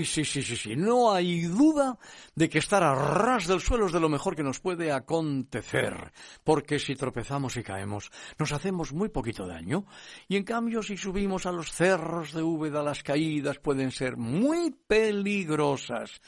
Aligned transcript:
Sí, 0.00 0.06
sí, 0.06 0.24
sí, 0.24 0.42
sí, 0.42 0.56
sí. 0.56 0.76
No 0.76 1.12
hay 1.12 1.42
duda 1.42 1.98
de 2.34 2.48
que 2.48 2.58
estar 2.58 2.82
a 2.82 2.94
ras 2.94 3.46
del 3.46 3.60
suelo 3.60 3.84
es 3.84 3.92
de 3.92 4.00
lo 4.00 4.08
mejor 4.08 4.34
que 4.34 4.42
nos 4.42 4.58
puede 4.58 4.92
acontecer. 4.92 6.12
Porque 6.42 6.78
si 6.78 6.94
tropezamos 6.96 7.56
y 7.58 7.62
caemos, 7.62 8.10
nos 8.38 8.52
hacemos 8.52 8.94
muy 8.94 9.10
poquito 9.10 9.46
daño. 9.46 9.84
Y 10.26 10.36
en 10.36 10.44
cambio, 10.44 10.82
si 10.82 10.96
subimos 10.96 11.44
a 11.44 11.52
los 11.52 11.70
cerros 11.70 12.32
de 12.32 12.42
Úbeda, 12.42 12.82
las 12.82 13.02
caídas 13.02 13.58
pueden 13.58 13.90
ser 13.90 14.16
muy 14.16 14.70
peligrosas. 14.70 16.22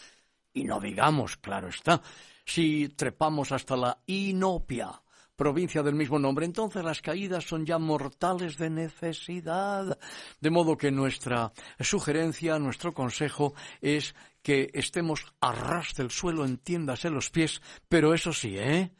Y 0.52 0.64
no 0.64 0.78
digamos, 0.78 1.38
claro 1.38 1.68
está, 1.68 2.02
si 2.44 2.90
trepamos 2.90 3.52
hasta 3.52 3.74
la 3.74 4.02
inopia 4.04 5.01
provincia 5.42 5.82
del 5.82 5.96
mismo 5.96 6.20
nombre, 6.20 6.46
entonces 6.46 6.84
las 6.84 7.02
caídas 7.02 7.42
son 7.42 7.66
ya 7.66 7.76
mortales 7.76 8.56
de 8.58 8.70
necesidad. 8.70 9.98
De 10.40 10.50
modo 10.50 10.76
que 10.76 10.92
nuestra 10.92 11.50
sugerencia, 11.80 12.60
nuestro 12.60 12.94
consejo 12.94 13.52
es 13.80 14.14
que 14.40 14.70
estemos 14.72 15.26
a 15.40 15.50
ras 15.50 15.94
del 15.96 16.12
suelo, 16.12 16.44
entiéndase 16.44 17.10
los 17.10 17.30
pies, 17.30 17.60
pero 17.88 18.14
eso 18.14 18.32
sí, 18.32 18.56
¿eh? 18.56 18.92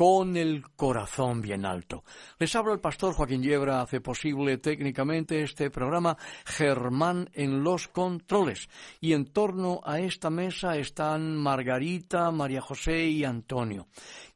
con 0.00 0.38
el 0.38 0.66
corazón 0.76 1.42
bien 1.42 1.66
alto. 1.66 2.04
Les 2.38 2.56
habla 2.56 2.72
el 2.72 2.80
pastor 2.80 3.12
Joaquín 3.12 3.42
Yebra, 3.42 3.82
hace 3.82 4.00
posible 4.00 4.56
técnicamente 4.56 5.42
este 5.42 5.68
programa 5.68 6.16
Germán 6.46 7.28
en 7.34 7.62
los 7.62 7.88
controles. 7.88 8.70
Y 9.02 9.12
en 9.12 9.26
torno 9.26 9.82
a 9.84 10.00
esta 10.00 10.30
mesa 10.30 10.78
están 10.78 11.36
Margarita, 11.36 12.30
María 12.30 12.62
José 12.62 13.08
y 13.08 13.24
Antonio 13.24 13.88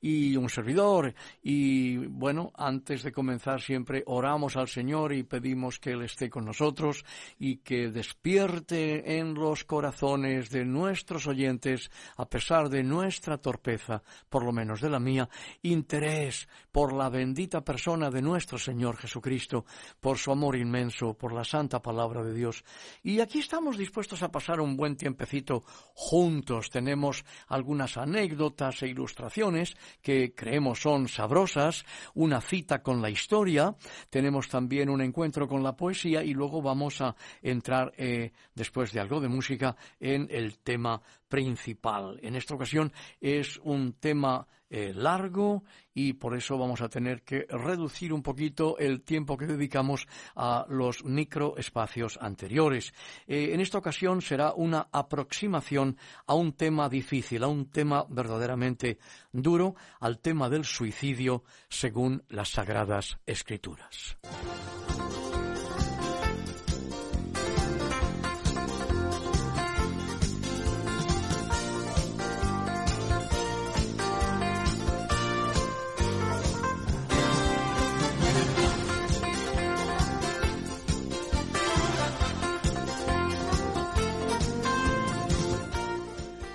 y 0.05 0.37
un 0.37 0.51
servidor. 0.51 1.15
Y 1.43 1.97
bueno, 1.97 2.53
antes 2.57 3.03
de 3.03 3.11
comenzar 3.11 3.63
siempre 3.63 4.03
oramos 4.05 4.55
al 4.55 4.69
Señor 4.69 5.15
y 5.15 5.23
pedimos 5.23 5.79
que 5.79 5.93
Él 5.93 6.03
esté 6.03 6.29
con 6.29 6.45
nosotros 6.45 7.07
y 7.39 7.57
que 7.57 7.89
despierte 7.89 9.19
en 9.19 9.33
los 9.33 9.65
corazones 9.65 10.51
de 10.51 10.67
nuestros 10.67 11.27
oyentes, 11.27 11.91
a 12.19 12.29
pesar 12.29 12.69
de 12.69 12.83
nuestra 12.83 13.39
torpeza, 13.39 14.03
por 14.29 14.45
lo 14.45 14.53
menos 14.53 14.83
de 14.83 14.91
la 14.91 15.01
mía, 15.01 15.27
interés 15.63 16.49
por 16.71 16.93
la 16.93 17.09
bendita 17.09 17.65
persona 17.65 18.11
de 18.11 18.21
nuestro 18.21 18.59
Señor 18.59 18.99
Jesucristo, 18.99 19.65
por 20.01 20.19
su 20.19 20.31
amor 20.31 20.57
inmenso, 20.57 21.15
por 21.15 21.33
la 21.33 21.45
santa 21.45 21.81
palabra 21.81 22.23
de 22.23 22.35
Dios. 22.35 22.63
Y 23.03 23.21
aquí 23.21 23.39
estamos 23.39 23.79
dispuestos 23.79 24.23
a 24.23 24.31
pasar 24.31 24.61
un 24.61 24.77
buen 24.77 24.97
tiempecito 24.97 25.65
juntos. 25.95 26.69
Tenemos 26.69 27.25
algunas 27.49 27.97
anécdotas 27.97 28.83
e 28.83 28.89
ilustraciones 28.89 29.75
que 30.03 30.35
creemos 30.35 30.81
son 30.81 31.09
sabrosas, 31.09 31.85
una 32.15 32.41
cita 32.41 32.83
con 32.83 33.03
la 33.03 33.11
historia, 33.11 33.75
tenemos 34.11 34.49
también 34.49 34.89
un 34.89 35.01
encuentro 35.01 35.49
con 35.49 35.63
la 35.63 35.77
poesía 35.77 36.23
y 36.23 36.35
luego 36.35 36.63
vamos 36.63 37.01
a 37.01 37.17
entrar, 37.43 37.93
eh, 37.97 38.33
después 38.55 38.93
de 38.93 39.01
algo 39.01 39.21
de 39.21 39.29
música, 39.29 39.77
en 40.01 40.29
el 40.31 40.59
tema 40.59 41.01
principal. 41.35 42.21
En 42.23 42.37
esta 42.37 42.55
ocasión 42.55 42.93
es 43.21 43.59
un 43.65 43.95
tema 43.95 44.47
eh, 44.71 44.93
largo 44.95 45.65
y 45.93 46.13
por 46.13 46.37
eso 46.37 46.57
vamos 46.57 46.81
a 46.81 46.89
tener 46.89 47.25
que 47.25 47.45
reducir 47.51 48.13
un 48.13 48.23
poquito 48.23 48.79
el 48.79 49.03
tiempo 49.03 49.37
que 49.37 49.47
dedicamos 49.47 50.07
a 50.37 50.65
los 50.69 51.05
microespacios 51.05 52.19
anteriores. 52.21 52.95
Eh, 53.27 53.51
en 53.53 53.61
esta 53.61 53.79
ocasión 53.79 54.23
será 54.23 54.55
una 54.55 54.87
aproximación 54.93 55.97
a 56.25 56.35
un 56.35 56.53
tema 56.53 56.89
difícil, 56.89 57.43
a 57.43 57.49
un 57.49 57.69
tema 57.69 58.07
verdaderamente 58.09 58.99
duro, 59.33 59.75
al 59.99 60.21
tema 60.21 60.49
del 60.49 60.65
suicidio 60.65 61.43
según 61.69 62.23
las 62.29 62.51
Sagradas 62.51 63.19
Escrituras. 63.27 64.17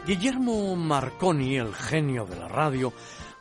Guillermo 0.09 0.75
Marconi, 0.75 1.57
el 1.57 1.71
genio 1.71 2.25
de 2.25 2.35
la 2.35 2.47
radio, 2.47 2.91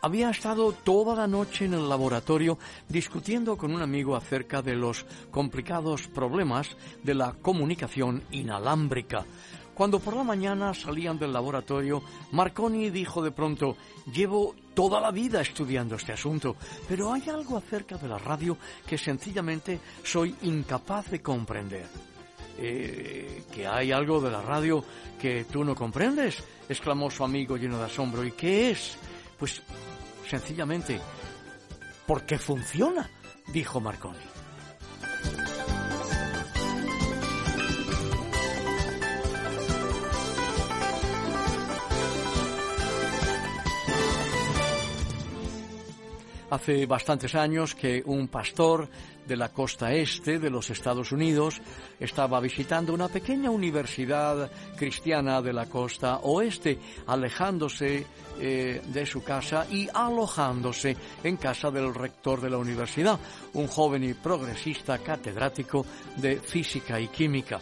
había 0.02 0.28
estado 0.28 0.72
toda 0.72 1.16
la 1.16 1.26
noche 1.26 1.64
en 1.64 1.72
el 1.72 1.88
laboratorio 1.88 2.58
discutiendo 2.90 3.56
con 3.56 3.72
un 3.72 3.80
amigo 3.80 4.14
acerca 4.14 4.60
de 4.60 4.76
los 4.76 5.06
complicados 5.30 6.08
problemas 6.08 6.76
de 7.02 7.14
la 7.14 7.32
comunicación 7.32 8.22
inalámbrica. 8.32 9.24
Cuando 9.72 9.98
por 9.98 10.14
la 10.14 10.24
mañana 10.24 10.74
salían 10.74 11.18
del 11.18 11.32
laboratorio, 11.32 12.02
Marconi 12.32 12.90
dijo 12.90 13.22
de 13.22 13.30
pronto, 13.30 13.78
llevo 14.12 14.54
toda 14.74 15.00
la 15.00 15.10
vida 15.10 15.40
estudiando 15.40 15.94
este 15.94 16.12
asunto, 16.12 16.56
pero 16.86 17.14
hay 17.14 17.30
algo 17.30 17.56
acerca 17.56 17.96
de 17.96 18.08
la 18.08 18.18
radio 18.18 18.58
que 18.86 18.98
sencillamente 18.98 19.80
soy 20.04 20.36
incapaz 20.42 21.10
de 21.10 21.22
comprender. 21.22 21.86
Eh, 22.58 23.42
¿Que 23.52 23.66
hay 23.66 23.92
algo 23.92 24.20
de 24.20 24.30
la 24.30 24.42
radio 24.42 24.84
que 25.20 25.44
tú 25.44 25.64
no 25.64 25.74
comprendes? 25.74 26.42
exclamó 26.68 27.10
su 27.10 27.24
amigo 27.24 27.56
lleno 27.56 27.78
de 27.78 27.84
asombro. 27.84 28.24
¿Y 28.24 28.32
qué 28.32 28.70
es? 28.70 28.96
Pues 29.38 29.62
sencillamente, 30.28 31.00
porque 32.06 32.38
funciona, 32.38 33.08
dijo 33.52 33.80
Marconi. 33.80 34.18
Hace 46.50 46.86
bastantes 46.86 47.34
años 47.34 47.74
que 47.74 48.02
un 48.06 48.28
pastor 48.28 48.88
de 49.28 49.36
la 49.36 49.50
costa 49.50 49.92
este 49.92 50.38
de 50.38 50.50
los 50.50 50.70
Estados 50.70 51.12
Unidos 51.12 51.60
estaba 52.00 52.40
visitando 52.40 52.94
una 52.94 53.08
pequeña 53.08 53.50
universidad 53.50 54.50
cristiana 54.74 55.42
de 55.42 55.52
la 55.52 55.66
costa 55.66 56.20
oeste, 56.22 56.78
alejándose 57.06 58.06
eh, 58.40 58.80
de 58.86 59.06
su 59.06 59.22
casa 59.22 59.66
y 59.70 59.88
alojándose 59.92 60.96
en 61.22 61.36
casa 61.36 61.70
del 61.70 61.94
rector 61.94 62.40
de 62.40 62.50
la 62.50 62.56
universidad, 62.56 63.18
un 63.52 63.66
joven 63.66 64.02
y 64.04 64.14
progresista 64.14 64.98
catedrático 64.98 65.84
de 66.16 66.40
física 66.40 66.98
y 66.98 67.08
química. 67.08 67.60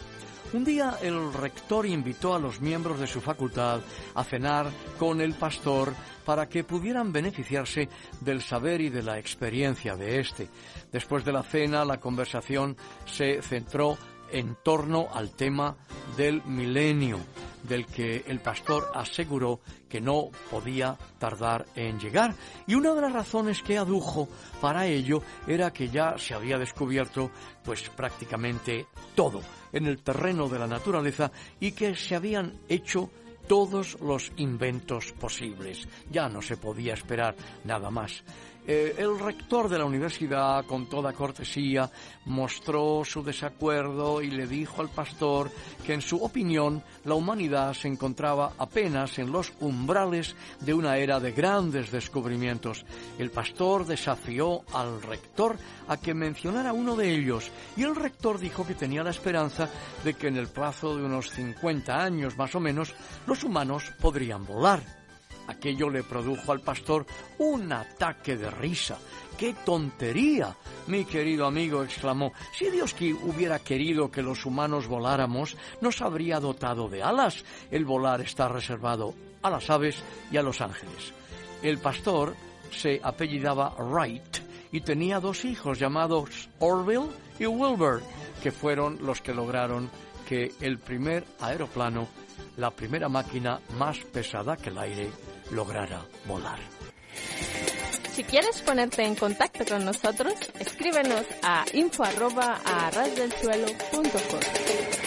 Un 0.53 0.63
día 0.63 0.97
el 1.01 1.33
rector 1.33 1.85
invitó 1.85 2.33
a 2.33 2.39
los 2.39 2.61
miembros 2.61 3.01
de 3.01 3.07
su 3.07 3.19
facultad 3.19 3.81
a 4.15 4.23
cenar 4.23 4.67
con 4.97 5.19
el 5.19 5.33
pastor 5.33 5.93
para 6.23 6.47
que 6.47 6.63
pudieran 6.63 7.11
beneficiarse 7.11 7.89
del 8.21 8.41
saber 8.41 8.79
y 8.79 8.89
de 8.89 9.03
la 9.03 9.19
experiencia 9.19 9.97
de 9.97 10.21
éste. 10.21 10.47
Después 10.89 11.25
de 11.25 11.33
la 11.33 11.43
cena, 11.43 11.83
la 11.83 11.99
conversación 11.99 12.77
se 13.05 13.41
centró 13.41 13.97
en 14.31 14.55
torno 14.63 15.07
al 15.13 15.31
tema 15.31 15.75
del 16.15 16.43
milenio, 16.43 17.19
del 17.63 17.85
que 17.85 18.23
el 18.27 18.39
pastor 18.39 18.91
aseguró 18.93 19.59
que 19.89 20.01
no 20.01 20.29
podía 20.49 20.97
tardar 21.19 21.65
en 21.75 21.99
llegar. 21.99 22.33
Y 22.65 22.75
una 22.75 22.93
de 22.93 23.01
las 23.01 23.13
razones 23.13 23.61
que 23.61 23.77
adujo 23.77 24.27
para 24.61 24.85
ello 24.85 25.21
era 25.47 25.71
que 25.71 25.89
ya 25.89 26.17
se 26.17 26.33
había 26.33 26.57
descubierto 26.57 27.31
pues 27.63 27.89
prácticamente 27.89 28.87
todo 29.15 29.41
en 29.71 29.85
el 29.85 30.01
terreno 30.01 30.47
de 30.47 30.59
la 30.59 30.67
naturaleza 30.67 31.31
y 31.59 31.71
que 31.71 31.95
se 31.95 32.15
habían 32.15 32.59
hecho 32.69 33.09
todos 33.47 33.99
los 34.01 34.31
inventos 34.37 35.13
posibles. 35.13 35.87
Ya 36.11 36.27
no 36.29 36.41
se 36.41 36.57
podía 36.57 36.93
esperar 36.93 37.35
nada 37.63 37.89
más. 37.89 38.23
Eh, 38.69 38.95
el 38.97 39.17
rector 39.17 39.69
de 39.69 39.77
la 39.77 39.85
universidad, 39.85 40.65
con 40.65 40.89
toda 40.89 41.13
cortesía, 41.13 41.89
mostró 42.25 43.05
su 43.05 43.23
desacuerdo 43.23 44.21
y 44.21 44.29
le 44.29 44.45
dijo 44.45 44.81
al 44.81 44.89
pastor 44.89 45.49
que, 45.85 45.93
en 45.93 46.01
su 46.01 46.21
opinión, 46.21 46.83
la 47.05 47.15
humanidad 47.15 47.73
se 47.73 47.87
encontraba 47.87 48.51
apenas 48.57 49.19
en 49.19 49.31
los 49.31 49.53
umbrales 49.61 50.35
de 50.59 50.73
una 50.73 50.97
era 50.97 51.21
de 51.21 51.31
grandes 51.31 51.91
descubrimientos. 51.91 52.85
El 53.17 53.31
pastor 53.31 53.85
desafió 53.85 54.63
al 54.73 55.01
rector 55.01 55.55
a 55.87 55.95
que 55.95 56.13
mencionara 56.13 56.73
uno 56.73 56.97
de 56.97 57.09
ellos 57.09 57.49
y 57.77 57.83
el 57.83 57.95
rector 57.95 58.37
dijo 58.37 58.67
que 58.67 58.75
tenía 58.75 59.01
la 59.01 59.11
esperanza 59.11 59.69
de 60.03 60.13
que 60.15 60.27
en 60.27 60.35
el 60.35 60.49
plazo 60.49 60.97
de 60.97 61.05
unos 61.05 61.31
50 61.31 62.03
años 62.03 62.37
más 62.37 62.53
o 62.53 62.59
menos 62.59 62.93
los 63.27 63.45
humanos 63.45 63.93
podrían 64.01 64.45
volar. 64.45 65.06
Aquello 65.47 65.89
le 65.89 66.03
produjo 66.03 66.51
al 66.51 66.61
pastor 66.61 67.05
un 67.39 67.71
ataque 67.71 68.37
de 68.37 68.49
risa. 68.51 68.97
¡Qué 69.37 69.53
tontería! 69.65 70.55
Mi 70.87 71.05
querido 71.05 71.45
amigo 71.45 71.83
exclamó, 71.83 72.33
si 72.53 72.69
Dios 72.69 72.95
hubiera 73.23 73.59
querido 73.59 74.09
que 74.09 74.21
los 74.21 74.45
humanos 74.45 74.87
voláramos, 74.87 75.55
nos 75.81 76.01
habría 76.01 76.39
dotado 76.39 76.89
de 76.89 77.03
alas. 77.03 77.43
El 77.71 77.85
volar 77.85 78.21
está 78.21 78.47
reservado 78.47 79.13
a 79.41 79.49
las 79.49 79.69
aves 79.69 80.03
y 80.31 80.37
a 80.37 80.41
los 80.41 80.61
ángeles. 80.61 81.13
El 81.61 81.77
pastor 81.77 82.35
se 82.71 82.99
apellidaba 83.03 83.75
Wright 83.77 84.37
y 84.71 84.81
tenía 84.81 85.19
dos 85.19 85.45
hijos 85.45 85.79
llamados 85.79 86.49
Orville 86.59 87.09
y 87.39 87.45
Wilbur, 87.45 88.01
que 88.41 88.51
fueron 88.51 88.99
los 89.01 89.21
que 89.21 89.33
lograron 89.33 89.89
que 90.27 90.51
el 90.61 90.77
primer 90.77 91.25
aeroplano, 91.39 92.07
la 92.57 92.71
primera 92.71 93.09
máquina 93.09 93.59
más 93.77 93.99
pesada 93.99 94.57
que 94.57 94.69
el 94.69 94.77
aire, 94.77 95.09
lograra 95.51 96.05
volar. 96.25 96.59
Si 98.13 98.23
quieres 98.23 98.61
ponerte 98.63 99.03
en 99.03 99.15
contacto 99.15 99.63
con 99.65 99.85
nosotros, 99.85 100.33
escríbenos 100.59 101.25
a 101.43 101.65
info 101.73 102.03
arroba 102.03 102.59
a 102.65 102.89
Este 102.89 105.06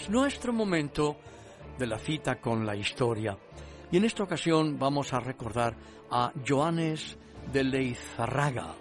es 0.00 0.08
nuestro 0.08 0.52
momento 0.52 1.16
de 1.78 1.86
la 1.86 1.98
cita 1.98 2.40
con 2.40 2.64
la 2.64 2.74
historia. 2.74 3.36
Y 3.90 3.98
en 3.98 4.04
esta 4.04 4.22
ocasión 4.22 4.78
vamos 4.78 5.12
a 5.12 5.20
recordar 5.20 5.76
a 6.10 6.32
Joanes 6.46 7.18
de 7.52 7.64
Leizarraga, 7.64 8.74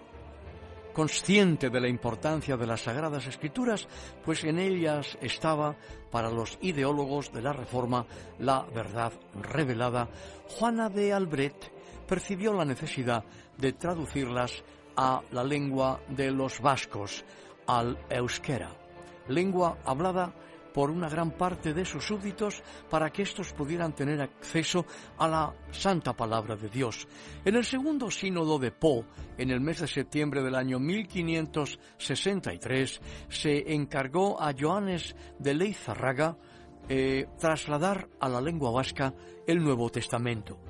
consciente 0.94 1.69
de 1.69 1.81
la 1.81 1.89
importancia 1.89 2.56
de 2.56 2.68
las 2.68 2.81
Sagradas 2.81 3.27
Escrituras, 3.27 3.88
pues 4.24 4.44
en 4.45 4.60
ellas 4.60 5.18
estaba, 5.21 5.75
para 6.10 6.30
los 6.30 6.57
ideólogos 6.62 7.33
de 7.33 7.42
la 7.42 7.54
Reforma, 7.54 8.06
la 8.39 8.66
verdad 8.74 9.12
revelada, 9.42 10.07
Juana 10.57 10.89
de 10.89 11.12
Albret 11.12 11.71
percibió 12.07 12.54
la 12.54 12.66
necesidad 12.66 13.25
de 13.57 13.74
traducirlas 13.74 14.63
a 14.95 15.21
la 15.31 15.44
lengua 15.44 16.00
de 16.07 16.31
los 16.31 16.62
vascos, 16.62 17.25
al 17.68 17.98
euskera 18.10 18.71
lengua 19.30 19.77
hablada 19.86 20.33
por 20.80 20.92
una 20.92 21.10
gran 21.10 21.31
parte 21.31 21.74
de 21.74 21.84
sus 21.84 22.06
súbditos 22.06 22.64
para 22.90 23.10
que 23.10 23.24
éstos 23.24 23.52
pudieran 23.52 23.94
tener 23.94 24.22
acceso 24.22 24.86
a 25.18 25.28
la 25.28 25.54
santa 25.72 26.14
palabra 26.14 26.56
de 26.56 26.70
Dios. 26.70 27.06
En 27.44 27.58
el 27.58 27.66
segundo 27.66 28.10
sínodo 28.10 28.58
de 28.58 28.72
Po, 28.72 29.04
en 29.38 29.52
el 29.52 29.60
mes 29.60 29.81
de 29.81 29.90
septiembre 29.90 30.42
del 30.42 30.56
año 30.56 30.80
1563, 30.80 33.02
se 33.28 33.74
encargó 33.74 34.42
a 34.42 34.54
Joanes 34.58 35.18
de 35.38 35.54
Leizarraga 35.54 36.38
eh, 36.88 37.28
trasladar 37.38 38.08
a 38.18 38.30
la 38.30 38.40
lengua 38.40 38.72
vasca 38.72 39.14
el 39.46 39.62
Nuevo 39.62 39.90
Testamento. 39.90 40.62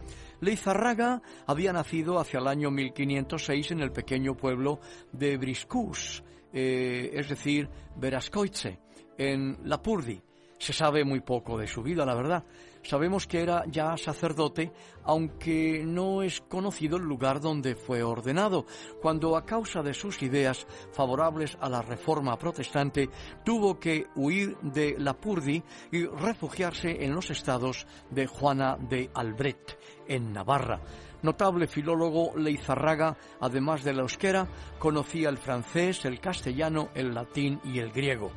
Leizarraga 0.41 1.21
había 1.45 1.71
nacido 1.71 2.17
hacia 2.17 2.39
el 2.39 2.47
año 2.47 2.71
1506 2.71 3.73
en 3.73 3.81
el 3.81 3.91
pequeño 3.91 4.35
pueblo 4.35 4.79
de 5.11 5.37
Briscus, 5.37 6.23
eh, 6.51 7.11
es 7.13 7.29
decir, 7.29 7.69
Verascoitze, 7.95 8.79
en 9.19 9.59
Lapurdi. 9.65 10.19
Se 10.57 10.73
sabe 10.73 11.05
muy 11.05 11.21
poco 11.21 11.57
de 11.57 11.67
su 11.67 11.83
vida, 11.83 12.05
la 12.05 12.15
verdad. 12.15 12.43
Sabemos 12.83 13.27
que 13.27 13.41
era 13.41 13.63
ya 13.67 13.95
sacerdote, 13.97 14.71
aunque 15.03 15.83
no 15.85 16.21
es 16.21 16.41
conocido 16.41 16.97
el 16.97 17.03
lugar 17.03 17.39
donde 17.39 17.75
fue 17.75 18.03
ordenado, 18.03 18.65
cuando 19.01 19.37
a 19.37 19.45
causa 19.45 19.81
de 19.81 19.93
sus 19.93 20.21
ideas 20.21 20.65
favorables 20.91 21.57
a 21.61 21.69
la 21.69 21.81
reforma 21.81 22.37
protestante 22.37 23.09
tuvo 23.43 23.79
que 23.79 24.07
huir 24.15 24.57
de 24.61 24.95
Lapurdi 24.97 25.61
y 25.91 26.05
refugiarse 26.05 27.03
en 27.03 27.13
los 27.13 27.29
estados 27.29 27.85
de 28.09 28.27
Juana 28.27 28.77
de 28.77 29.09
Albret, 29.13 29.77
en 30.07 30.33
Navarra. 30.33 30.81
Notable 31.21 31.67
filólogo, 31.67 32.37
Leizarraga, 32.37 33.17
además 33.41 33.83
de 33.83 33.93
la 33.93 34.01
euskera, 34.01 34.47
conocía 34.77 35.27
el 35.27 35.37
francés, 35.37 36.05
el 36.05 36.21
castellano, 36.21 36.89
el 36.95 37.13
latín 37.13 37.59
y 37.65 37.79
el 37.79 37.91
griego. 37.91 38.31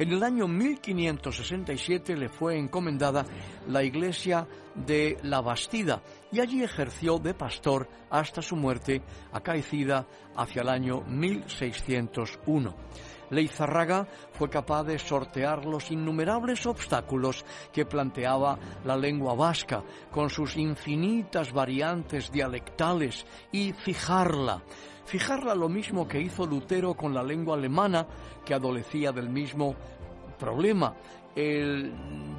En 0.00 0.10
el 0.12 0.22
año 0.22 0.48
1567 0.48 2.16
le 2.16 2.30
fue 2.30 2.56
encomendada 2.56 3.26
la 3.68 3.82
iglesia 3.82 4.48
de 4.74 5.18
La 5.24 5.42
Bastida 5.42 6.00
y 6.32 6.40
allí 6.40 6.62
ejerció 6.62 7.18
de 7.18 7.34
pastor 7.34 7.86
hasta 8.08 8.40
su 8.40 8.56
muerte 8.56 9.02
acaecida 9.30 10.06
hacia 10.34 10.62
el 10.62 10.70
año 10.70 11.02
1601. 11.02 12.74
Leizarraga 13.28 14.08
fue 14.32 14.48
capaz 14.48 14.84
de 14.84 14.98
sortear 14.98 15.66
los 15.66 15.90
innumerables 15.90 16.64
obstáculos 16.64 17.44
que 17.70 17.84
planteaba 17.84 18.58
la 18.86 18.96
lengua 18.96 19.34
vasca, 19.34 19.84
con 20.10 20.30
sus 20.30 20.56
infinitas 20.56 21.52
variantes 21.52 22.32
dialectales, 22.32 23.26
y 23.52 23.74
fijarla, 23.74 24.62
fijarla 25.10 25.56
lo 25.56 25.68
mismo 25.68 26.06
que 26.06 26.20
hizo 26.20 26.46
Lutero 26.46 26.94
con 26.94 27.12
la 27.12 27.24
lengua 27.24 27.56
alemana, 27.56 28.06
que 28.44 28.54
adolecía 28.54 29.10
del 29.10 29.28
mismo 29.28 29.74
problema. 30.38 30.94
El 31.34 31.92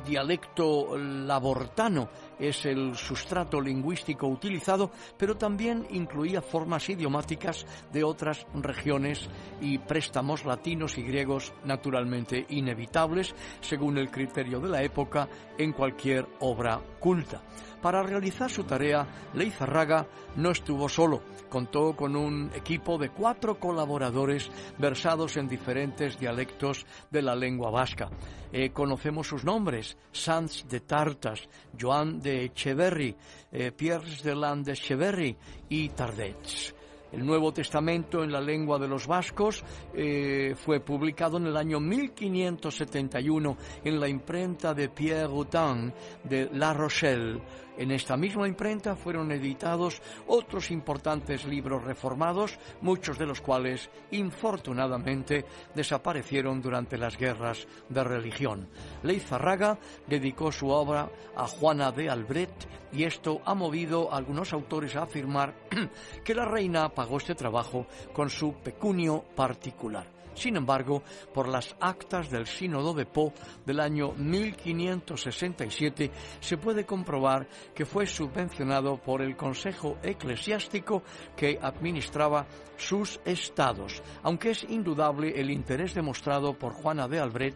dialecto 0.06 0.98
labortano 0.98 2.08
es 2.40 2.66
el 2.66 2.96
sustrato 2.96 3.60
lingüístico 3.60 4.26
utilizado, 4.28 4.90
pero 5.18 5.36
también 5.36 5.86
incluía 5.92 6.42
formas 6.42 6.90
idiomáticas 6.90 7.66
de 7.92 8.06
otras 8.06 8.48
regiones 8.54 9.30
y 9.60 9.78
préstamos 9.78 10.46
latinos 10.46 10.98
y 10.98 11.04
griegos 11.04 11.54
naturalmente 11.66 12.46
inevitables, 12.50 13.36
según 13.60 13.98
el 13.98 14.10
criterio 14.10 14.62
de 14.62 14.70
la 14.70 14.82
época, 14.82 15.28
en 15.58 15.74
cualquier 15.74 16.26
obra 16.40 16.80
culta. 17.00 17.42
Para 17.82 18.04
realizar 18.04 18.50
su 18.50 18.64
tarea, 18.64 19.08
Leizarraga 19.34 20.06
no 20.36 20.52
estuvo 20.52 20.88
solo, 20.88 21.24
contó 21.50 21.96
con 21.96 22.16
un 22.16 22.52
equipo 22.54 23.00
de 23.00 23.10
cuatro 23.10 23.60
colaboradores 23.60 24.52
versados 24.78 25.36
en 25.38 25.48
diferentes 25.48 26.20
dialectos 26.20 26.86
de 27.10 27.24
la 27.24 27.36
lengua 27.36 27.72
vasca. 27.72 28.10
Eh, 28.52 28.70
conocemos 28.70 29.28
sus 29.28 29.44
nombres, 29.44 29.98
Sanz 30.12 30.68
de 30.68 30.82
Tartas, 30.82 31.50
Joan 31.80 32.20
de 32.20 32.46
Echeverry, 32.46 33.16
eh, 33.52 33.72
Pierre 33.72 34.16
de 34.24 34.36
Landecheverry 34.36 35.36
y 35.70 35.90
Tardets. 35.90 36.76
El 37.12 37.26
Nuevo 37.26 37.52
Testamento 37.52 38.24
en 38.24 38.32
la 38.32 38.40
lengua 38.40 38.80
de 38.80 38.88
los 38.88 39.06
vascos 39.06 39.64
eh, 39.94 40.56
fue 40.56 40.80
publicado 40.80 41.38
en 41.38 41.48
el 41.48 41.58
año 41.58 41.80
1571 41.80 43.58
en 43.84 44.00
la 44.00 44.08
imprenta 44.08 44.74
de 44.74 44.88
Pierre 44.88 45.28
Routin 45.28 45.94
de 46.24 46.50
La 46.54 46.74
Rochelle 46.74 47.42
En 47.82 47.90
esta 47.90 48.16
misma 48.16 48.48
imprenta 48.48 48.96
fueron 48.96 49.32
editados 49.32 50.04
otros 50.28 50.70
importantes 50.70 51.46
libros 51.46 51.84
reformados, 51.84 52.60
muchos 52.80 53.18
de 53.18 53.26
los 53.26 53.42
cuales, 53.42 53.90
infortunadamente, 54.12 55.46
desaparecieron 55.74 56.62
durante 56.62 56.96
las 56.96 57.18
guerras 57.18 57.68
de 57.90 58.04
religión. 58.04 58.70
Leizarraga 59.02 59.80
dedicó 60.06 60.52
su 60.52 60.70
obra 60.70 61.10
a 61.36 61.48
Juana 61.48 61.92
de 61.92 62.08
Albret 62.08 62.54
y 62.94 63.04
esto 63.06 63.42
ha 63.46 63.56
movido 63.56 64.14
a 64.14 64.18
algunos 64.18 64.54
autores 64.54 64.96
a 64.96 65.02
afirmar 65.02 65.56
que 66.24 66.36
la 66.36 66.46
reina 66.46 66.88
pagó 66.90 67.18
este 67.18 67.34
trabajo 67.34 67.88
con 68.14 68.30
su 68.30 68.54
pecunio 68.54 69.24
particular. 69.36 70.21
Sin 70.34 70.56
embargo, 70.56 71.04
por 71.34 71.48
las 71.48 71.76
actas 71.80 72.30
del 72.30 72.48
Sínodo 72.48 72.94
de 72.94 73.06
Po 73.06 73.34
del 73.66 73.80
año 73.80 74.14
1567 74.14 76.12
se 76.40 76.58
puede 76.58 76.86
comprobar 76.86 77.48
que 77.74 77.86
fue 77.86 78.06
subvencionado 78.06 78.98
por 78.98 79.22
el 79.22 79.36
Consejo 79.36 79.98
Eclesiástico 80.04 81.04
que 81.36 81.60
administraba 81.62 82.46
sus 82.78 83.20
estados, 83.26 84.02
aunque 84.24 84.52
es 84.52 84.64
indudable 84.64 85.40
el 85.40 85.52
interés 85.52 85.94
demostrado 85.94 86.58
por 86.58 86.74
Juana 86.74 87.08
de 87.08 87.20
Albret 87.20 87.56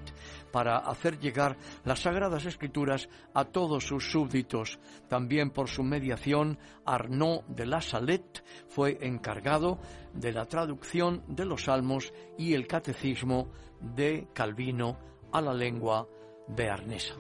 para 0.55 0.77
hacer 0.77 1.19
llegar 1.19 1.57
las 1.83 2.00
Sagradas 2.00 2.45
Escrituras 2.45 3.09
a 3.33 3.43
todos 3.43 3.85
sus 3.85 4.09
súbditos. 4.09 4.79
También 5.09 5.50
por 5.50 5.67
su 5.67 5.83
mediación, 5.83 6.57
Arnaud 6.85 7.43
de 7.50 7.65
la 7.65 7.81
Salette 7.81 8.41
fue 8.69 8.97
encargado 9.01 9.79
de 10.13 10.31
la 10.31 10.45
traducción 10.45 11.24
de 11.27 11.43
los 11.43 11.65
Salmos 11.65 12.13
y 12.38 12.53
el 12.53 12.67
Catecismo 12.67 13.50
de 13.81 14.29
Calvino 14.33 14.97
a 15.33 15.41
la 15.41 15.53
lengua 15.53 16.07
bearnesa. 16.47 17.15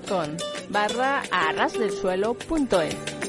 facebook.com 0.00 0.36
barra 0.70 1.22
arrasdelsuelo.es. 1.30 3.19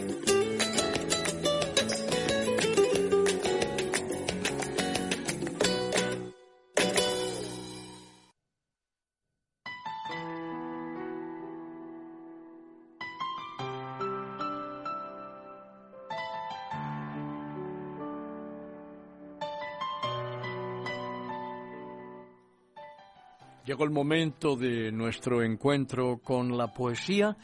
El 23.84 23.90
momento 23.90 24.56
de 24.56 24.92
nuestro 24.92 25.42
encuentro 25.42 26.20
con 26.24 26.56
la 26.56 26.72
poesía 26.72 27.36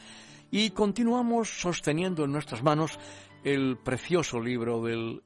y 0.51 0.69
continuamos 0.69 1.49
sosteniendo 1.49 2.25
en 2.25 2.31
nuestras 2.31 2.61
manos 2.61 2.99
el 3.43 3.77
precioso 3.77 4.39
libro 4.39 4.83
del 4.83 5.23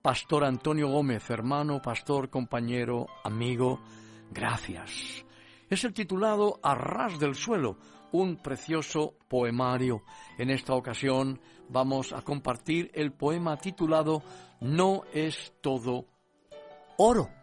pastor 0.00 0.44
Antonio 0.44 0.88
Gómez, 0.88 1.28
hermano, 1.28 1.82
pastor, 1.82 2.30
compañero, 2.30 3.06
amigo. 3.22 3.82
Gracias. 4.30 5.26
Es 5.68 5.84
el 5.84 5.92
titulado 5.92 6.58
Arras 6.62 7.18
del 7.18 7.34
suelo, 7.34 7.76
un 8.12 8.36
precioso 8.36 9.12
poemario. 9.28 10.04
En 10.38 10.48
esta 10.48 10.72
ocasión 10.72 11.38
vamos 11.68 12.14
a 12.14 12.22
compartir 12.22 12.90
el 12.94 13.12
poema 13.12 13.58
titulado 13.58 14.22
No 14.60 15.02
es 15.12 15.52
todo 15.60 16.06
oro. 16.96 17.35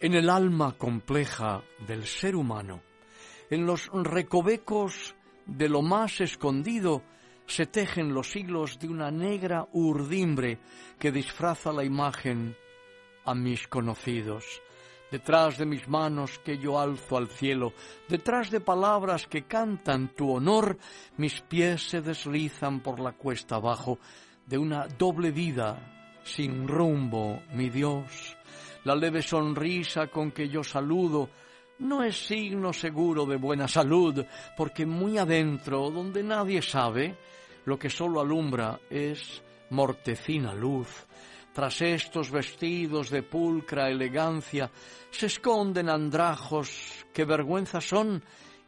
En 0.00 0.14
el 0.14 0.30
alma 0.30 0.72
compleja 0.78 1.62
del 1.86 2.06
ser 2.06 2.34
humano, 2.34 2.80
en 3.50 3.66
los 3.66 3.90
recovecos 3.92 5.14
de 5.44 5.68
lo 5.68 5.82
más 5.82 6.20
escondido, 6.22 7.02
se 7.46 7.66
tejen 7.66 8.14
los 8.14 8.34
hilos 8.34 8.78
de 8.78 8.88
una 8.88 9.10
negra 9.10 9.66
urdimbre 9.72 10.58
que 10.98 11.12
disfraza 11.12 11.72
la 11.72 11.84
imagen 11.84 12.56
a 13.26 13.34
mis 13.34 13.68
conocidos. 13.68 14.44
Detrás 15.10 15.58
de 15.58 15.66
mis 15.66 15.88
manos 15.88 16.38
que 16.38 16.56
yo 16.56 16.78
alzo 16.78 17.16
al 17.16 17.28
cielo, 17.28 17.74
detrás 18.08 18.50
de 18.50 18.60
palabras 18.60 19.26
que 19.26 19.42
cantan 19.42 20.14
tu 20.14 20.30
honor, 20.30 20.78
mis 21.16 21.40
pies 21.40 21.90
se 21.90 22.00
deslizan 22.00 22.80
por 22.80 23.00
la 23.00 23.12
cuesta 23.12 23.56
abajo 23.56 23.98
de 24.46 24.56
una 24.56 24.86
doble 24.86 25.32
vida 25.32 26.20
sin 26.22 26.68
rumbo, 26.68 27.42
mi 27.52 27.68
Dios 27.70 28.36
la 28.84 28.94
leve 28.94 29.22
sonrisa 29.22 30.06
con 30.08 30.32
que 30.32 30.48
yo 30.48 30.62
saludo, 30.62 31.28
no 31.80 32.02
es 32.02 32.26
signo 32.26 32.72
seguro 32.72 33.24
de 33.24 33.36
buena 33.36 33.66
salud, 33.66 34.24
porque 34.56 34.84
muy 34.84 35.18
adentro, 35.18 35.90
donde 35.90 36.22
nadie 36.22 36.60
sabe, 36.62 37.16
lo 37.64 37.78
que 37.78 37.90
solo 37.90 38.20
alumbra 38.20 38.78
es 38.90 39.42
mortecina 39.70 40.54
luz. 40.54 41.06
Tras 41.52 41.82
estos 41.82 42.30
vestidos 42.30 43.10
de 43.10 43.22
pulcra 43.22 43.90
elegancia 43.90 44.70
se 45.10 45.26
esconden 45.26 45.88
andrajos 45.88 47.04
que 47.12 47.24
vergüenza 47.24 47.80
son, 47.80 48.22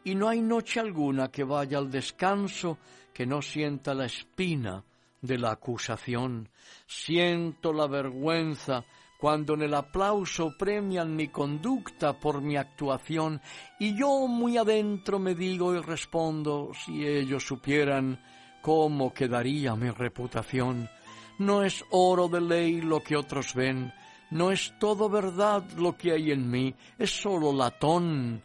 y 0.04 0.14
no 0.14 0.28
hay 0.28 0.40
noche 0.40 0.80
alguna 0.80 1.30
que 1.30 1.44
vaya 1.44 1.78
al 1.78 1.90
descanso 1.90 2.78
que 3.12 3.24
no 3.24 3.40
sienta 3.40 3.94
la 3.94 4.06
espina 4.06 4.82
de 5.20 5.38
la 5.38 5.52
acusación. 5.52 6.48
Siento 6.86 7.72
la 7.72 7.86
vergüenza 7.86 8.84
cuando 9.22 9.54
en 9.54 9.62
el 9.62 9.74
aplauso 9.74 10.58
premian 10.58 11.14
mi 11.14 11.28
conducta 11.28 12.18
por 12.18 12.42
mi 12.42 12.56
actuación, 12.56 13.40
y 13.78 13.96
yo 13.96 14.26
muy 14.26 14.56
adentro 14.56 15.20
me 15.20 15.36
digo 15.36 15.72
y 15.76 15.80
respondo, 15.80 16.72
si 16.74 17.06
ellos 17.06 17.46
supieran 17.46 18.20
cómo 18.60 19.14
quedaría 19.14 19.76
mi 19.76 19.90
reputación. 19.90 20.90
No 21.38 21.62
es 21.62 21.84
oro 21.90 22.26
de 22.26 22.40
ley 22.40 22.80
lo 22.80 23.00
que 23.00 23.14
otros 23.14 23.54
ven, 23.54 23.92
no 24.32 24.50
es 24.50 24.74
todo 24.80 25.08
verdad 25.08 25.62
lo 25.76 25.96
que 25.96 26.10
hay 26.10 26.32
en 26.32 26.50
mí, 26.50 26.74
es 26.98 27.12
solo 27.12 27.52
latón 27.52 28.42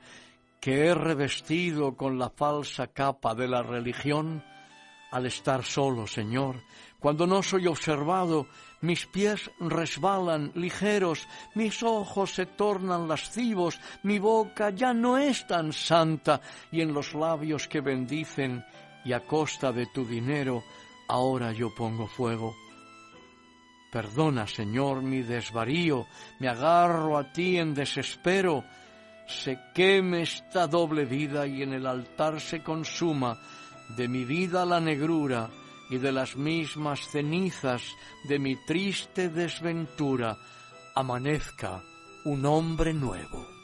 que 0.59 0.85
he 0.85 0.93
revestido 0.93 1.97
con 1.97 2.19
la 2.19 2.29
falsa 2.29 2.85
capa 2.85 3.33
de 3.33 3.47
la 3.47 3.63
religión. 3.63 4.43
Al 5.09 5.25
estar 5.25 5.63
solo, 5.63 6.05
Señor, 6.05 6.61
cuando 6.99 7.25
no 7.25 7.41
soy 7.41 7.65
observado, 7.65 8.45
mis 8.81 9.05
pies 9.07 9.49
resbalan 9.59 10.51
ligeros, 10.55 11.27
mis 11.55 11.81
ojos 11.83 12.35
se 12.35 12.45
tornan 12.45 13.07
lascivos, 13.07 13.79
mi 14.03 14.19
boca 14.19 14.69
ya 14.69 14.93
no 14.93 15.17
es 15.17 15.47
tan 15.47 15.73
santa, 15.73 16.41
y 16.71 16.81
en 16.81 16.93
los 16.93 17.13
labios 17.13 17.67
que 17.67 17.81
bendicen, 17.81 18.63
y 19.03 19.13
a 19.13 19.21
costa 19.21 19.71
de 19.71 19.87
tu 19.87 20.05
dinero, 20.05 20.63
ahora 21.07 21.51
yo 21.51 21.73
pongo 21.73 22.07
fuego. 22.07 22.55
Perdona, 23.91 24.45
Señor, 24.45 25.01
mi 25.01 25.21
desvarío, 25.21 26.05
me 26.39 26.49
agarro 26.49 27.17
a 27.17 27.31
ti 27.31 27.57
en 27.57 27.73
desespero, 27.73 28.63
se 29.27 29.57
queme 29.73 30.21
esta 30.21 30.67
doble 30.67 31.05
vida 31.05 31.47
y 31.47 31.63
en 31.63 31.73
el 31.73 31.87
altar 31.87 32.39
se 32.39 32.61
consuma 32.61 33.37
de 33.95 34.07
mi 34.07 34.23
vida 34.25 34.65
la 34.65 34.79
negrura, 34.79 35.49
y 35.89 35.97
de 35.97 36.11
las 36.11 36.35
mismas 36.35 37.07
cenizas 37.09 37.81
de 38.25 38.39
mi 38.39 38.55
triste 38.65 39.29
desventura 39.29 40.37
amanezca 40.95 41.83
un 42.25 42.45
hombre 42.45 42.93
nuevo. 42.93 43.56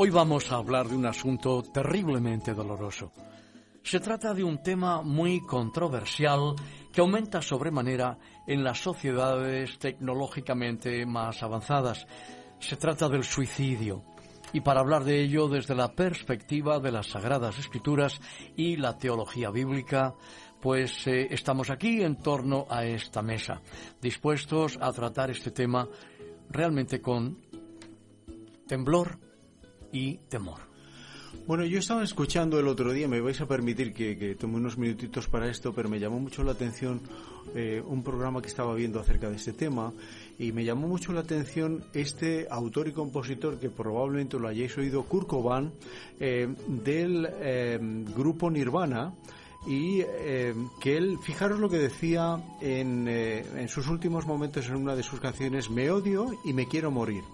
Hoy 0.00 0.10
vamos 0.10 0.52
a 0.52 0.58
hablar 0.58 0.86
de 0.86 0.94
un 0.94 1.06
asunto 1.06 1.60
terriblemente 1.60 2.54
doloroso. 2.54 3.10
Se 3.82 3.98
trata 3.98 4.32
de 4.32 4.44
un 4.44 4.62
tema 4.62 5.02
muy 5.02 5.40
controversial 5.40 6.54
que 6.92 7.00
aumenta 7.00 7.42
sobremanera 7.42 8.16
en 8.46 8.62
las 8.62 8.78
sociedades 8.78 9.76
tecnológicamente 9.80 11.04
más 11.04 11.42
avanzadas. 11.42 12.06
Se 12.60 12.76
trata 12.76 13.08
del 13.08 13.24
suicidio. 13.24 14.04
Y 14.52 14.60
para 14.60 14.78
hablar 14.78 15.02
de 15.02 15.20
ello 15.20 15.48
desde 15.48 15.74
la 15.74 15.90
perspectiva 15.90 16.78
de 16.78 16.92
las 16.92 17.08
Sagradas 17.08 17.58
Escrituras 17.58 18.20
y 18.54 18.76
la 18.76 18.96
teología 18.96 19.50
bíblica, 19.50 20.14
pues 20.60 21.08
eh, 21.08 21.26
estamos 21.28 21.70
aquí 21.70 22.02
en 22.02 22.22
torno 22.22 22.68
a 22.70 22.84
esta 22.84 23.20
mesa, 23.20 23.60
dispuestos 24.00 24.78
a 24.80 24.92
tratar 24.92 25.32
este 25.32 25.50
tema 25.50 25.88
realmente 26.50 27.00
con 27.00 27.36
temblor 28.68 29.27
y 29.92 30.18
temor. 30.28 30.68
Bueno, 31.46 31.64
yo 31.64 31.78
estaba 31.78 32.04
escuchando 32.04 32.58
el 32.60 32.68
otro 32.68 32.92
día, 32.92 33.08
me 33.08 33.20
vais 33.20 33.40
a 33.40 33.46
permitir 33.46 33.94
que, 33.94 34.36
tome 34.38 34.56
unos 34.56 34.76
minutitos 34.76 35.28
para 35.28 35.48
esto, 35.48 35.72
pero 35.72 35.88
me 35.88 35.98
llamó 35.98 36.20
mucho 36.20 36.42
la 36.42 36.52
atención 36.52 37.00
eh, 37.54 37.82
un 37.86 38.02
programa 38.02 38.42
que 38.42 38.48
estaba 38.48 38.74
viendo 38.74 39.00
acerca 39.00 39.30
de 39.30 39.36
este 39.36 39.54
tema 39.54 39.92
y 40.38 40.52
me 40.52 40.64
llamó 40.64 40.88
mucho 40.88 41.12
la 41.12 41.20
atención 41.20 41.84
este 41.94 42.46
autor 42.50 42.88
y 42.88 42.92
compositor 42.92 43.58
que 43.58 43.70
probablemente 43.70 44.38
lo 44.38 44.48
hayáis 44.48 44.76
oído, 44.76 45.04
Kurt 45.04 45.26
Cobain, 45.26 45.72
eh, 46.20 46.48
del 46.66 47.26
eh, 47.30 47.78
grupo 48.14 48.50
Nirvana 48.50 49.14
y 49.66 50.02
que 50.80 50.96
él, 50.96 51.18
fijaros 51.22 51.58
lo 51.58 51.68
que 51.68 51.78
decía 51.78 52.40
en, 52.60 53.08
en 53.08 53.68
sus 53.68 53.88
últimos 53.88 54.24
momentos 54.24 54.66
en 54.68 54.76
una 54.76 54.94
de 54.94 55.02
sus 55.02 55.18
canciones, 55.18 55.68
me 55.68 55.90
odio 55.90 56.30
y 56.44 56.52
me 56.52 56.66
quiero 56.68 56.90
morir. 56.90 57.24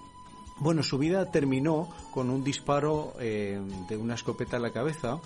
Bueno, 0.59 0.85
su 0.85 0.99
vida 0.99 1.31
terminó 1.31 1.89
con 2.13 2.31
un 2.31 2.45
disparo 2.45 3.15
eh, 3.19 3.61
de 3.89 3.97
una 3.97 4.15
escopeta 4.15 4.57
en 4.57 4.63
la 4.63 4.73
cabeza 4.73 5.21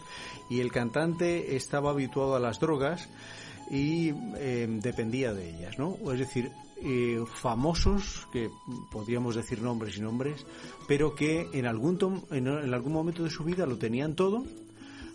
y 0.48 0.60
el 0.60 0.72
cantante 0.72 1.54
estaba 1.54 1.90
habituado 1.90 2.34
a 2.34 2.40
las 2.40 2.60
drogas 2.60 3.08
y 3.70 4.14
eh, 4.36 4.66
dependía 4.82 5.34
de 5.34 5.50
ellas, 5.50 5.78
¿no? 5.78 5.98
Es 6.10 6.18
decir, 6.18 6.50
eh, 6.82 7.22
famosos, 7.26 8.26
que 8.32 8.50
podríamos 8.90 9.34
decir 9.34 9.60
nombres 9.60 9.98
y 9.98 10.00
nombres, 10.00 10.46
pero 10.86 11.14
que 11.14 11.48
en 11.52 11.66
algún, 11.66 12.24
en 12.30 12.48
algún 12.48 12.92
momento 12.94 13.22
de 13.22 13.30
su 13.30 13.44
vida 13.44 13.66
lo 13.66 13.76
tenían 13.76 14.14
todo, 14.14 14.44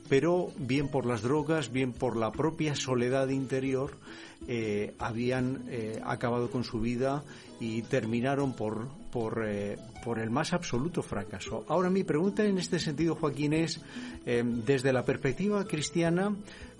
pero 0.09 0.51
bien 0.57 0.89
por 0.89 1.07
las 1.07 1.23
drogas, 1.23 1.71
bien 1.71 1.91
por 1.91 2.17
la 2.17 2.31
propia 2.31 2.75
soledad 2.75 3.29
interior, 3.29 3.97
habían 4.99 5.63
acabado 6.03 6.51
con 6.51 6.65
su 6.65 6.81
vida 6.81 7.23
y 7.61 7.81
terminaron 7.83 8.51
por, 8.51 8.89
por, 9.13 9.45
eh, 9.45 9.77
por, 10.03 10.17
el 10.17 10.31
más 10.31 10.53
absoluto 10.53 11.03
fracaso. 11.03 11.63
Ahora 11.67 11.91
mi 11.91 12.03
pregunta 12.03 12.43
en 12.43 12.57
este 12.57 12.79
sentido, 12.79 13.15
Joaquín, 13.15 13.53
es, 13.53 13.79
eh, 14.25 14.41
desde 14.43 14.91
la 14.91 15.05
perspectiva 15.05 15.65
cristiana, 15.65 16.35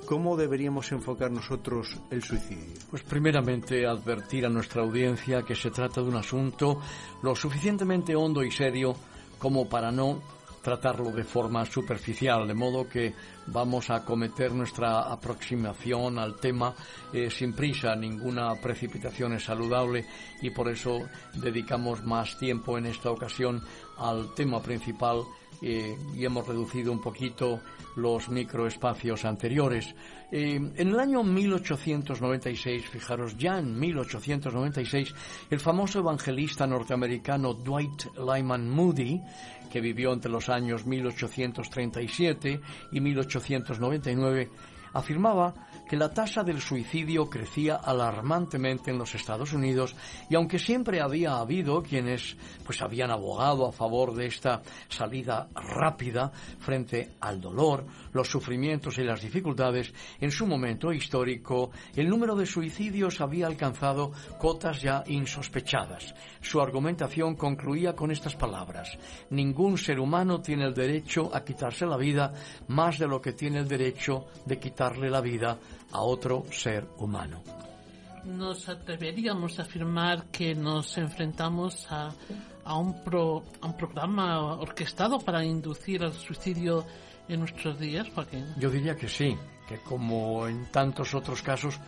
¿cómo 0.06 0.36
deberíamos 0.36 0.92
enfocar 0.92 1.32
nosotros 1.32 1.96
el 2.10 2.24
suicidio? 2.24 2.74
Pues 2.90 3.04
primeramente 3.04 3.86
advertir 3.86 4.48
a 4.48 4.50
nuestra 4.50 4.82
audiencia 4.82 5.44
que 5.44 5.54
se 5.54 5.70
trata 5.70 6.02
de 6.02 6.08
un 6.08 6.16
asunto 6.16 6.82
lo 7.22 7.36
suficientemente 7.36 8.16
hondo 8.16 8.44
y 8.44 8.50
serio 8.50 8.96
como 9.38 9.70
para 9.70 9.92
no 9.92 10.20
tratarlo 10.64 11.12
de 11.12 11.26
forma 11.26 11.66
superficial, 11.66 12.48
de 12.48 12.54
modo 12.54 12.88
que 12.88 13.14
vamos 13.48 13.90
a 13.90 14.06
cometer 14.06 14.54
nuestra 14.54 15.12
aproximación 15.12 16.18
al 16.18 16.40
tema 16.40 16.74
eh, 17.12 17.30
sin 17.30 17.54
prisa, 17.54 17.96
ninguna 17.96 18.56
precipitación 18.56 19.34
es 19.34 19.44
saludable 19.44 20.06
y 20.42 20.50
por 20.52 20.70
eso 20.70 21.02
dedicamos 21.34 22.04
más 22.04 22.38
tiempo 22.40 22.78
en 22.78 22.86
esta 22.86 23.12
ocasión 23.12 23.62
al 23.98 24.34
tema 24.34 24.62
principal 24.62 25.26
eh, 25.64 25.98
y 26.14 26.26
hemos 26.26 26.46
reducido 26.46 26.92
un 26.92 27.00
poquito 27.00 27.62
los 27.96 28.28
microespacios 28.28 29.24
anteriores. 29.24 29.96
Eh, 30.30 30.56
en 30.56 30.88
el 30.88 31.00
año 31.00 31.24
1896, 31.24 32.90
fijaros, 32.90 33.38
ya 33.38 33.60
en 33.60 33.80
1896, 33.80 35.14
el 35.50 35.60
famoso 35.60 36.00
evangelista 36.00 36.68
norteamericano 36.68 37.54
Dwight 37.54 38.08
Lyman 38.18 38.70
Moody, 38.70 39.22
que 39.72 39.80
vivió 39.80 40.12
entre 40.12 40.32
los 40.32 40.50
años 40.50 40.86
1837 40.86 42.60
y 42.92 43.00
1899, 43.00 44.50
afirmaba 44.94 45.54
que 45.94 46.00
la 46.00 46.10
tasa 46.10 46.42
del 46.42 46.60
suicidio 46.60 47.30
crecía 47.30 47.76
alarmantemente 47.76 48.90
en 48.90 48.98
los 48.98 49.14
Estados 49.14 49.54
Unidos 49.54 49.96
y 50.28 50.34
aunque 50.34 50.58
siempre 50.58 51.00
había 51.00 51.38
habido 51.38 51.84
quienes 51.84 52.36
pues 52.66 52.82
habían 52.82 53.12
abogado 53.12 53.68
a 53.68 53.72
favor 53.72 54.16
de 54.16 54.26
esta 54.26 54.64
salida 54.90 55.50
rápida 55.54 56.32
frente 56.58 57.12
al 57.20 57.40
dolor, 57.40 57.86
los 58.12 58.28
sufrimientos 58.28 58.98
y 58.98 59.04
las 59.04 59.22
dificultades, 59.22 59.94
en 60.20 60.32
su 60.32 60.48
momento 60.48 60.92
histórico 60.92 61.70
el 61.96 62.10
número 62.10 62.36
de 62.36 62.48
suicidios 62.48 63.22
había 63.22 63.46
alcanzado 63.46 64.14
cotas 64.40 64.82
ya 64.82 65.04
insospechadas. 65.06 66.16
Su 66.42 66.60
argumentación 66.60 67.36
concluía 67.36 67.94
con 67.94 68.10
estas 68.10 68.36
palabras: 68.36 68.98
ningún 69.30 69.78
ser 69.78 70.00
humano 70.00 70.42
tiene 70.42 70.66
el 70.66 70.74
derecho 70.74 71.30
a 71.32 71.44
quitarse 71.44 71.86
la 71.86 71.98
vida 71.98 72.34
más 72.68 72.98
de 72.98 73.08
lo 73.08 73.22
que 73.22 73.34
tiene 73.34 73.60
el 73.60 73.68
derecho 73.68 74.26
de 74.48 74.58
quitarle 74.58 75.12
la 75.12 75.22
vida 75.22 75.60
a 75.94 76.02
otro 76.02 76.44
ser 76.52 76.88
humano. 76.98 77.42
Nos 78.26 78.68
atreveríamos 78.68 79.60
a 79.60 79.62
afirmar 79.62 80.26
que 80.32 80.56
nos 80.56 80.98
enfrentamos 80.98 81.86
a, 81.92 82.10
a, 82.66 82.78
un, 82.78 83.04
pro, 83.04 83.44
a 83.62 83.68
un 83.68 83.78
programa 83.78 84.56
orquestado 84.56 85.20
para 85.20 85.44
inducir 85.46 86.04
al 86.04 86.14
suicidio 86.14 86.86
en 87.28 87.40
nuestros 87.42 87.80
días, 87.80 88.10
Joaquín. 88.14 88.46
Yo 88.58 88.70
diría 88.70 88.96
que 88.96 89.08
sí, 89.08 89.38
que 89.68 89.78
como 89.80 90.48
en 90.48 90.66
tantos 90.72 91.14
otros 91.14 91.42
casos, 91.42 91.80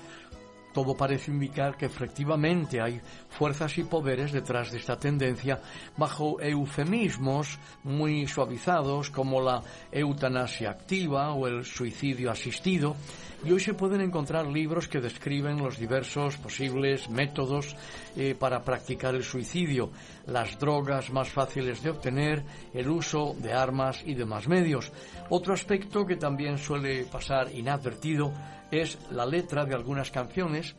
todo 0.75 0.93
parece 0.93 1.31
indicar 1.31 1.77
que 1.77 1.85
efectivamente 1.85 2.81
hay 2.81 2.99
fuerzas 3.29 3.77
y 3.77 3.83
poderes 3.85 4.33
detrás 4.33 4.71
de 4.71 4.77
esta 4.77 4.99
tendencia 4.99 5.61
bajo 5.95 6.41
eufemismos 6.41 7.57
muy 7.83 8.27
suavizados 8.27 9.09
como 9.09 9.41
la 9.41 9.63
eutanasia 9.89 10.71
activa 10.71 11.33
o 11.33 11.47
el 11.47 11.63
suicidio 11.63 12.29
asistido 12.29 12.97
y 13.45 13.51
hoy 13.51 13.59
se 13.59 13.75
pueden 13.75 14.01
encontrar 14.01 14.47
libros 14.47 14.87
que 14.87 14.99
describen 14.99 15.57
los 15.57 15.77
diversos 15.77 16.35
posibles 16.37 17.09
métodos 17.09 17.75
eh, 18.15 18.35
para 18.37 18.63
practicar 18.63 19.13
el 19.13 19.23
suicidio, 19.23 19.91
las 20.25 20.57
drogas 20.57 21.11
más 21.11 21.29
fáciles 21.29 21.83
de 21.83 21.91
obtener, 21.91 22.43
el 22.73 22.89
uso 22.89 23.35
de 23.39 23.53
armas 23.53 24.01
y 24.03 24.15
demás 24.15 24.47
medios. 24.47 24.91
Otro 25.29 25.53
aspecto 25.53 26.07
que 26.07 26.15
también 26.15 26.57
suele 26.57 27.05
pasar 27.05 27.53
inadvertido 27.53 28.33
es 28.71 28.97
la 29.11 29.27
letra 29.27 29.63
de 29.63 29.75
algunas 29.75 30.09
canciones 30.09 30.75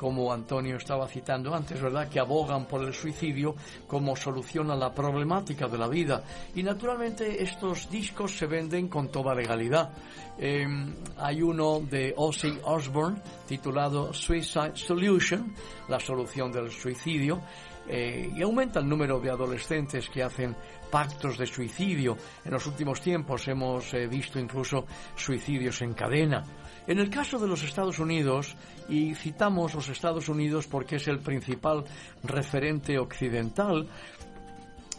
como 0.00 0.32
Antonio 0.32 0.78
estaba 0.78 1.06
citando 1.06 1.54
antes, 1.54 1.78
¿verdad?, 1.78 2.08
que 2.08 2.18
abogan 2.18 2.64
por 2.64 2.82
el 2.82 2.94
suicidio 2.94 3.54
como 3.86 4.16
solución 4.16 4.70
a 4.70 4.74
la 4.74 4.94
problemática 4.94 5.68
de 5.68 5.76
la 5.76 5.88
vida. 5.88 6.24
Y 6.54 6.62
naturalmente 6.62 7.42
estos 7.42 7.90
discos 7.90 8.34
se 8.34 8.46
venden 8.46 8.88
con 8.88 9.08
toda 9.08 9.34
legalidad. 9.34 9.90
Em, 10.38 10.94
hay 11.18 11.42
uno 11.42 11.80
de 11.80 12.14
Ozzy 12.16 12.60
Osbourne 12.64 13.20
titulado 13.46 14.14
Suicide 14.14 14.74
Solution, 14.74 15.52
la 15.90 16.00
solución 16.00 16.50
del 16.50 16.70
suicidio, 16.70 17.42
eh, 17.86 18.30
y 18.34 18.40
aumenta 18.40 18.80
el 18.80 18.88
número 18.88 19.20
de 19.20 19.28
adolescentes 19.28 20.08
que 20.08 20.22
hacen 20.22 20.56
pactos 20.90 21.36
de 21.36 21.44
suicidio. 21.44 22.16
En 22.42 22.52
los 22.52 22.66
últimos 22.66 23.02
tiempos 23.02 23.46
hemos 23.48 23.92
eh, 23.92 24.06
visto 24.06 24.38
incluso 24.38 24.86
suicidios 25.14 25.82
en 25.82 25.92
cadena. 25.92 26.42
En 26.90 26.98
el 26.98 27.08
caso 27.08 27.38
de 27.38 27.46
los 27.46 27.62
Estados 27.62 28.00
Unidos, 28.00 28.56
y 28.88 29.14
citamos 29.14 29.74
los 29.76 29.88
Estados 29.88 30.28
Unidos 30.28 30.66
porque 30.66 30.96
es 30.96 31.06
el 31.06 31.20
principal 31.20 31.84
referente 32.24 32.98
occidental, 32.98 33.86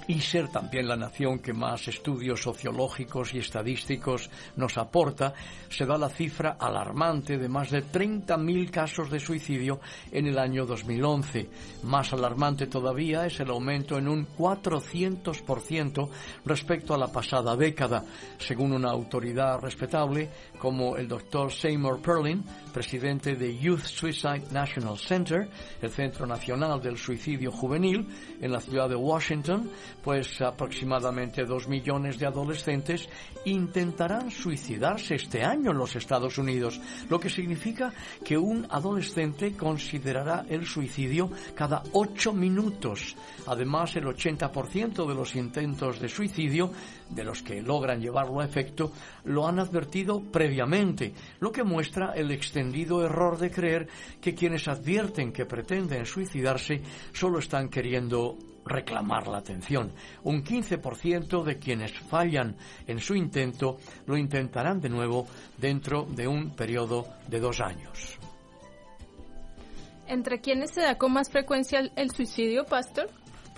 y 0.07 0.19
ser 0.19 0.49
también 0.49 0.87
la 0.87 0.95
nación 0.95 1.39
que 1.39 1.53
más 1.53 1.87
estudios 1.87 2.41
sociológicos 2.41 3.33
y 3.33 3.39
estadísticos 3.39 4.29
nos 4.55 4.77
aporta, 4.77 5.33
se 5.69 5.85
da 5.85 5.97
la 5.97 6.09
cifra 6.09 6.57
alarmante 6.59 7.37
de 7.37 7.47
más 7.47 7.69
de 7.71 7.83
30.000 7.83 8.69
casos 8.69 9.09
de 9.09 9.19
suicidio 9.19 9.79
en 10.11 10.27
el 10.27 10.37
año 10.37 10.65
2011. 10.65 11.49
Más 11.83 12.13
alarmante 12.13 12.67
todavía 12.67 13.25
es 13.25 13.39
el 13.39 13.49
aumento 13.49 13.97
en 13.97 14.07
un 14.07 14.27
400% 14.27 16.09
respecto 16.45 16.93
a 16.93 16.97
la 16.97 17.07
pasada 17.07 17.55
década, 17.55 18.03
según 18.37 18.73
una 18.73 18.91
autoridad 18.91 19.59
respetable 19.59 20.29
como 20.61 20.95
el 20.95 21.07
doctor 21.07 21.51
Seymour 21.51 21.99
Perlin, 22.03 22.43
presidente 22.71 23.35
de 23.35 23.57
Youth 23.57 23.81
Suicide 23.81 24.43
National 24.51 24.95
Center, 24.95 25.49
el 25.81 25.89
Centro 25.89 26.27
Nacional 26.27 26.79
del 26.79 26.99
Suicidio 26.99 27.51
Juvenil, 27.51 28.07
en 28.39 28.51
la 28.51 28.59
ciudad 28.59 28.87
de 28.87 28.95
Washington, 28.95 29.71
pues 30.03 30.39
aproximadamente 30.39 31.45
dos 31.45 31.67
millones 31.67 32.19
de 32.19 32.27
adolescentes 32.27 33.09
intentarán 33.45 34.31
suicidarse 34.31 35.15
este 35.15 35.43
año 35.43 35.71
en 35.71 35.77
los 35.77 35.95
Estados 35.95 36.37
Unidos, 36.37 36.79
lo 37.09 37.19
que 37.19 37.29
significa 37.29 37.93
que 38.23 38.37
un 38.37 38.67
adolescente 38.69 39.53
considerará 39.53 40.45
el 40.49 40.65
suicidio 40.65 41.29
cada 41.55 41.83
ocho 41.93 42.33
minutos. 42.33 43.15
Además, 43.47 43.95
el 43.95 44.05
80% 44.05 45.07
de 45.07 45.15
los 45.15 45.35
intentos 45.35 45.99
de 45.99 46.09
suicidio, 46.09 46.71
de 47.09 47.23
los 47.23 47.41
que 47.41 47.61
logran 47.61 48.01
llevarlo 48.01 48.39
a 48.39 48.45
efecto, 48.45 48.91
lo 49.25 49.47
han 49.47 49.59
advertido 49.59 50.21
previamente, 50.21 51.13
lo 51.39 51.51
que 51.51 51.63
muestra 51.63 52.13
el 52.15 52.31
extendido 52.31 53.03
error 53.03 53.37
de 53.37 53.51
creer 53.51 53.87
que 54.21 54.35
quienes 54.35 54.67
advierten 54.67 55.31
que 55.31 55.45
pretenden 55.45 56.05
suicidarse 56.05 56.81
solo 57.13 57.39
están 57.39 57.69
queriendo 57.69 58.37
reclamar 58.65 59.27
la 59.27 59.37
atención. 59.37 59.91
Un 60.23 60.43
15% 60.43 61.43
de 61.43 61.57
quienes 61.57 61.91
fallan 61.93 62.55
en 62.87 62.99
su 62.99 63.15
intento 63.15 63.77
lo 64.05 64.17
intentarán 64.17 64.79
de 64.79 64.89
nuevo 64.89 65.27
dentro 65.57 66.03
de 66.03 66.27
un 66.27 66.51
periodo 66.51 67.07
de 67.27 67.39
dos 67.39 67.59
años. 67.59 68.17
¿Entre 70.07 70.41
quiénes 70.41 70.71
se 70.73 70.81
da 70.81 70.97
con 70.97 71.13
más 71.13 71.29
frecuencia 71.29 71.79
el, 71.95 72.11
suicidio, 72.11 72.65
Pastor? 72.65 73.09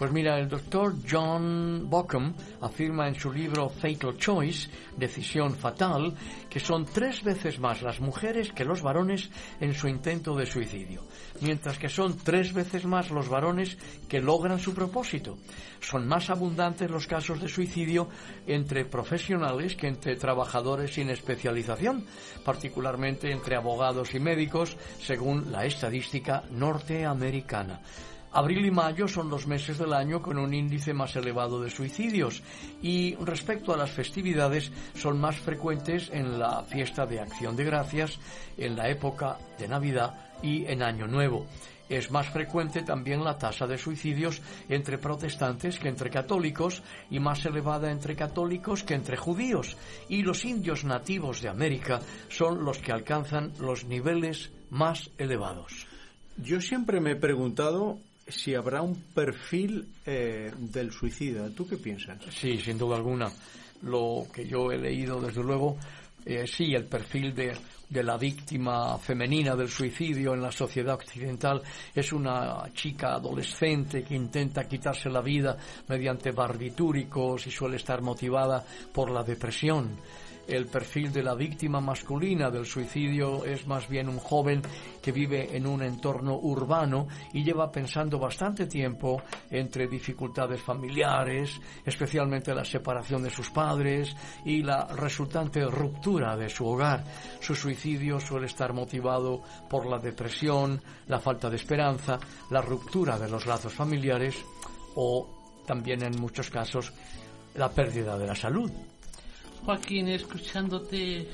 Pues 0.03 0.11
mira, 0.11 0.37
el 0.37 0.49
doctor 0.49 0.95
John 1.09 1.89
Bockham 1.89 2.33
afirma 2.59 3.07
en 3.07 3.15
su 3.15 3.31
libro 3.31 3.69
Fatal 3.69 4.17
Choice, 4.17 4.69
Decisión 4.97 5.55
Fatal, 5.55 6.13
que 6.49 6.59
son 6.59 6.83
tres 6.83 7.23
veces 7.23 7.57
más 7.57 7.81
las 7.81 8.01
mujeres 8.01 8.51
que 8.51 8.65
los 8.65 8.81
varones 8.81 9.29
en 9.61 9.73
su 9.73 9.87
intento 9.87 10.35
de 10.35 10.45
suicidio, 10.45 11.03
mientras 11.39 11.79
que 11.79 11.87
son 11.87 12.17
tres 12.17 12.51
veces 12.51 12.83
más 12.83 13.11
los 13.11 13.29
varones 13.29 13.77
que 14.09 14.19
logran 14.19 14.59
su 14.59 14.73
propósito. 14.73 15.37
Son 15.79 16.05
más 16.05 16.29
abundantes 16.29 16.91
los 16.91 17.07
casos 17.07 17.39
de 17.39 17.47
suicidio 17.47 18.09
entre 18.45 18.83
profesionales 18.83 19.77
que 19.77 19.87
entre 19.87 20.17
trabajadores 20.17 20.95
sin 20.95 21.11
especialización, 21.11 22.05
particularmente 22.43 23.31
entre 23.31 23.55
abogados 23.55 24.13
y 24.13 24.19
médicos, 24.19 24.75
según 24.99 25.49
la 25.49 25.63
estadística 25.63 26.43
norteamericana. 26.51 27.79
Abril 28.33 28.65
y 28.65 28.71
mayo 28.71 29.07
son 29.07 29.29
los 29.29 29.45
meses 29.45 29.77
del 29.77 29.93
año 29.93 30.19
con 30.19 30.39
un 30.39 30.55
índice 30.55 30.91
más 30.91 31.15
elevado 31.15 31.61
de 31.61 31.69
suicidios 31.69 32.41
y 32.81 33.15
respecto 33.17 33.71
a 33.71 33.77
las 33.77 33.91
festividades 33.91 34.71
son 34.95 35.19
más 35.19 35.37
frecuentes 35.37 36.09
en 36.11 36.39
la 36.39 36.63
fiesta 36.63 37.05
de 37.05 37.19
Acción 37.19 37.55
de 37.55 37.63
Gracias, 37.63 38.17
en 38.57 38.75
la 38.75 38.89
época 38.89 39.37
de 39.59 39.67
Navidad 39.67 40.15
y 40.41 40.65
en 40.65 40.81
Año 40.81 41.05
Nuevo. 41.05 41.45
Es 41.87 42.09
más 42.09 42.27
frecuente 42.29 42.81
también 42.81 43.23
la 43.23 43.37
tasa 43.37 43.67
de 43.67 43.77
suicidios 43.77 44.41
entre 44.67 44.97
protestantes 44.97 45.77
que 45.77 45.89
entre 45.89 46.09
católicos 46.09 46.81
y 47.11 47.19
más 47.19 47.45
elevada 47.45 47.91
entre 47.91 48.15
católicos 48.15 48.83
que 48.83 48.95
entre 48.95 49.15
judíos. 49.15 49.77
Y 50.09 50.23
los 50.23 50.43
indios 50.43 50.85
nativos 50.85 51.39
de 51.41 51.49
América 51.49 51.99
son 52.29 52.65
los 52.65 52.79
que 52.79 52.93
alcanzan 52.93 53.53
los 53.59 53.85
niveles 53.85 54.49
más 54.71 55.11
elevados. 55.19 55.85
Yo 56.37 56.61
siempre 56.61 56.99
me 56.99 57.11
he 57.11 57.15
preguntado 57.15 57.99
si 58.27 58.55
habrá 58.55 58.81
un 58.81 58.95
perfil 59.13 59.87
eh, 60.05 60.51
del 60.57 60.91
suicida. 60.91 61.49
¿Tú 61.49 61.67
qué 61.67 61.77
piensas? 61.77 62.19
Sí, 62.31 62.57
sin 62.57 62.77
duda 62.77 62.95
alguna. 62.95 63.31
Lo 63.83 64.27
que 64.33 64.47
yo 64.47 64.71
he 64.71 64.77
leído, 64.77 65.19
desde 65.19 65.43
luego, 65.43 65.77
eh, 66.25 66.47
sí, 66.47 66.73
el 66.73 66.85
perfil 66.85 67.35
de, 67.35 67.53
de 67.89 68.03
la 68.03 68.17
víctima 68.17 68.97
femenina 68.97 69.55
del 69.55 69.69
suicidio 69.69 70.33
en 70.33 70.41
la 70.41 70.51
sociedad 70.51 70.95
occidental 70.95 71.61
es 71.93 72.13
una 72.13 72.63
chica 72.73 73.15
adolescente 73.15 74.03
que 74.03 74.15
intenta 74.15 74.67
quitarse 74.67 75.09
la 75.09 75.21
vida 75.21 75.57
mediante 75.89 76.31
barbitúricos 76.31 77.45
y 77.47 77.51
suele 77.51 77.75
estar 77.75 78.01
motivada 78.01 78.63
por 78.93 79.11
la 79.11 79.23
depresión 79.23 79.99
el 80.47 80.67
perfil 80.67 81.11
de 81.11 81.23
la 81.23 81.35
víctima 81.35 81.79
masculina 81.79 82.49
del 82.49 82.65
suicidio 82.65 83.45
es 83.45 83.65
más 83.67 83.87
bien 83.87 84.09
un 84.09 84.19
joven 84.19 84.61
que 85.01 85.11
vive 85.11 85.55
en 85.55 85.65
un 85.65 85.81
entorno 85.81 86.37
urbano 86.37 87.07
y 87.33 87.43
lleva 87.43 87.71
pensando 87.71 88.19
bastante 88.19 88.67
tiempo 88.67 89.21
entre 89.49 89.87
dificultades 89.87 90.61
familiares, 90.61 91.59
especialmente 91.85 92.53
la 92.53 92.65
separación 92.65 93.23
de 93.23 93.29
sus 93.29 93.49
padres 93.49 94.15
y 94.45 94.63
la 94.63 94.85
resultante 94.87 95.63
ruptura 95.65 96.35
de 96.35 96.49
su 96.49 96.65
hogar. 96.65 97.03
Su 97.39 97.55
suicidio 97.55 98.19
suele 98.19 98.47
estar 98.47 98.73
motivado 98.73 99.41
por 99.69 99.85
la 99.85 99.99
depresión, 99.99 100.81
la 101.07 101.19
falta 101.19 101.49
de 101.49 101.55
esperanza, 101.55 102.19
la 102.49 102.61
ruptura 102.61 103.17
de 103.17 103.29
los 103.29 103.45
lazos 103.45 103.73
familiares 103.73 104.35
o 104.95 105.27
también 105.65 106.03
en 106.03 106.19
muchos 106.19 106.49
casos 106.49 106.93
la 107.55 107.69
pérdida 107.69 108.17
de 108.17 108.27
la 108.27 108.35
salud. 108.35 108.71
Joaquín, 109.65 110.09
escuchándote, 110.09 111.27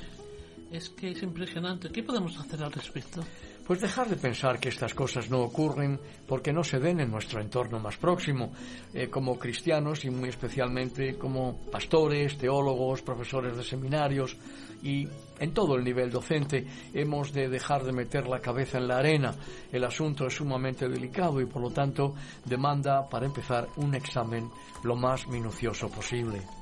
es 0.72 0.90
que 0.90 1.12
es 1.12 1.24
impresionante. 1.24 1.90
¿Qué 1.90 2.04
podemos 2.04 2.38
hacer 2.38 2.62
al 2.64 2.72
respecto? 2.72 3.24
Pues 3.66 3.82
dejar 3.82 4.10
de 4.10 4.16
pensar 4.16 4.60
que 4.60 4.70
estas 4.70 4.96
cosas 4.96 5.30
no 5.30 5.42
ocurren 5.42 6.00
porque 6.28 6.52
no 6.52 6.64
se 6.64 6.80
ven 6.80 7.00
en 7.00 7.12
nuestro 7.12 7.40
entorno 7.40 7.80
más 7.80 7.98
próximo, 7.98 8.52
eh, 8.94 9.10
como 9.10 9.38
cristianos 9.38 10.06
y 10.06 10.10
muy 10.10 10.30
especialmente 10.30 11.18
como 11.18 11.56
pastores, 11.72 12.38
teólogos, 12.38 13.04
profesores 13.04 13.56
de 13.56 13.64
seminarios 13.64 14.38
y 14.82 15.08
en 15.40 15.54
todo 15.54 15.76
el 15.76 15.84
nivel 15.84 16.10
docente 16.10 16.66
hemos 16.94 17.32
de 17.32 17.48
dejar 17.48 17.84
de 17.84 17.92
meter 17.92 18.28
la 18.28 18.40
cabeza 18.40 18.80
en 18.80 18.88
la 18.88 18.98
arena. 18.98 19.36
El 19.72 19.84
asunto 19.84 20.26
es 20.26 20.36
sumamente 20.36 20.90
delicado 20.90 21.40
y 21.40 21.46
por 21.46 21.62
lo 21.62 21.70
tanto 21.70 22.16
demanda, 22.46 23.08
para 23.08 23.28
empezar, 23.28 23.68
un 23.78 23.94
examen 23.94 24.50
lo 24.84 24.96
más 24.96 25.28
minucioso 25.28 25.90
posible. 25.90 26.59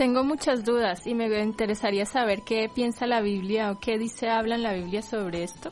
Tengo 0.00 0.24
muchas 0.24 0.64
dudas 0.64 1.06
y 1.06 1.14
me 1.14 1.26
interesaría 1.42 2.06
saber 2.06 2.40
qué 2.40 2.70
piensa 2.74 3.06
la 3.06 3.20
Biblia 3.20 3.70
o 3.70 3.78
qué 3.78 3.98
dice, 3.98 4.30
habla 4.30 4.54
en 4.54 4.62
la 4.62 4.72
Biblia 4.72 5.02
sobre 5.02 5.42
esto. 5.42 5.70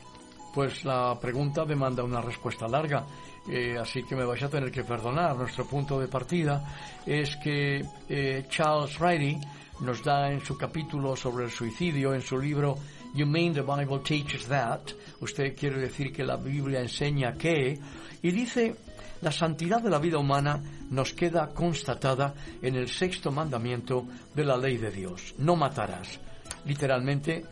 Pues 0.53 0.85
la 0.85 1.19
pregunta 1.19 1.65
demanda 1.65 2.05
una 2.05 2.21
respuesta 2.21 2.69
larga, 2.69 3.07
eh, 3.51 3.79
así 3.81 4.03
que 4.03 4.15
me 4.15 4.27
vais 4.27 4.43
a 4.43 4.51
tener 4.51 4.71
que 4.71 4.85
perdonar. 4.85 5.35
Nuestro 5.35 5.65
punto 5.65 5.99
de 5.99 6.09
partida 6.09 6.63
es 7.07 7.37
que 7.37 7.83
eh, 8.07 8.45
Charles 8.51 8.99
Riley 8.99 9.41
nos 9.81 10.05
da 10.05 10.31
en 10.31 10.45
su 10.45 10.59
capítulo 10.59 11.17
sobre 11.17 11.47
el 11.47 11.51
suicidio, 11.51 12.13
en 12.13 12.21
su 12.21 12.39
libro 12.39 12.77
You 13.15 13.25
Mean 13.25 13.55
the 13.55 13.63
Bible 13.63 14.01
Teaches 14.01 14.47
That, 14.49 14.91
usted 15.23 15.57
quiere 15.57 15.81
decir 15.81 16.13
que 16.13 16.23
la 16.23 16.37
Biblia 16.37 16.81
enseña 16.81 17.33
que, 17.33 17.79
y 18.21 18.31
dice 18.31 18.77
la 19.21 19.33
santidad 19.33 19.83
de 19.83 19.91
la 19.91 19.99
vida 19.99 20.19
humana 20.19 20.63
nos 20.91 21.13
queda 21.13 21.49
constatada 21.49 22.35
en 22.63 22.77
el 22.77 22.89
sexto 22.89 23.31
mandamiento 23.31 24.07
de 24.35 24.45
la 24.45 24.57
ley 24.57 24.77
de 24.77 24.91
Dios. 24.91 25.35
No 25.39 25.57
matarás. 25.57 26.21
Literalmente, 26.65 27.45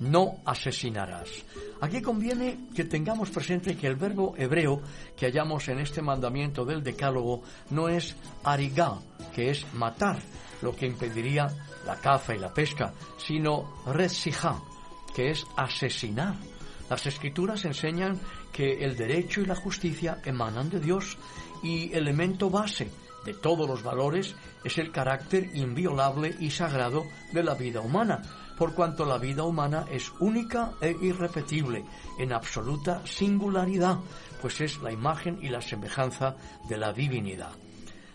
no 0.00 0.38
asesinarás. 0.44 1.28
Aquí 1.80 2.02
conviene 2.02 2.66
que 2.74 2.84
tengamos 2.84 3.30
presente 3.30 3.76
que 3.76 3.86
el 3.86 3.96
verbo 3.96 4.34
hebreo 4.36 4.80
que 5.16 5.26
hallamos 5.26 5.68
en 5.68 5.78
este 5.80 6.02
mandamiento 6.02 6.64
del 6.64 6.82
decálogo 6.82 7.42
no 7.70 7.88
es 7.88 8.16
arigá, 8.44 8.98
que 9.34 9.50
es 9.50 9.66
matar, 9.74 10.18
lo 10.60 10.74
que 10.74 10.86
impediría 10.86 11.48
la 11.86 11.96
caza 11.96 12.34
y 12.34 12.38
la 12.38 12.52
pesca, 12.52 12.92
sino 13.16 13.82
resijá, 13.86 14.60
que 15.14 15.30
es 15.30 15.46
asesinar. 15.56 16.34
Las 16.88 17.06
escrituras 17.06 17.64
enseñan 17.64 18.18
que 18.52 18.84
el 18.84 18.96
derecho 18.96 19.40
y 19.40 19.46
la 19.46 19.56
justicia 19.56 20.18
emanan 20.24 20.70
de 20.70 20.80
Dios 20.80 21.16
y 21.62 21.92
elemento 21.92 22.50
base 22.50 22.90
de 23.24 23.34
todos 23.34 23.68
los 23.68 23.82
valores 23.82 24.34
es 24.64 24.78
el 24.78 24.90
carácter 24.90 25.50
inviolable 25.54 26.34
y 26.40 26.50
sagrado 26.50 27.04
de 27.32 27.42
la 27.42 27.54
vida 27.54 27.80
humana, 27.80 28.22
por 28.58 28.74
cuanto 28.74 29.04
la 29.04 29.18
vida 29.18 29.44
humana 29.44 29.86
es 29.90 30.12
única 30.20 30.72
e 30.80 30.94
irrepetible, 31.00 31.84
en 32.18 32.32
absoluta 32.32 33.04
singularidad, 33.06 33.98
pues 34.40 34.60
es 34.60 34.80
la 34.82 34.92
imagen 34.92 35.38
y 35.42 35.48
la 35.48 35.60
semejanza 35.60 36.36
de 36.68 36.76
la 36.76 36.92
divinidad. 36.92 37.61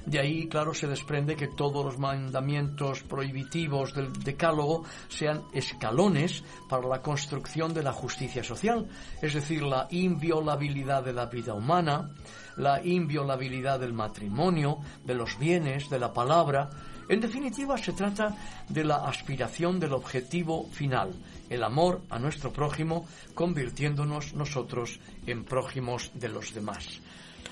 De 0.08 0.20
ahí, 0.20 0.48
claro, 0.48 0.74
se 0.74 0.88
desprende 0.88 1.36
que 1.36 1.50
todos 1.50 1.84
los 1.84 2.00
mandamientos 2.00 3.04
prohibitivos 3.04 3.94
del 3.94 4.14
decálogo 4.14 4.86
sean 5.10 5.44
escalones 5.52 6.46
para 6.70 6.88
la 6.88 7.02
construcción 7.02 7.74
de 7.74 7.84
la 7.84 7.92
justicia 7.92 8.42
social, 8.42 8.88
es 9.22 9.34
decir, 9.34 9.64
la 9.64 9.86
inviolabilidad 9.92 11.04
de 11.04 11.12
la 11.12 11.26
vida 11.26 11.54
humana, 11.54 12.10
la 12.56 12.82
inviolabilidad 12.86 13.82
del 13.82 13.92
matrimonio, 13.92 14.78
de 15.04 15.14
los 15.14 15.38
bienes, 15.38 15.90
de 15.90 16.00
la 16.00 16.14
palabra. 16.14 16.70
En 17.10 17.20
definitiva, 17.20 17.78
se 17.78 17.92
trata 17.92 18.34
de 18.70 18.86
la 18.86 19.08
aspiración 19.08 19.78
del 19.78 19.92
objetivo 19.92 20.70
final, 20.72 21.12
el 21.50 21.62
amor 21.66 22.04
a 22.10 22.18
nuestro 22.18 22.54
prójimo, 22.54 23.06
convirtiéndonos 23.36 24.34
nosotros 24.36 25.02
en 25.26 25.44
prójimos 25.44 26.12
de 26.14 26.30
los 26.30 26.54
demás. 26.54 27.02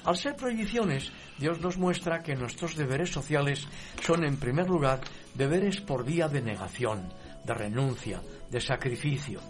Al 0.06 0.16
ser 0.18 0.36
prohibiciones, 0.36 1.12
Dios 1.40 1.60
nos 1.62 1.78
muestra 1.78 2.22
que 2.22 2.36
nuestros 2.36 2.76
deberes 2.76 3.12
sociales 3.12 3.68
son, 4.02 4.24
en 4.24 4.38
primer 4.38 4.70
lugar, 4.70 5.02
deberes 5.34 5.82
por 5.82 6.06
vía 6.06 6.28
de 6.28 6.42
negación, 6.42 7.12
de 7.44 7.54
renuncia, 7.56 8.22
de 8.52 8.62
sacrificio. 8.62 9.42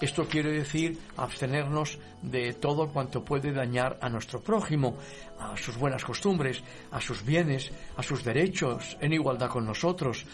Esto 0.00 0.28
quiere 0.28 0.52
decir 0.52 0.96
abstenernos 1.16 1.98
de 2.22 2.52
todo 2.52 2.88
cuanto 2.88 3.24
puede 3.24 3.50
dañar 3.50 3.98
a 4.00 4.08
nuestro 4.08 4.40
prójimo, 4.40 4.96
a 5.40 5.56
sus 5.56 5.76
buenas 5.76 6.04
costumbres, 6.04 6.62
a 6.92 7.00
sus 7.00 7.24
bienes, 7.24 7.72
a 7.96 8.02
sus 8.02 8.22
derechos, 8.22 8.96
en 9.00 9.12
igualdad 9.12 9.48
con 9.48 9.66
nosotros. 9.66 10.24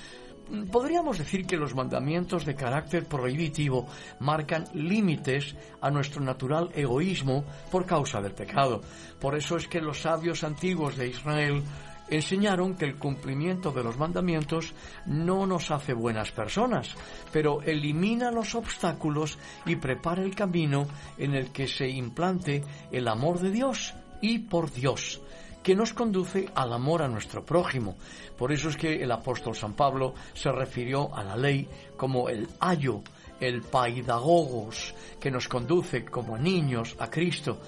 Podríamos 0.70 1.16
decir 1.16 1.46
que 1.46 1.56
los 1.56 1.74
mandamientos 1.74 2.44
de 2.44 2.54
carácter 2.54 3.06
prohibitivo 3.06 3.86
marcan 4.20 4.66
límites 4.74 5.56
a 5.80 5.90
nuestro 5.90 6.22
natural 6.22 6.68
egoísmo 6.74 7.44
por 7.70 7.86
causa 7.86 8.20
del 8.20 8.34
pecado. 8.34 8.82
Por 9.18 9.34
eso 9.34 9.56
es 9.56 9.66
que 9.66 9.80
los 9.80 10.02
sabios 10.02 10.44
antiguos 10.44 10.96
de 10.98 11.08
Israel 11.08 11.62
enseñaron 12.10 12.74
que 12.74 12.84
el 12.84 12.96
cumplimiento 12.96 13.72
de 13.72 13.82
los 13.82 13.96
mandamientos 13.96 14.74
no 15.06 15.46
nos 15.46 15.70
hace 15.70 15.94
buenas 15.94 16.32
personas, 16.32 16.94
pero 17.32 17.62
elimina 17.62 18.30
los 18.30 18.54
obstáculos 18.54 19.38
y 19.64 19.76
prepara 19.76 20.22
el 20.22 20.34
camino 20.34 20.86
en 21.16 21.34
el 21.34 21.50
que 21.50 21.66
se 21.66 21.88
implante 21.88 22.62
el 22.90 23.08
amor 23.08 23.40
de 23.40 23.52
Dios 23.52 23.94
y 24.20 24.40
por 24.40 24.70
Dios 24.70 25.22
que 25.62 25.74
nos 25.74 25.92
conduce 25.92 26.48
al 26.54 26.72
amor 26.72 27.02
a 27.02 27.08
nuestro 27.08 27.44
prójimo. 27.44 27.96
Por 28.36 28.52
eso 28.52 28.68
es 28.68 28.76
que 28.76 29.02
el 29.02 29.12
apóstol 29.12 29.54
San 29.54 29.74
Pablo 29.74 30.14
se 30.34 30.50
refirió 30.50 31.14
a 31.14 31.22
la 31.22 31.36
ley 31.36 31.68
como 31.96 32.28
el 32.28 32.48
ayo, 32.60 33.00
el 33.40 33.62
paidagogos, 33.62 34.94
que 35.20 35.30
nos 35.30 35.48
conduce 35.48 36.04
como 36.04 36.36
niños 36.36 36.96
a 36.98 37.08
Cristo 37.08 37.60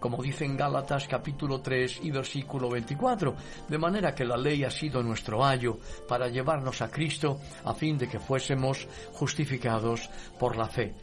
como 0.00 0.22
dice 0.22 0.46
en 0.46 0.56
Gálatas 0.56 1.06
capítulo 1.06 1.60
3 1.60 2.00
y 2.02 2.10
versículo 2.10 2.70
24, 2.70 3.36
de 3.68 3.78
manera 3.78 4.14
que 4.14 4.24
la 4.24 4.36
ley 4.36 4.64
ha 4.64 4.70
sido 4.70 5.02
nuestro 5.02 5.44
ayo 5.44 5.78
para 6.08 6.28
llevarnos 6.28 6.80
a 6.80 6.90
Cristo 6.90 7.38
a 7.64 7.74
fin 7.74 7.98
de 7.98 8.08
que 8.08 8.18
fuésemos 8.18 8.88
justificados 9.12 10.08
por 10.38 10.56
la 10.56 10.66
fe. 10.66 10.94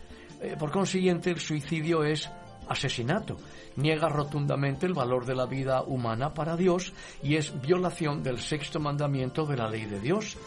Eh, 0.41 0.55
por 0.57 0.71
consiguiente, 0.71 1.29
el 1.29 1.39
suicidio 1.39 2.03
es 2.03 2.29
asesinato, 2.69 3.37
niega 3.75 4.09
rotundamente 4.09 4.85
el 4.85 4.93
valor 4.93 5.25
de 5.25 5.35
la 5.35 5.45
vida 5.45 5.81
humana 5.83 6.33
para 6.33 6.57
Dios 6.57 6.93
y 7.23 7.35
es 7.35 7.59
violación 7.61 8.23
del 8.23 8.39
sexto 8.39 8.79
mandamiento 8.79 9.45
de 9.45 9.57
la 9.57 9.69
ley 9.69 9.85
de 9.85 9.99
Dios. 9.99 10.37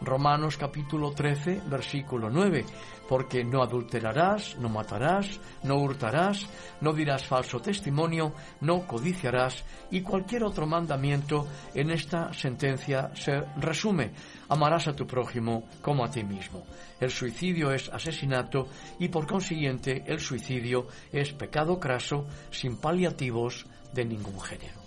Romanos 0.00 0.56
capítulo 0.56 1.12
13, 1.12 1.62
versículo 1.66 2.28
9 2.28 2.64
porque 3.08 3.44
no 3.44 3.62
adulterarás, 3.62 4.56
no 4.58 4.68
matarás, 4.68 5.40
no 5.62 5.76
hurtarás, 5.76 6.46
no 6.80 6.92
dirás 6.92 7.24
falso 7.24 7.60
testimonio, 7.60 8.32
no 8.60 8.86
codiciarás 8.86 9.64
y 9.90 10.02
cualquier 10.02 10.44
otro 10.44 10.66
mandamiento 10.66 11.46
en 11.74 11.90
esta 11.90 12.32
sentencia 12.32 13.10
se 13.14 13.42
resume. 13.56 14.12
Amarás 14.48 14.88
a 14.88 14.96
tu 14.96 15.06
prójimo 15.06 15.64
como 15.82 16.04
a 16.04 16.10
ti 16.10 16.24
mismo. 16.24 16.64
El 17.00 17.10
suicidio 17.10 17.72
es 17.72 17.88
asesinato 17.88 18.68
y 18.98 19.08
por 19.08 19.26
consiguiente 19.26 20.04
el 20.06 20.20
suicidio 20.20 20.86
es 21.12 21.32
pecado 21.32 21.78
craso 21.78 22.26
sin 22.50 22.76
paliativos 22.76 23.66
de 23.92 24.04
ningún 24.04 24.40
género. 24.40 24.83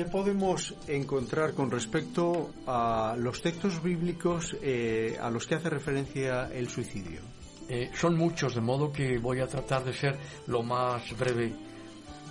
¿Qué 0.00 0.06
podemos 0.06 0.74
encontrar 0.88 1.52
con 1.52 1.70
respecto 1.70 2.54
a 2.66 3.14
los 3.18 3.42
textos 3.42 3.82
bíblicos 3.82 4.56
eh, 4.62 5.18
a 5.20 5.28
los 5.28 5.46
que 5.46 5.56
hace 5.56 5.68
referencia 5.68 6.48
el 6.50 6.70
suicidio? 6.70 7.20
Eh, 7.68 7.90
son 7.92 8.16
muchos, 8.16 8.54
de 8.54 8.62
modo 8.62 8.90
que 8.90 9.18
voy 9.18 9.40
a 9.40 9.46
tratar 9.46 9.84
de 9.84 9.92
ser 9.92 10.16
lo 10.46 10.62
más 10.62 11.14
breve 11.18 11.52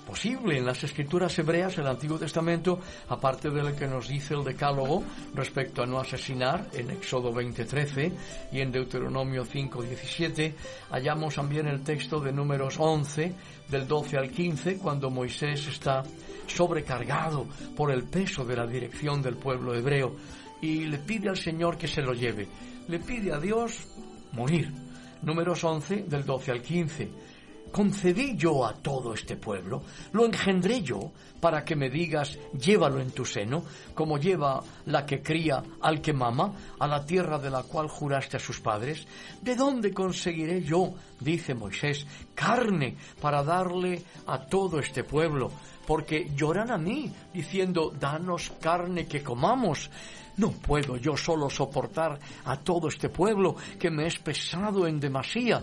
posible. 0.10 0.58
En 0.58 0.66
las 0.66 0.84
escrituras 0.84 1.38
hebreas, 1.38 1.78
el 1.78 1.86
Antiguo 1.86 2.18
Testamento, 2.18 2.80
aparte 3.10 3.52
de 3.52 3.62
lo 3.62 3.76
que 3.76 3.88
nos 3.88 4.08
dice 4.08 4.34
el 4.34 4.44
Decálogo 4.44 5.04
respecto 5.36 5.84
a 5.84 5.86
no 5.86 6.00
asesinar, 6.00 6.68
en 6.74 6.90
Éxodo 6.90 7.32
20:13 7.32 8.12
y 8.52 8.60
en 8.60 8.72
Deuteronomio 8.72 9.46
5:17, 9.46 10.56
hallamos 10.90 11.36
también 11.36 11.68
el 11.68 11.84
texto 11.84 12.20
de 12.20 12.32
Números 12.32 12.78
11, 12.80 13.36
del 13.70 13.88
12 13.88 14.18
al 14.18 14.32
15, 14.32 14.78
cuando 14.78 15.12
Moisés 15.12 15.68
está 15.68 16.02
sobrecargado 16.48 17.46
por 17.76 17.92
el 17.92 18.06
peso 18.06 18.44
de 18.44 18.56
la 18.56 18.66
dirección 18.66 19.22
del 19.22 19.36
pueblo 19.36 19.76
hebreo 19.76 20.16
y 20.60 20.86
le 20.88 20.98
pide 20.98 21.30
al 21.30 21.38
Señor 21.38 21.78
que 21.78 21.88
se 21.88 22.02
lo 22.02 22.14
lleve. 22.14 22.48
Le 22.88 22.98
pide 22.98 23.32
a 23.32 23.40
Dios 23.40 23.88
morir. 24.32 24.74
Números 25.22 25.64
11 25.64 26.06
del 26.08 26.26
12 26.26 26.52
al 26.52 26.62
15 26.64 27.29
concedí 27.72 28.36
yo 28.36 28.66
a 28.66 28.74
todo 28.74 29.14
este 29.14 29.36
pueblo, 29.36 29.82
lo 30.14 30.26
engendré 30.26 30.82
yo 30.82 31.12
para 31.40 31.64
que 31.64 31.76
me 31.76 31.90
digas, 31.90 32.38
llévalo 32.54 33.00
en 33.00 33.12
tu 33.12 33.26
seno, 33.26 33.64
como 33.94 34.18
lleva 34.18 34.62
la 34.86 35.06
que 35.06 35.22
cría 35.22 35.64
al 35.82 36.02
que 36.02 36.14
mama, 36.14 36.54
a 36.80 36.88
la 36.88 37.06
tierra 37.06 37.40
de 37.40 37.50
la 37.50 37.64
cual 37.64 37.88
juraste 37.88 38.38
a 38.38 38.40
sus 38.40 38.60
padres. 38.60 39.08
¿De 39.42 39.56
dónde 39.56 39.94
conseguiré 39.94 40.62
yo, 40.62 40.94
dice 41.20 41.54
Moisés, 41.54 42.06
carne 42.36 42.98
para 43.22 43.44
darle 43.44 44.04
a 44.28 44.40
todo 44.46 44.80
este 44.80 45.04
pueblo? 45.04 45.52
Porque 45.88 46.30
lloran 46.36 46.72
a 46.72 46.78
mí, 46.78 47.12
diciendo, 47.34 47.94
danos 47.98 48.52
carne 48.62 49.08
que 49.08 49.24
comamos. 49.24 49.90
No 50.38 50.52
puedo 50.52 50.96
yo 50.98 51.18
solo 51.18 51.50
soportar 51.50 52.18
a 52.46 52.58
todo 52.58 52.88
este 52.88 53.10
pueblo 53.10 53.56
que 53.78 53.90
me 53.90 54.08
es 54.08 54.20
pesado 54.20 54.88
en 54.88 55.00
demasía 55.00 55.62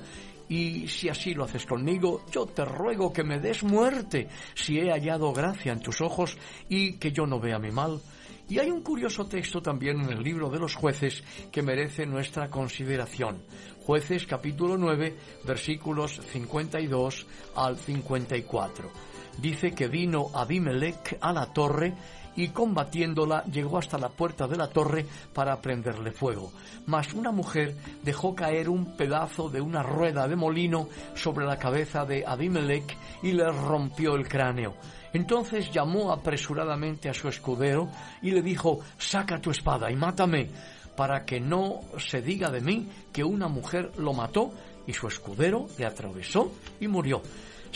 y 0.49 0.87
si 0.89 1.09
así 1.09 1.35
lo 1.35 1.45
haces 1.45 1.67
conmigo, 1.67 2.25
yo 2.31 2.47
te 2.47 2.65
ruego 2.65 3.13
que 3.13 3.25
me 3.25 3.41
des 3.41 3.63
muerte, 3.63 4.29
si 4.55 4.79
he 4.79 4.91
hallado 4.91 5.33
gracia 5.33 5.73
en 5.73 5.81
tus 5.81 6.01
ojos 6.01 6.37
y 6.69 6.95
que 6.95 7.13
yo 7.13 7.27
no 7.27 7.41
vea 7.41 7.59
mi 7.59 7.71
mal. 7.71 8.01
Y 8.49 8.61
hay 8.61 8.71
un 8.71 8.83
curioso 8.83 9.27
texto 9.27 9.61
también 9.61 10.01
en 10.01 10.11
el 10.11 10.23
libro 10.23 10.49
de 10.49 10.61
los 10.61 10.77
jueces 10.77 11.25
que 11.51 11.63
merece 11.63 12.07
nuestra 12.07 12.49
consideración. 12.49 13.43
Jueces 13.81 14.25
capítulo 14.27 14.77
9 14.77 15.17
versículos 15.45 16.21
52 16.33 17.27
al 17.57 17.77
54. 17.77 18.91
Dice 19.39 19.73
que 19.73 19.89
vino 19.89 20.31
Abimelech 20.33 21.19
a 21.21 21.33
la 21.33 21.53
torre 21.53 21.95
y 22.37 22.49
combatiéndola 22.49 23.45
llegó 23.45 23.79
hasta 23.79 23.99
la 23.99 24.09
puerta 24.09 24.47
de 24.47 24.57
la 24.57 24.69
torre 24.69 25.07
para 25.33 25.61
prenderle 25.61 26.13
fuego. 26.13 26.53
Mas 26.87 27.13
una 27.15 27.33
mujer 27.33 27.77
dejó 28.03 28.35
caer 28.35 28.69
un 28.69 28.97
pedazo 28.97 29.49
de 29.49 29.61
una 29.61 29.83
rueda 29.83 30.29
de 30.29 30.37
molino 30.37 30.89
sobre 31.15 31.47
la 31.47 31.59
cabeza 31.59 32.05
de 32.05 32.25
Abimelech 32.27 32.97
y 33.23 33.33
le 33.33 33.51
rompió 33.51 34.15
el 34.15 34.29
cráneo. 34.29 34.75
Entonces 35.13 35.71
llamó 35.71 36.13
apresuradamente 36.13 37.09
a 37.09 37.15
su 37.15 37.29
escudero 37.29 37.89
y 38.21 38.31
le 38.31 38.43
dijo, 38.43 38.81
saca 38.99 39.41
tu 39.41 39.51
espada 39.51 39.91
y 39.91 39.97
mátame, 39.97 40.51
para 40.95 41.25
que 41.25 41.41
no 41.41 41.81
se 41.99 42.23
diga 42.23 42.51
de 42.51 42.61
mí 42.61 42.89
que 43.13 43.25
una 43.25 43.49
mujer 43.49 43.93
lo 43.99 44.13
mató, 44.13 44.53
y 44.87 44.93
su 44.93 45.09
escudero 45.09 45.67
le 45.79 45.85
atravesó 45.85 46.53
y 46.81 46.87
murió 46.87 47.21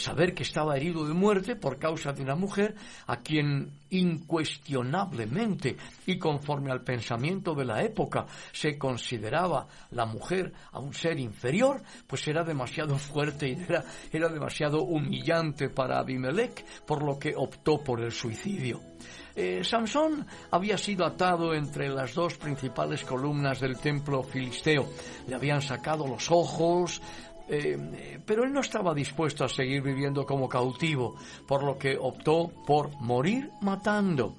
saber 0.02 0.34
que 0.34 0.42
estaba 0.42 0.76
herido 0.76 1.06
de 1.06 1.14
muerte 1.14 1.56
por 1.56 1.78
causa 1.78 2.12
de 2.12 2.22
una 2.22 2.34
mujer 2.34 2.74
a 3.06 3.18
quien 3.18 3.72
incuestionablemente 3.90 5.76
y 6.06 6.18
conforme 6.18 6.70
al 6.70 6.82
pensamiento 6.82 7.54
de 7.54 7.64
la 7.64 7.82
época 7.82 8.26
se 8.52 8.78
consideraba 8.78 9.66
la 9.90 10.06
mujer 10.06 10.52
a 10.72 10.78
un 10.78 10.94
ser 10.94 11.18
inferior, 11.18 11.82
pues 12.06 12.26
era 12.28 12.44
demasiado 12.44 12.96
fuerte 12.96 13.48
y 13.48 13.52
era, 13.52 13.84
era 14.12 14.28
demasiado 14.28 14.82
humillante 14.82 15.68
para 15.68 15.98
Abimelech, 15.98 16.64
por 16.86 17.02
lo 17.02 17.18
que 17.18 17.34
optó 17.36 17.82
por 17.82 18.00
el 18.00 18.12
suicidio. 18.12 18.80
Eh, 19.34 19.62
Samson 19.62 20.26
había 20.50 20.76
sido 20.76 21.06
atado 21.06 21.54
entre 21.54 21.88
las 21.88 22.14
dos 22.14 22.36
principales 22.36 23.04
columnas 23.04 23.60
del 23.60 23.78
templo 23.78 24.22
filisteo. 24.22 24.88
Le 25.26 25.34
habían 25.34 25.62
sacado 25.62 26.06
los 26.06 26.30
ojos, 26.30 27.00
eh, 27.50 28.20
pero 28.24 28.44
él 28.44 28.52
no 28.52 28.60
estaba 28.60 28.94
dispuesto 28.94 29.44
a 29.44 29.48
seguir 29.48 29.82
viviendo 29.82 30.24
como 30.24 30.48
cautivo, 30.48 31.16
por 31.46 31.64
lo 31.64 31.76
que 31.76 31.96
optó 31.98 32.50
por 32.66 32.90
morir 33.00 33.50
matando. 33.60 34.36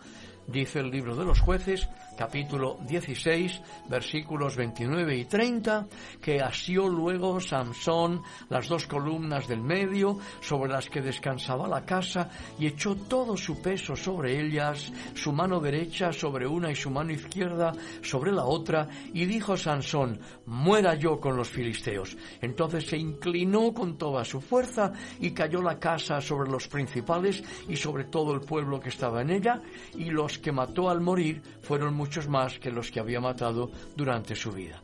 Dice 0.47 0.79
el 0.79 0.89
libro 0.89 1.15
de 1.15 1.25
los 1.25 1.39
jueces 1.39 1.89
capítulo 2.17 2.77
16, 2.87 3.61
versículos 3.89 4.55
29 4.55 5.17
y 5.17 5.25
30, 5.25 5.87
que 6.21 6.41
asió 6.41 6.87
luego 6.87 7.39
Samson 7.39 8.21
las 8.49 8.67
dos 8.67 8.85
columnas 8.87 9.47
del 9.47 9.61
medio 9.61 10.17
sobre 10.41 10.71
las 10.71 10.89
que 10.89 11.01
descansaba 11.01 11.67
la 11.67 11.85
casa 11.85 12.29
y 12.59 12.67
echó 12.67 12.95
todo 12.95 13.35
su 13.37 13.61
peso 13.61 13.95
sobre 13.95 14.39
ellas, 14.39 14.91
su 15.13 15.31
mano 15.31 15.59
derecha 15.59 16.11
sobre 16.11 16.47
una 16.47 16.71
y 16.71 16.75
su 16.75 16.89
mano 16.89 17.11
izquierda 17.11 17.71
sobre 18.01 18.31
la 18.31 18.45
otra, 18.45 18.87
y 19.13 19.25
dijo 19.25 19.57
Sansón, 19.57 20.19
muera 20.45 20.95
yo 20.95 21.19
con 21.19 21.35
los 21.35 21.49
filisteos. 21.49 22.17
Entonces 22.41 22.87
se 22.87 22.97
inclinó 22.97 23.73
con 23.73 23.97
toda 23.97 24.23
su 24.25 24.41
fuerza 24.41 24.91
y 25.19 25.31
cayó 25.31 25.61
la 25.61 25.79
casa 25.79 26.21
sobre 26.21 26.49
los 26.49 26.67
principales 26.67 27.43
y 27.67 27.75
sobre 27.75 28.05
todo 28.05 28.33
el 28.33 28.41
pueblo 28.41 28.79
que 28.79 28.89
estaba 28.89 29.21
en 29.21 29.31
ella, 29.31 29.61
y 29.95 30.05
los 30.05 30.37
que 30.37 30.51
mató 30.51 30.89
al 30.89 31.01
morir 31.01 31.41
fueron 31.61 31.93
muchos 32.01 32.27
más 32.27 32.57
que 32.57 32.71
los 32.71 32.89
que 32.89 32.99
había 32.99 33.21
matado 33.21 33.69
durante 33.95 34.35
su 34.35 34.51
vida. 34.51 34.81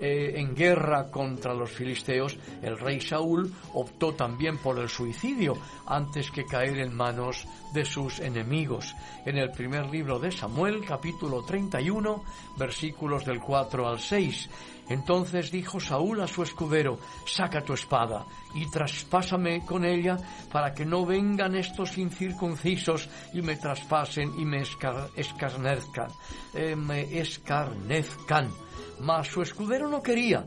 eh, 0.00 0.34
en 0.36 0.54
guerra 0.54 1.10
contra 1.10 1.54
los 1.54 1.70
filisteos, 1.70 2.36
el 2.62 2.78
rey 2.78 3.00
Saúl 3.00 3.52
optó 3.74 4.12
también 4.14 4.58
por 4.58 4.78
el 4.78 4.88
suicidio 4.88 5.56
antes 5.86 6.30
que 6.30 6.44
caer 6.44 6.78
en 6.78 6.94
manos 6.94 7.46
de 7.72 7.84
sus 7.84 8.18
enemigos. 8.20 8.94
En 9.24 9.38
el 9.38 9.50
primer 9.50 9.86
libro 9.86 10.18
de 10.18 10.30
Samuel, 10.30 10.84
capítulo 10.84 11.44
31, 11.44 12.22
versículos 12.56 13.24
del 13.24 13.40
4 13.40 13.88
al 13.88 13.98
6. 13.98 14.48
Entonces 14.88 15.50
dijo 15.50 15.80
Saúl 15.80 16.20
a 16.20 16.26
su 16.26 16.42
escudero, 16.42 16.98
saca 17.26 17.62
tu 17.62 17.74
espada 17.74 18.24
y 18.54 18.70
traspásame 18.70 19.64
con 19.64 19.84
ella 19.84 20.16
para 20.50 20.72
que 20.72 20.84
no 20.84 21.04
vengan 21.04 21.54
estos 21.54 21.98
incircuncisos 21.98 23.08
y 23.34 23.42
me 23.42 23.56
traspasen 23.56 24.32
y 24.38 24.44
me 24.44 24.62
escarnezcan. 24.62 26.08
Eh, 26.54 26.74
me 26.74 27.18
escarnezcan. 27.18 28.50
Mas 29.00 29.28
su 29.28 29.42
escudero 29.42 29.88
no 29.88 30.02
quería 30.02 30.46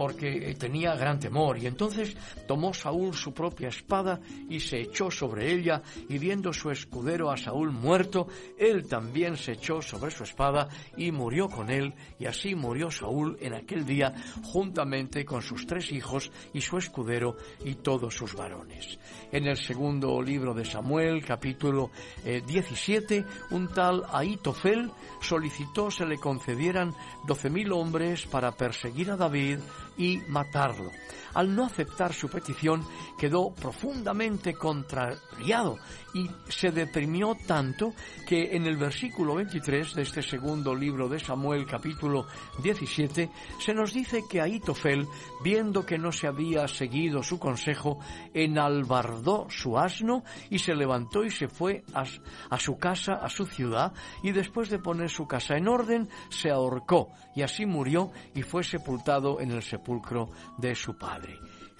porque 0.00 0.56
tenía 0.58 0.94
gran 0.94 1.20
temor. 1.20 1.58
Y 1.58 1.66
entonces 1.66 2.16
tomó 2.48 2.72
Saúl 2.72 3.12
su 3.12 3.34
propia 3.34 3.68
espada 3.68 4.18
y 4.48 4.58
se 4.58 4.80
echó 4.80 5.10
sobre 5.10 5.52
ella, 5.52 5.82
y 6.08 6.16
viendo 6.16 6.54
su 6.54 6.70
escudero 6.70 7.30
a 7.30 7.36
Saúl 7.36 7.70
muerto, 7.70 8.26
él 8.58 8.88
también 8.88 9.36
se 9.36 9.52
echó 9.52 9.82
sobre 9.82 10.10
su 10.10 10.24
espada 10.24 10.68
y 10.96 11.12
murió 11.12 11.50
con 11.50 11.68
él, 11.68 11.92
y 12.18 12.24
así 12.24 12.54
murió 12.54 12.90
Saúl 12.90 13.36
en 13.42 13.52
aquel 13.52 13.84
día 13.84 14.14
juntamente 14.42 15.26
con 15.26 15.42
sus 15.42 15.66
tres 15.66 15.92
hijos 15.92 16.32
y 16.54 16.62
su 16.62 16.78
escudero 16.78 17.36
y 17.62 17.74
todos 17.74 18.14
sus 18.14 18.34
varones. 18.34 18.98
En 19.30 19.46
el 19.46 19.58
segundo 19.58 20.22
libro 20.22 20.54
de 20.54 20.64
Samuel, 20.64 21.22
capítulo 21.22 21.90
17, 22.24 23.18
eh, 23.18 23.24
un 23.50 23.68
tal 23.68 24.04
Aitofel 24.10 24.90
solicitó 25.20 25.90
se 25.90 26.06
le 26.06 26.16
concedieran 26.16 26.94
doce 27.26 27.50
mil 27.50 27.70
hombres 27.72 28.26
para 28.26 28.52
perseguir 28.52 29.10
a 29.10 29.16
David 29.16 29.58
y 30.00 30.22
matarlo. 30.28 30.92
Al 31.34 31.54
no 31.54 31.66
aceptar 31.66 32.12
su 32.12 32.28
petición, 32.28 32.84
quedó 33.18 33.54
profundamente 33.54 34.54
contrariado 34.54 35.78
y 36.14 36.28
se 36.48 36.70
deprimió 36.70 37.36
tanto 37.46 37.92
que 38.26 38.56
en 38.56 38.66
el 38.66 38.76
versículo 38.76 39.36
23 39.36 39.94
de 39.94 40.02
este 40.02 40.22
segundo 40.22 40.74
libro 40.74 41.08
de 41.08 41.20
Samuel 41.20 41.66
capítulo 41.66 42.26
17 42.62 43.30
se 43.58 43.74
nos 43.74 43.92
dice 43.92 44.22
que 44.28 44.40
Aitofel, 44.40 45.06
viendo 45.42 45.86
que 45.86 45.98
no 45.98 46.10
se 46.12 46.26
había 46.26 46.66
seguido 46.66 47.22
su 47.22 47.38
consejo, 47.38 48.00
enalbardó 48.34 49.46
su 49.50 49.78
asno 49.78 50.24
y 50.50 50.58
se 50.58 50.74
levantó 50.74 51.24
y 51.24 51.30
se 51.30 51.48
fue 51.48 51.84
a, 51.94 52.04
a 52.50 52.58
su 52.58 52.78
casa, 52.78 53.14
a 53.14 53.28
su 53.28 53.46
ciudad, 53.46 53.92
y 54.22 54.32
después 54.32 54.68
de 54.70 54.78
poner 54.78 55.10
su 55.10 55.26
casa 55.26 55.56
en 55.56 55.68
orden, 55.68 56.08
se 56.28 56.50
ahorcó 56.50 57.08
y 57.34 57.42
así 57.42 57.66
murió 57.66 58.10
y 58.34 58.42
fue 58.42 58.64
sepultado 58.64 59.40
en 59.40 59.52
el 59.52 59.62
sepulcro 59.62 60.30
de 60.58 60.74
su 60.74 60.96
padre 60.96 61.19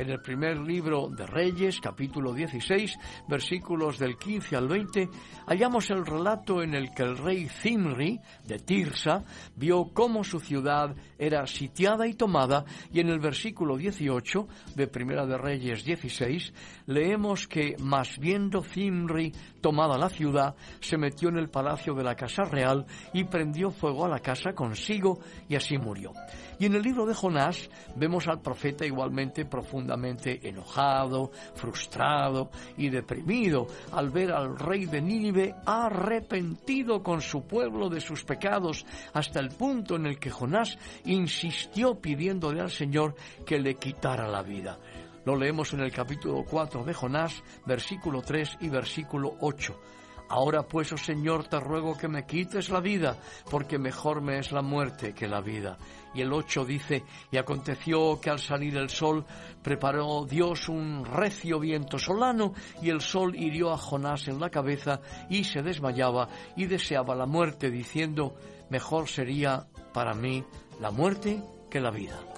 en 0.00 0.08
el 0.08 0.20
primer 0.22 0.58
libro 0.58 1.08
de 1.10 1.26
Reyes, 1.26 1.78
capítulo 1.78 2.32
16, 2.32 2.96
versículos 3.28 3.98
del 3.98 4.16
15 4.16 4.56
al 4.56 4.66
20, 4.66 5.10
hallamos 5.46 5.90
el 5.90 6.06
relato 6.06 6.62
en 6.62 6.74
el 6.74 6.94
que 6.94 7.02
el 7.02 7.18
rey 7.18 7.46
Zimri 7.46 8.18
de 8.46 8.58
Tirsa 8.60 9.22
vio 9.56 9.90
cómo 9.92 10.24
su 10.24 10.40
ciudad 10.40 10.96
era 11.18 11.46
sitiada 11.46 12.06
y 12.06 12.14
tomada, 12.14 12.64
y 12.90 13.00
en 13.00 13.10
el 13.10 13.20
versículo 13.20 13.76
18 13.76 14.48
de 14.74 14.86
Primera 14.86 15.26
de 15.26 15.36
Reyes 15.36 15.84
16 15.84 16.54
leemos 16.86 17.46
que, 17.46 17.76
más 17.78 18.18
viendo 18.18 18.62
Zimri 18.62 19.32
tomada 19.60 19.98
la 19.98 20.08
ciudad, 20.08 20.56
se 20.80 20.96
metió 20.96 21.28
en 21.28 21.36
el 21.36 21.50
palacio 21.50 21.92
de 21.92 22.04
la 22.04 22.14
casa 22.14 22.44
real 22.44 22.86
y 23.12 23.24
prendió 23.24 23.70
fuego 23.70 24.06
a 24.06 24.08
la 24.08 24.20
casa 24.20 24.54
consigo 24.54 25.20
y 25.46 25.56
así 25.56 25.76
murió. 25.76 26.12
Y 26.60 26.66
en 26.66 26.74
el 26.74 26.82
libro 26.82 27.06
de 27.06 27.14
Jonás 27.14 27.70
vemos 27.96 28.28
al 28.28 28.42
profeta 28.42 28.84
igualmente 28.84 29.46
profundamente 29.46 30.46
enojado, 30.46 31.30
frustrado 31.54 32.50
y 32.76 32.90
deprimido 32.90 33.66
al 33.92 34.10
ver 34.10 34.30
al 34.30 34.58
rey 34.58 34.84
de 34.84 35.00
Nínive 35.00 35.54
arrepentido 35.64 37.02
con 37.02 37.22
su 37.22 37.46
pueblo 37.46 37.88
de 37.88 38.02
sus 38.02 38.24
pecados 38.24 38.84
hasta 39.14 39.40
el 39.40 39.48
punto 39.48 39.96
en 39.96 40.04
el 40.04 40.18
que 40.18 40.28
Jonás 40.28 40.76
insistió 41.06 41.98
pidiéndole 41.98 42.60
al 42.60 42.70
Señor 42.70 43.14
que 43.46 43.58
le 43.58 43.76
quitara 43.76 44.28
la 44.28 44.42
vida. 44.42 44.78
Lo 45.24 45.36
leemos 45.36 45.72
en 45.72 45.80
el 45.80 45.90
capítulo 45.90 46.44
4 46.44 46.84
de 46.84 46.92
Jonás, 46.92 47.42
versículo 47.64 48.20
3 48.20 48.58
y 48.60 48.68
versículo 48.68 49.34
8. 49.40 49.80
Ahora 50.30 50.62
pues, 50.62 50.92
oh 50.92 50.96
Señor, 50.96 51.48
te 51.48 51.58
ruego 51.58 51.96
que 51.96 52.06
me 52.06 52.24
quites 52.24 52.70
la 52.70 52.78
vida, 52.80 53.16
porque 53.50 53.80
mejor 53.80 54.22
me 54.22 54.38
es 54.38 54.52
la 54.52 54.62
muerte 54.62 55.12
que 55.12 55.26
la 55.26 55.40
vida. 55.40 55.76
Y 56.14 56.20
el 56.20 56.32
8 56.32 56.64
dice, 56.64 57.02
y 57.32 57.36
aconteció 57.36 58.20
que 58.20 58.30
al 58.30 58.38
salir 58.38 58.76
el 58.76 58.90
sol, 58.90 59.24
preparó 59.60 60.24
Dios 60.24 60.68
un 60.68 61.04
recio 61.04 61.58
viento 61.58 61.98
solano, 61.98 62.54
y 62.80 62.90
el 62.90 63.00
sol 63.00 63.34
hirió 63.34 63.72
a 63.72 63.76
Jonás 63.76 64.28
en 64.28 64.38
la 64.38 64.50
cabeza, 64.50 65.00
y 65.28 65.42
se 65.42 65.62
desmayaba, 65.62 66.28
y 66.56 66.66
deseaba 66.66 67.16
la 67.16 67.26
muerte, 67.26 67.68
diciendo, 67.68 68.36
mejor 68.70 69.08
sería 69.08 69.66
para 69.92 70.14
mí 70.14 70.44
la 70.80 70.92
muerte 70.92 71.42
que 71.68 71.80
la 71.80 71.90
vida. 71.90 72.29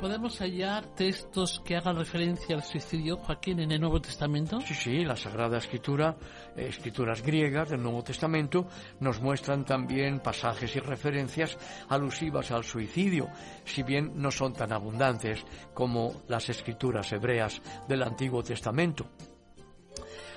¿Podemos 0.00 0.38
hallar 0.42 0.84
textos 0.94 1.62
que 1.64 1.74
hagan 1.74 1.96
referencia 1.96 2.54
al 2.54 2.62
suicidio, 2.62 3.16
Joaquín, 3.16 3.60
en 3.60 3.72
el 3.72 3.80
Nuevo 3.80 3.98
Testamento? 3.98 4.60
Sí, 4.60 4.74
sí, 4.74 5.04
la 5.04 5.16
Sagrada 5.16 5.56
Escritura, 5.56 6.14
escrituras 6.54 7.22
griegas 7.22 7.70
del 7.70 7.82
Nuevo 7.82 8.02
Testamento, 8.02 8.66
nos 9.00 9.22
muestran 9.22 9.64
también 9.64 10.20
pasajes 10.20 10.76
y 10.76 10.80
referencias 10.80 11.56
alusivas 11.88 12.50
al 12.50 12.64
suicidio, 12.64 13.28
si 13.64 13.82
bien 13.84 14.12
no 14.16 14.30
son 14.30 14.52
tan 14.52 14.70
abundantes 14.70 15.42
como 15.72 16.12
las 16.28 16.50
escrituras 16.50 17.10
hebreas 17.12 17.62
del 17.88 18.02
Antiguo 18.02 18.42
Testamento. 18.42 19.06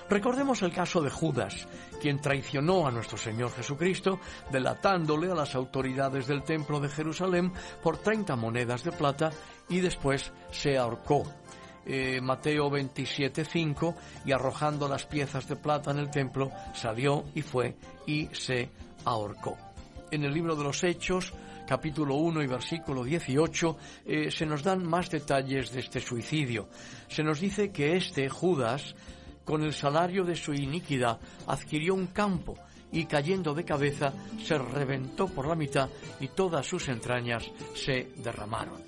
Recordemos 0.10 0.63
el 0.63 0.74
caso 0.74 1.02
de 1.02 1.12
Judas, 1.12 1.67
quien 2.02 2.19
traicionó 2.19 2.88
a 2.88 2.91
nuestro 2.91 3.15
Señor 3.15 3.52
Jesucristo, 3.52 4.19
delatándole 4.52 5.32
a 5.32 5.36
las 5.36 5.54
autoridades 5.54 6.26
del 6.26 6.41
Templo 6.41 6.80
de 6.80 6.89
Jerusalén 6.89 7.54
por 7.84 7.98
30 7.98 8.36
monedas 8.36 8.84
de 8.84 8.91
plata 8.91 9.30
y 9.69 9.82
después 9.82 10.32
se 10.50 10.80
ahorcó. 10.80 11.24
Eh, 11.86 12.19
Mateo 12.22 12.72
27:5 12.72 13.95
y 14.26 14.32
arrojando 14.32 14.88
las 14.88 15.06
piezas 15.06 15.48
de 15.48 15.56
plata 15.56 15.91
en 15.91 16.00
el 16.00 16.10
templo 16.10 16.52
salió 16.74 17.26
y 17.36 17.43
fue 17.43 17.76
y 18.08 18.30
se 18.34 18.72
ahorcó. 19.06 19.58
En 20.10 20.24
el 20.24 20.34
libro 20.34 20.56
de 20.56 20.63
los 20.63 20.84
Hechos, 20.84 21.34
capítulo 21.67 22.15
1 22.15 22.41
y 22.41 22.48
versículo 22.48 23.04
18, 23.04 23.78
eh, 24.06 24.32
se 24.32 24.45
nos 24.48 24.63
dan 24.63 24.84
más 24.88 25.12
detalles 25.12 25.72
de 25.72 25.82
este 25.82 26.00
suicidio. 26.00 26.67
Se 27.08 27.24
nos 27.24 27.39
dice 27.39 27.72
que 27.72 27.95
este 27.95 28.28
Judas 28.28 28.95
con 29.50 29.64
el 29.64 29.74
salario 29.74 30.24
de 30.24 30.36
su 30.36 30.54
iniquidad, 30.54 31.20
adquirió 31.48 31.96
un 31.96 32.06
campo 32.06 32.56
y 32.92 33.06
cayendo 33.06 33.56
de 33.56 33.66
cabeza 33.66 34.14
se 34.46 34.60
reventó 34.60 35.28
por 35.28 35.48
la 35.48 35.56
mitad 35.56 35.90
y 36.20 36.28
todas 36.28 36.68
sus 36.68 36.88
entrañas 36.88 37.50
se 37.74 38.12
derramaron. 38.18 38.80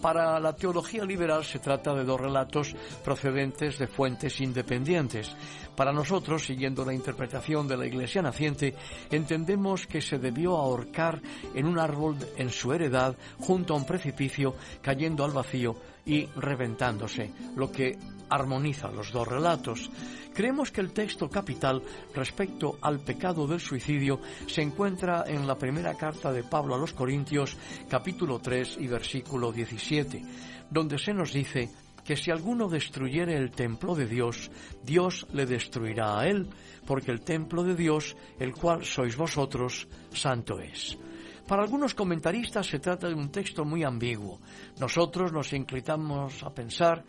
Para 0.00 0.38
la 0.38 0.54
teología 0.54 1.04
liberal 1.04 1.44
se 1.44 1.58
trata 1.58 1.92
de 1.94 2.04
dos 2.04 2.20
relatos 2.20 2.76
procedentes 3.02 3.76
de 3.76 3.88
fuentes 3.88 4.40
independientes. 4.40 5.34
Para 5.74 5.92
nosotros, 5.92 6.44
siguiendo 6.44 6.84
la 6.84 6.94
interpretación 6.94 7.66
de 7.66 7.76
la 7.76 7.86
Iglesia 7.86 8.22
naciente, 8.22 8.76
entendemos 9.10 9.88
que 9.88 10.00
se 10.00 10.18
debió 10.18 10.56
ahorcar 10.56 11.20
en 11.54 11.66
un 11.66 11.80
árbol 11.80 12.18
en 12.36 12.50
su 12.50 12.72
heredad 12.72 13.16
junto 13.40 13.74
a 13.74 13.78
un 13.78 13.86
precipicio, 13.86 14.54
cayendo 14.80 15.24
al 15.24 15.32
vacío 15.32 15.74
y 16.06 16.26
reventándose, 16.36 17.32
lo 17.56 17.72
que 17.72 17.98
armoniza 18.34 18.90
los 18.90 19.12
dos 19.12 19.26
relatos. 19.28 19.90
Creemos 20.34 20.70
que 20.70 20.80
el 20.80 20.92
texto 20.92 21.28
capital 21.28 21.82
respecto 22.14 22.78
al 22.82 23.00
pecado 23.00 23.46
del 23.46 23.60
suicidio 23.60 24.20
se 24.46 24.62
encuentra 24.62 25.24
en 25.26 25.46
la 25.46 25.56
primera 25.56 25.94
carta 25.94 26.32
de 26.32 26.42
Pablo 26.42 26.74
a 26.74 26.78
los 26.78 26.92
Corintios, 26.92 27.56
capítulo 27.88 28.40
3 28.40 28.78
y 28.80 28.88
versículo 28.88 29.52
17, 29.52 30.22
donde 30.70 30.98
se 30.98 31.14
nos 31.14 31.32
dice 31.32 31.70
que 32.04 32.16
si 32.16 32.30
alguno 32.30 32.68
destruyere 32.68 33.36
el 33.36 33.50
templo 33.50 33.94
de 33.94 34.06
Dios, 34.06 34.50
Dios 34.82 35.26
le 35.32 35.46
destruirá 35.46 36.18
a 36.18 36.26
él, 36.26 36.50
porque 36.86 37.10
el 37.10 37.22
templo 37.22 37.62
de 37.62 37.74
Dios, 37.74 38.14
el 38.38 38.52
cual 38.52 38.84
sois 38.84 39.16
vosotros, 39.16 39.88
santo 40.12 40.60
es. 40.60 40.98
Para 41.46 41.62
algunos 41.62 41.94
comentaristas 41.94 42.66
se 42.66 42.78
trata 42.78 43.08
de 43.08 43.14
un 43.14 43.30
texto 43.30 43.64
muy 43.64 43.84
ambiguo. 43.84 44.40
Nosotros 44.80 45.32
nos 45.32 45.52
inclinamos 45.52 46.42
a 46.42 46.50
pensar 46.50 47.04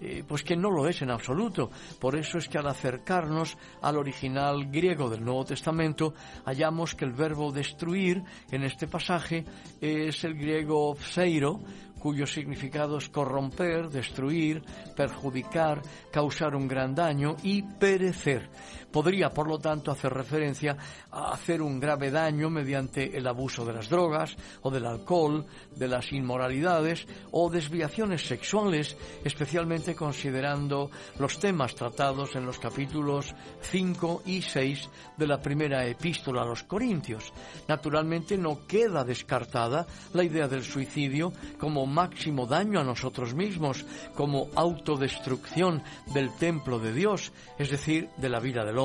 eh, 0.00 0.24
pues 0.26 0.42
que 0.42 0.56
no 0.56 0.70
lo 0.70 0.88
es 0.88 1.02
en 1.02 1.10
absoluto. 1.10 1.70
Por 1.98 2.16
eso 2.16 2.38
es 2.38 2.48
que 2.48 2.58
al 2.58 2.66
acercarnos 2.66 3.56
al 3.82 3.96
original 3.96 4.70
griego 4.70 5.10
del 5.10 5.24
Nuevo 5.24 5.44
Testamento, 5.44 6.14
hallamos 6.44 6.94
que 6.94 7.04
el 7.04 7.12
verbo 7.12 7.52
destruir 7.52 8.22
en 8.50 8.62
este 8.62 8.86
pasaje 8.86 9.44
es 9.80 10.24
el 10.24 10.34
griego 10.34 10.96
pseiro, 10.96 11.60
cuyo 12.00 12.26
significado 12.26 12.98
es 12.98 13.08
corromper, 13.08 13.88
destruir, 13.90 14.62
perjudicar, 14.96 15.82
causar 16.10 16.56
un 16.56 16.66
gran 16.66 16.94
daño 16.94 17.36
y 17.44 17.62
perecer. 17.62 18.48
Podría, 18.90 19.30
por 19.30 19.48
lo 19.48 19.58
tanto, 19.58 19.90
hacer 19.90 20.12
referencia 20.12 20.76
a 21.10 21.32
hacer 21.32 21.62
un 21.62 21.78
grave 21.78 22.10
daño 22.10 22.50
mediante 22.50 23.16
el 23.16 23.26
abuso 23.26 23.64
de 23.64 23.72
las 23.72 23.88
drogas 23.88 24.36
o 24.62 24.70
del 24.70 24.86
alcohol, 24.86 25.46
de 25.76 25.88
las 25.88 26.12
inmoralidades 26.12 27.06
o 27.30 27.48
desviaciones 27.50 28.26
sexuales, 28.26 28.96
especialmente 29.24 29.94
considerando 29.94 30.90
los 31.18 31.38
temas 31.38 31.74
tratados 31.74 32.34
en 32.34 32.46
los 32.46 32.58
capítulos 32.58 33.34
5 33.62 34.22
y 34.26 34.42
6 34.42 34.88
de 35.16 35.26
la 35.26 35.40
primera 35.40 35.86
epístola 35.86 36.42
a 36.42 36.46
los 36.46 36.64
Corintios. 36.64 37.32
Naturalmente 37.68 38.36
no 38.36 38.66
queda 38.66 39.04
descartada 39.04 39.86
la 40.12 40.24
idea 40.24 40.48
del 40.48 40.64
suicidio 40.64 41.32
como 41.58 41.86
máximo 41.86 42.46
daño 42.46 42.80
a 42.80 42.84
nosotros 42.84 43.34
mismos, 43.34 43.84
como 44.14 44.48
autodestrucción 44.54 45.82
del 46.12 46.32
templo 46.34 46.78
de 46.78 46.92
Dios, 46.92 47.32
es 47.58 47.70
decir, 47.70 48.08
de 48.16 48.28
la 48.28 48.40
vida 48.40 48.64
del 48.64 48.78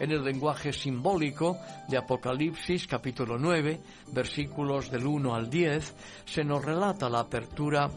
en 0.00 0.10
el 0.10 0.24
lenguaje 0.24 0.72
simbólico 0.72 1.58
de 1.86 1.98
Apocalipsis 1.98 2.86
capítulo 2.86 3.36
9, 3.38 3.78
versículos 4.12 4.90
del 4.90 5.06
1 5.06 5.34
al 5.34 5.50
10, 5.50 5.94
se 6.24 6.42
nos 6.42 6.64
relata 6.64 7.10
la 7.10 7.20
apertura 7.20 7.90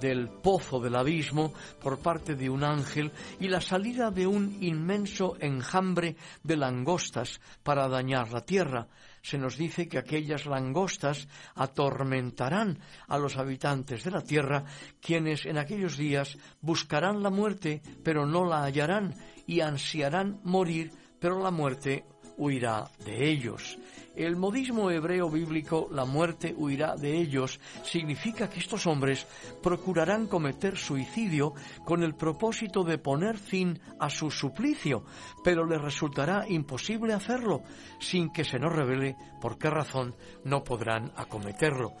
del 0.00 0.28
pozo 0.28 0.78
del 0.78 0.94
abismo 0.94 1.52
por 1.82 1.98
parte 1.98 2.36
de 2.36 2.48
un 2.48 2.62
ángel 2.62 3.10
y 3.40 3.48
la 3.48 3.60
salida 3.60 4.12
de 4.12 4.28
un 4.28 4.56
inmenso 4.60 5.36
enjambre 5.40 6.14
de 6.44 6.56
langostas 6.56 7.40
para 7.64 7.88
dañar 7.88 8.30
la 8.30 8.42
tierra. 8.42 8.86
Se 9.20 9.36
nos 9.36 9.56
dice 9.56 9.88
que 9.88 9.98
aquellas 9.98 10.46
langostas 10.46 11.26
atormentarán 11.56 12.78
a 13.08 13.18
los 13.18 13.36
habitantes 13.36 14.04
de 14.04 14.12
la 14.12 14.22
tierra, 14.22 14.64
quienes 15.00 15.44
en 15.44 15.58
aquellos 15.58 15.96
días 15.96 16.38
buscarán 16.60 17.20
la 17.20 17.30
muerte, 17.30 17.82
pero 18.04 18.26
no 18.26 18.44
la 18.44 18.62
hallarán, 18.62 19.16
y 19.48 19.60
ansiarán 19.62 20.38
morir 20.44 20.92
pero 21.18 21.42
la 21.42 21.50
muerte 21.50 22.04
huirá 22.36 22.88
de 23.04 23.28
ellos. 23.28 23.78
El 24.14 24.36
modismo 24.36 24.90
hebreo 24.90 25.28
bíblico, 25.28 25.88
la 25.92 26.04
muerte 26.04 26.54
huirá 26.56 26.96
de 26.96 27.20
ellos, 27.20 27.60
significa 27.84 28.48
que 28.48 28.60
estos 28.60 28.86
hombres 28.86 29.26
procurarán 29.62 30.26
cometer 30.26 30.76
suicidio 30.76 31.54
con 31.84 32.02
el 32.02 32.14
propósito 32.14 32.82
de 32.84 32.98
poner 32.98 33.36
fin 33.38 33.78
a 33.98 34.08
su 34.10 34.30
suplicio, 34.30 35.04
pero 35.44 35.64
les 35.64 35.80
resultará 35.80 36.44
imposible 36.48 37.12
hacerlo, 37.12 37.62
sin 38.00 38.30
que 38.30 38.44
se 38.44 38.58
nos 38.58 38.72
revele 38.72 39.16
por 39.40 39.58
qué 39.58 39.70
razón 39.70 40.14
no 40.44 40.62
podrán 40.64 41.12
acometerlo. 41.16 41.92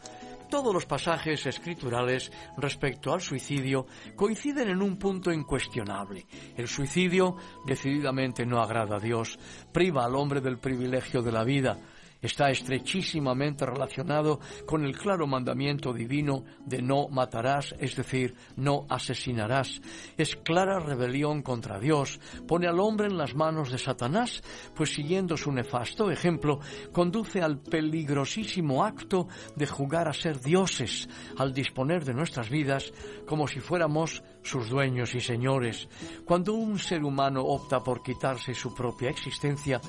Todos 0.48 0.72
los 0.72 0.86
pasajes 0.86 1.44
escriturales 1.46 2.32
respecto 2.56 3.12
al 3.12 3.20
suicidio 3.20 3.86
coinciden 4.16 4.70
en 4.70 4.80
un 4.80 4.98
punto 4.98 5.30
incuestionable. 5.30 6.26
El 6.56 6.68
suicidio 6.68 7.36
decididamente 7.66 8.46
no 8.46 8.60
agrada 8.62 8.96
a 8.96 9.00
Dios, 9.00 9.38
priva 9.72 10.04
al 10.04 10.16
hombre 10.16 10.40
del 10.40 10.58
privilegio 10.58 11.20
de 11.20 11.32
la 11.32 11.44
vida, 11.44 11.78
está 12.20 12.50
estrechísimamente 12.50 13.64
relacionado 13.64 14.40
con 14.66 14.84
el 14.84 14.96
claro 14.96 15.26
mandamiento 15.26 15.92
divino 15.92 16.44
de 16.64 16.82
no 16.82 17.08
matarás, 17.08 17.74
es 17.78 17.96
decir, 17.96 18.34
no 18.56 18.86
asesinarás. 18.88 19.80
Es 20.16 20.36
clara 20.36 20.80
rebelión 20.80 21.42
contra 21.42 21.78
Dios, 21.78 22.20
pone 22.46 22.66
al 22.66 22.80
hombre 22.80 23.06
en 23.06 23.18
las 23.18 23.34
manos 23.34 23.70
de 23.70 23.78
Satanás, 23.78 24.42
pues 24.74 24.94
siguiendo 24.94 25.36
su 25.36 25.52
nefasto 25.52 26.10
ejemplo, 26.10 26.60
conduce 26.92 27.40
al 27.40 27.58
peligrosísimo 27.58 28.84
acto 28.84 29.28
de 29.56 29.66
jugar 29.66 30.08
a 30.08 30.12
ser 30.12 30.40
dioses, 30.40 31.08
al 31.36 31.52
disponer 31.52 32.04
de 32.04 32.14
nuestras 32.14 32.48
vidas 32.48 32.92
como 33.26 33.46
si 33.46 33.60
fuéramos 33.60 34.22
sus 34.42 34.68
dueños 34.68 35.14
y 35.14 35.20
señores. 35.20 35.88
Cuando 36.24 36.54
un 36.54 36.78
ser 36.78 37.04
humano 37.04 37.42
opta 37.42 37.80
por 37.80 38.02
quitarse 38.02 38.54
su 38.54 38.74
propia 38.74 39.10
existencia, 39.10 39.80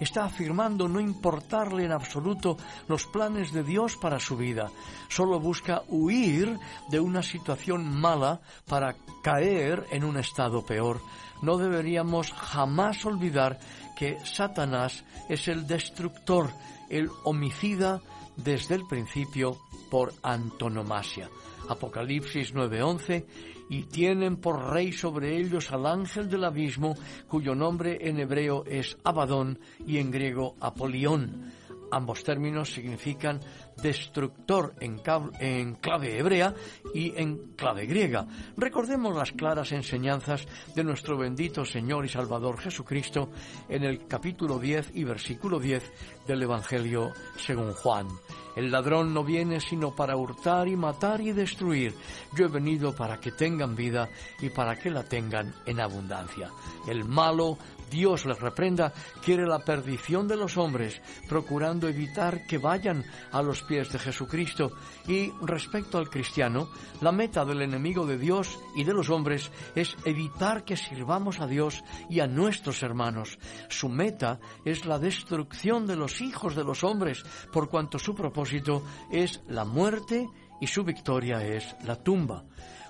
está 0.00 0.24
afirmando 0.24 0.88
no 0.88 1.00
importarle 1.00 1.84
en 1.84 1.92
absoluto 1.92 2.56
los 2.88 3.06
planes 3.06 3.52
de 3.52 3.62
Dios 3.62 3.96
para 3.96 4.18
su 4.18 4.36
vida. 4.36 4.70
Solo 5.08 5.40
busca 5.40 5.82
huir 5.88 6.58
de 6.90 7.00
una 7.00 7.22
situación 7.22 8.00
mala 8.00 8.40
para 8.66 8.96
caer 9.22 9.86
en 9.90 10.04
un 10.04 10.18
estado 10.18 10.64
peor. 10.64 11.00
No 11.42 11.56
deberíamos 11.56 12.32
jamás 12.32 13.04
olvidar 13.04 13.58
que 13.96 14.18
Satanás 14.24 15.04
es 15.28 15.48
el 15.48 15.66
destructor, 15.66 16.50
el 16.88 17.10
homicida 17.24 18.00
desde 18.36 18.76
el 18.76 18.86
principio 18.86 19.58
por 19.90 20.12
antonomasia. 20.22 21.28
Apocalipsis 21.68 22.54
9:11 22.54 23.26
y 23.68 23.84
tienen 23.84 24.36
por 24.36 24.72
rey 24.72 24.92
sobre 24.92 25.36
ellos 25.36 25.70
al 25.72 25.86
ángel 25.86 26.28
del 26.28 26.44
abismo, 26.44 26.96
cuyo 27.28 27.54
nombre 27.54 27.98
en 28.08 28.18
hebreo 28.18 28.64
es 28.66 28.96
Abadón 29.04 29.58
y 29.86 29.98
en 29.98 30.10
griego 30.10 30.56
Apolión. 30.60 31.52
Ambos 31.90 32.22
términos 32.22 32.72
significan 32.72 33.40
destructor 33.82 34.74
en, 34.80 35.74
clave 35.74 36.18
hebrea 36.18 36.54
y 36.94 37.12
en 37.16 37.54
clave 37.56 37.86
griega. 37.86 38.26
Recordemos 38.56 39.14
las 39.14 39.32
claras 39.32 39.72
enseñanzas 39.72 40.46
de 40.74 40.84
nuestro 40.84 41.16
bendito 41.16 41.64
Señor 41.64 42.04
y 42.04 42.08
Salvador 42.08 42.58
Jesucristo 42.58 43.30
en 43.68 43.84
el 43.84 44.06
capítulo 44.06 44.58
10 44.58 44.92
y 44.94 45.04
versículo 45.04 45.58
10 45.58 45.92
del 46.26 46.42
Evangelio 46.42 47.12
según 47.36 47.72
Juan. 47.72 48.08
El 48.56 48.72
ladrón 48.72 49.14
no 49.14 49.22
viene 49.22 49.60
sino 49.60 49.94
para 49.94 50.16
hurtar 50.16 50.66
y 50.66 50.74
matar 50.74 51.20
y 51.20 51.30
destruir. 51.30 51.94
Yo 52.36 52.46
he 52.46 52.48
venido 52.48 52.92
para 52.92 53.20
que 53.20 53.30
tengan 53.30 53.76
vida 53.76 54.08
y 54.40 54.48
para 54.48 54.74
que 54.74 54.90
la 54.90 55.04
tengan 55.04 55.54
en 55.64 55.78
abundancia. 55.78 56.50
El 56.88 57.04
malo 57.04 57.56
Dios 57.90 58.26
les 58.26 58.38
reprenda, 58.40 58.92
quiere 59.24 59.46
la 59.46 59.60
perdición 59.60 60.28
de 60.28 60.36
los 60.36 60.56
hombres, 60.56 61.00
procurando 61.28 61.88
evitar 61.88 62.46
que 62.46 62.58
vayan 62.58 63.04
a 63.32 63.42
los 63.42 63.62
pies 63.68 63.92
de 63.92 63.98
Jesucristo. 63.98 64.72
Y 65.06 65.30
respecto 65.42 65.98
al 65.98 66.08
cristiano, 66.08 66.70
la 67.00 67.12
meta 67.12 67.44
del 67.44 67.62
enemigo 67.62 68.06
de 68.06 68.18
Dios 68.18 68.58
y 68.74 68.82
de 68.82 68.94
los 68.94 69.10
hombres 69.10 69.52
es 69.76 69.96
evitar 70.04 70.64
que 70.64 70.76
sirvamos 70.76 71.38
a 71.40 71.46
Dios 71.46 71.84
y 72.08 72.20
a 72.20 72.26
nuestros 72.26 72.82
hermanos. 72.82 73.38
Su 73.68 73.88
meta 73.88 74.40
es 74.64 74.86
la 74.86 74.98
destrucción 74.98 75.86
de 75.86 75.96
los 75.96 76.20
hijos 76.20 76.56
de 76.56 76.64
los 76.64 76.82
hombres, 76.82 77.22
por 77.52 77.68
cuanto 77.68 77.98
su 77.98 78.14
propósito 78.14 78.82
es 79.12 79.42
la 79.46 79.64
muerte 79.64 80.26
y 80.60 80.66
su 80.66 80.82
victoria 80.82 81.44
es 81.44 81.76
la 81.84 81.96
tumba. 81.96 82.44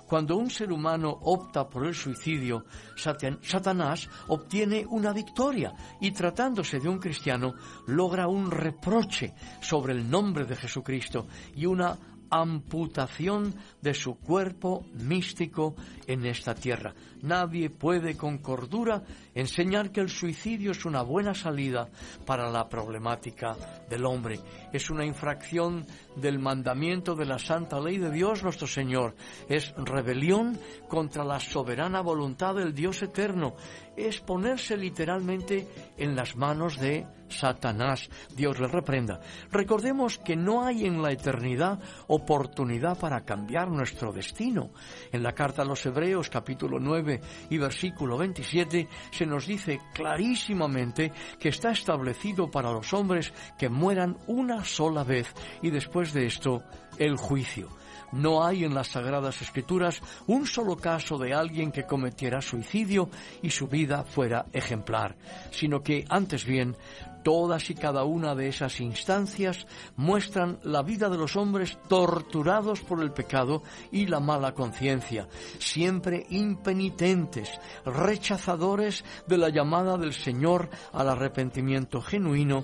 Cuando 0.09 0.37
un 0.37 0.49
ser 0.49 0.71
humano 0.71 1.19
opta 1.21 1.69
por 1.69 1.85
el 1.85 1.93
suicidio, 1.93 2.65
Satanás 2.95 4.09
obtiene 4.29 4.83
una 4.89 5.13
victoria 5.13 5.71
y 6.01 6.09
tratándose 6.09 6.79
de 6.79 6.89
un 6.89 6.97
cristiano 6.97 7.53
logra 7.85 8.27
un 8.27 8.49
reproche 8.49 9.35
sobre 9.61 9.93
el 9.93 10.09
nombre 10.09 10.45
de 10.45 10.55
Jesucristo 10.55 11.27
y 11.55 11.67
una 11.67 11.95
amputación 12.31 13.53
de 13.83 13.93
su 13.93 14.15
cuerpo 14.15 14.83
místico 14.93 15.75
en 16.07 16.25
esta 16.25 16.55
tierra. 16.55 16.95
Nadie 17.21 17.69
puede 17.69 18.15
con 18.15 18.37
cordura 18.37 19.03
enseñar 19.33 19.91
que 19.91 20.01
el 20.01 20.09
suicidio 20.09 20.71
es 20.71 20.85
una 20.85 21.01
buena 21.01 21.33
salida 21.33 21.89
para 22.25 22.49
la 22.49 22.67
problemática 22.69 23.55
del 23.89 24.05
hombre. 24.05 24.39
Es 24.71 24.89
una 24.89 25.05
infracción 25.05 25.85
del 26.15 26.39
mandamiento 26.39 27.15
de 27.15 27.25
la 27.25 27.39
santa 27.39 27.79
ley 27.79 27.97
de 27.97 28.11
Dios 28.11 28.43
nuestro 28.43 28.67
Señor. 28.67 29.15
Es 29.47 29.73
rebelión 29.75 30.57
contra 30.87 31.23
la 31.23 31.39
soberana 31.39 32.01
voluntad 32.01 32.55
del 32.55 32.73
Dios 32.73 33.01
eterno. 33.01 33.55
Es 33.95 34.19
ponerse 34.21 34.77
literalmente 34.77 35.67
en 35.97 36.15
las 36.15 36.35
manos 36.35 36.77
de 36.79 37.05
Satanás. 37.29 38.09
Dios 38.35 38.59
le 38.59 38.67
reprenda. 38.67 39.19
Recordemos 39.51 40.17
que 40.17 40.35
no 40.35 40.65
hay 40.65 40.85
en 40.85 41.01
la 41.01 41.11
eternidad 41.11 41.79
oportunidad 42.07 42.97
para 42.97 43.25
cambiar 43.25 43.69
nuestro 43.69 44.11
destino. 44.11 44.71
En 45.11 45.23
la 45.23 45.33
carta 45.33 45.61
a 45.61 45.65
los 45.65 45.85
Hebreos 45.85 46.29
capítulo 46.29 46.79
9 46.79 47.08
y 47.49 47.57
versículo 47.57 48.17
27 48.17 48.87
se 49.11 49.25
nos 49.25 49.47
dice 49.47 49.79
clarísimamente 49.93 51.11
que 51.39 51.49
está 51.49 51.71
establecido 51.71 52.51
para 52.51 52.71
los 52.71 52.93
hombres 52.93 53.33
que 53.57 53.69
mueran 53.69 54.17
una 54.27 54.63
sola 54.63 55.03
vez 55.03 55.33
y 55.61 55.69
después 55.69 56.13
de 56.13 56.25
esto 56.25 56.63
el 56.97 57.17
juicio. 57.17 57.69
No 58.11 58.43
hay 58.43 58.63
en 58.63 58.73
las 58.73 58.87
Sagradas 58.87 59.41
Escrituras 59.41 60.01
un 60.27 60.47
solo 60.47 60.75
caso 60.75 61.17
de 61.17 61.33
alguien 61.33 61.71
que 61.71 61.85
cometiera 61.85 62.41
suicidio 62.41 63.09
y 63.41 63.51
su 63.51 63.67
vida 63.67 64.03
fuera 64.03 64.45
ejemplar, 64.51 65.15
sino 65.51 65.81
que 65.83 66.05
antes 66.09 66.45
bien 66.45 66.75
Todas 67.23 67.69
y 67.69 67.75
cada 67.75 68.03
una 68.03 68.35
de 68.35 68.47
esas 68.47 68.79
instancias 68.79 69.67
muestran 69.95 70.59
la 70.63 70.81
vida 70.81 71.09
de 71.09 71.17
los 71.17 71.35
hombres 71.35 71.77
torturados 71.87 72.81
por 72.81 73.01
el 73.01 73.11
pecado 73.11 73.63
y 73.91 74.05
la 74.05 74.19
mala 74.19 74.53
conciencia, 74.53 75.27
siempre 75.59 76.25
impenitentes, 76.29 77.59
rechazadores 77.85 79.03
de 79.27 79.37
la 79.37 79.49
llamada 79.49 79.97
del 79.97 80.13
Señor 80.13 80.69
al 80.93 81.09
arrepentimiento 81.09 82.01
genuino 82.01 82.63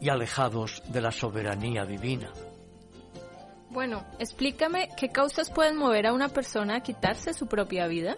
y 0.00 0.08
alejados 0.08 0.82
de 0.88 1.00
la 1.00 1.12
soberanía 1.12 1.84
divina. 1.84 2.30
Bueno, 3.70 4.04
explícame 4.18 4.88
qué 4.96 5.10
causas 5.10 5.50
pueden 5.50 5.76
mover 5.76 6.06
a 6.06 6.12
una 6.12 6.28
persona 6.28 6.76
a 6.76 6.80
quitarse 6.80 7.34
su 7.34 7.46
propia 7.46 7.86
vida. 7.86 8.16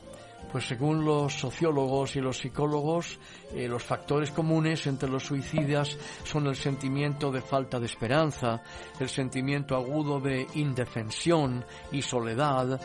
Pues 0.51 0.66
según 0.66 1.05
los 1.05 1.34
sociólogos 1.34 2.16
y 2.16 2.20
los 2.20 2.38
psicólogos, 2.38 3.18
eh, 3.53 3.68
los 3.68 3.82
factores 3.82 4.30
comunes 4.30 4.86
entre 4.86 5.09
los 5.09 5.24
suicidas 5.24 5.96
son 6.24 6.46
el 6.46 6.57
sentimiento 6.57 7.30
de 7.30 7.42
falta 7.42 7.78
de 7.78 7.84
esperanza, 7.84 8.62
el 8.99 9.11
sentimiento 9.11 9.76
agudo 9.76 10.20
de 10.20 10.46
indefensión 10.55 11.66
y 11.92 12.01
soledad. 12.01 12.80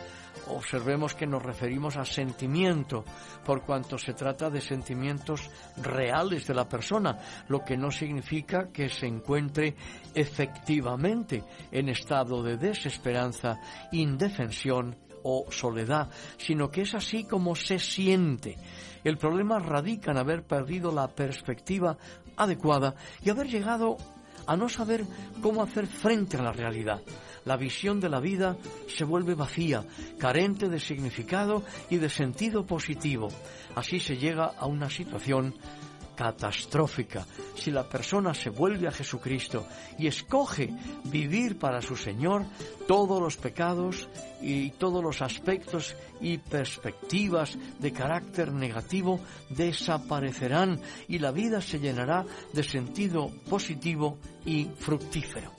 Observemos 0.47 1.15
que 1.15 1.25
nos 1.25 1.41
referimos 1.41 1.95
a 1.95 2.03
sentimiento, 2.03 3.05
por 3.45 3.61
cuanto 3.61 3.97
se 3.97 4.13
trata 4.13 4.49
de 4.49 4.59
sentimientos 4.59 5.49
reales 5.77 6.45
de 6.47 6.55
la 6.55 6.67
persona, 6.67 7.17
lo 7.47 7.63
que 7.63 7.77
no 7.77 7.91
significa 7.91 8.69
que 8.73 8.89
se 8.89 9.05
encuentre 9.05 9.75
efectivamente 10.13 11.43
en 11.71 11.87
estado 11.87 12.43
de 12.43 12.57
desesperanza, 12.57 13.57
indefensión 13.93 14.97
o 15.23 15.45
soledad, 15.51 16.09
sino 16.37 16.69
que 16.69 16.81
es 16.81 16.93
así 16.93 17.23
como 17.23 17.55
se 17.55 17.79
siente. 17.79 18.57
El 19.03 19.17
problema 19.17 19.59
radica 19.59 20.11
en 20.11 20.17
haber 20.17 20.43
perdido 20.43 20.91
la 20.91 21.07
perspectiva 21.07 21.97
adecuada 22.37 22.95
y 23.23 23.29
haber 23.29 23.47
llegado 23.47 23.97
a 24.45 24.55
no 24.55 24.69
saber 24.69 25.05
cómo 25.41 25.63
hacer 25.63 25.87
frente 25.87 26.37
a 26.37 26.43
la 26.43 26.51
realidad. 26.51 27.01
La 27.45 27.57
visión 27.57 27.99
de 27.99 28.09
la 28.09 28.19
vida 28.19 28.55
se 28.87 29.03
vuelve 29.03 29.35
vacía, 29.35 29.83
carente 30.17 30.69
de 30.69 30.79
significado 30.79 31.63
y 31.89 31.97
de 31.97 32.09
sentido 32.09 32.65
positivo. 32.65 33.27
Así 33.75 33.99
se 33.99 34.17
llega 34.17 34.45
a 34.45 34.65
una 34.65 34.89
situación 34.89 35.53
catastrófica. 36.15 37.25
Si 37.55 37.71
la 37.71 37.87
persona 37.87 38.33
se 38.33 38.49
vuelve 38.49 38.87
a 38.87 38.91
Jesucristo 38.91 39.67
y 39.97 40.07
escoge 40.07 40.69
vivir 41.05 41.57
para 41.57 41.81
su 41.81 41.95
Señor, 41.95 42.45
todos 42.87 43.21
los 43.21 43.37
pecados 43.37 44.09
y 44.41 44.71
todos 44.71 45.03
los 45.03 45.21
aspectos 45.21 45.95
y 46.19 46.37
perspectivas 46.37 47.57
de 47.79 47.93
carácter 47.93 48.51
negativo 48.51 49.19
desaparecerán 49.49 50.79
y 51.07 51.19
la 51.19 51.31
vida 51.31 51.61
se 51.61 51.79
llenará 51.79 52.25
de 52.51 52.63
sentido 52.63 53.31
positivo 53.49 54.17
y 54.45 54.65
fructífero. 54.65 55.52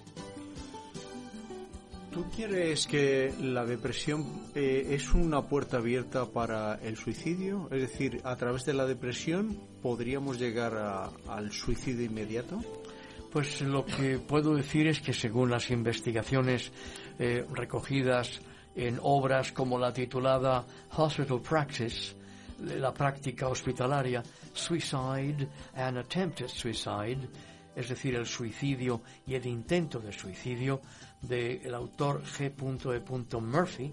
¿Tú 2.15 2.27
quieres 2.31 2.87
que 2.87 3.35
la 3.41 3.67
depresión 3.67 4.25
eh, 4.55 4.87
es 4.91 5.12
una 5.15 5.43
puerta 5.43 5.79
abierta 5.79 6.27
para 6.27 6.77
el 6.77 6.97
suicidio? 6.97 7.69
Es 7.73 7.81
decir, 7.81 8.21
a 8.23 8.37
través 8.37 8.65
de 8.65 8.73
la 8.73 8.87
depresión 8.87 9.61
podríamos 9.83 10.39
llegar 10.39 11.11
al 11.27 11.51
suicidio 11.51 12.05
inmediato? 12.05 12.62
Pues 13.33 13.61
lo 13.62 13.85
que 13.85 14.21
puedo 14.21 14.55
decir 14.55 14.87
es 14.87 15.01
que 15.01 15.12
según 15.12 15.51
las 15.51 15.73
investigaciones 15.73 16.71
eh, 17.19 17.45
recogidas 17.53 18.41
en 18.77 19.01
obras 19.03 19.51
como 19.51 19.77
la 19.77 19.93
titulada 19.93 20.65
Hospital 20.97 21.41
Practice, 21.41 22.15
la 22.61 22.95
práctica 22.95 23.49
hospitalaria, 23.49 24.23
Suicide 24.53 25.49
and 25.75 25.99
Attempted 25.99 26.47
Suicide, 26.47 27.29
es 27.75 27.89
decir, 27.89 28.15
el 28.15 28.27
suicidio 28.27 29.03
y 29.27 29.35
el 29.35 29.45
intento 29.47 29.99
de 29.99 30.12
suicidio, 30.12 30.81
del 31.29 31.75
autor 31.75 32.22
G. 32.22 32.53
E. 32.53 33.41
Murphy, 33.41 33.93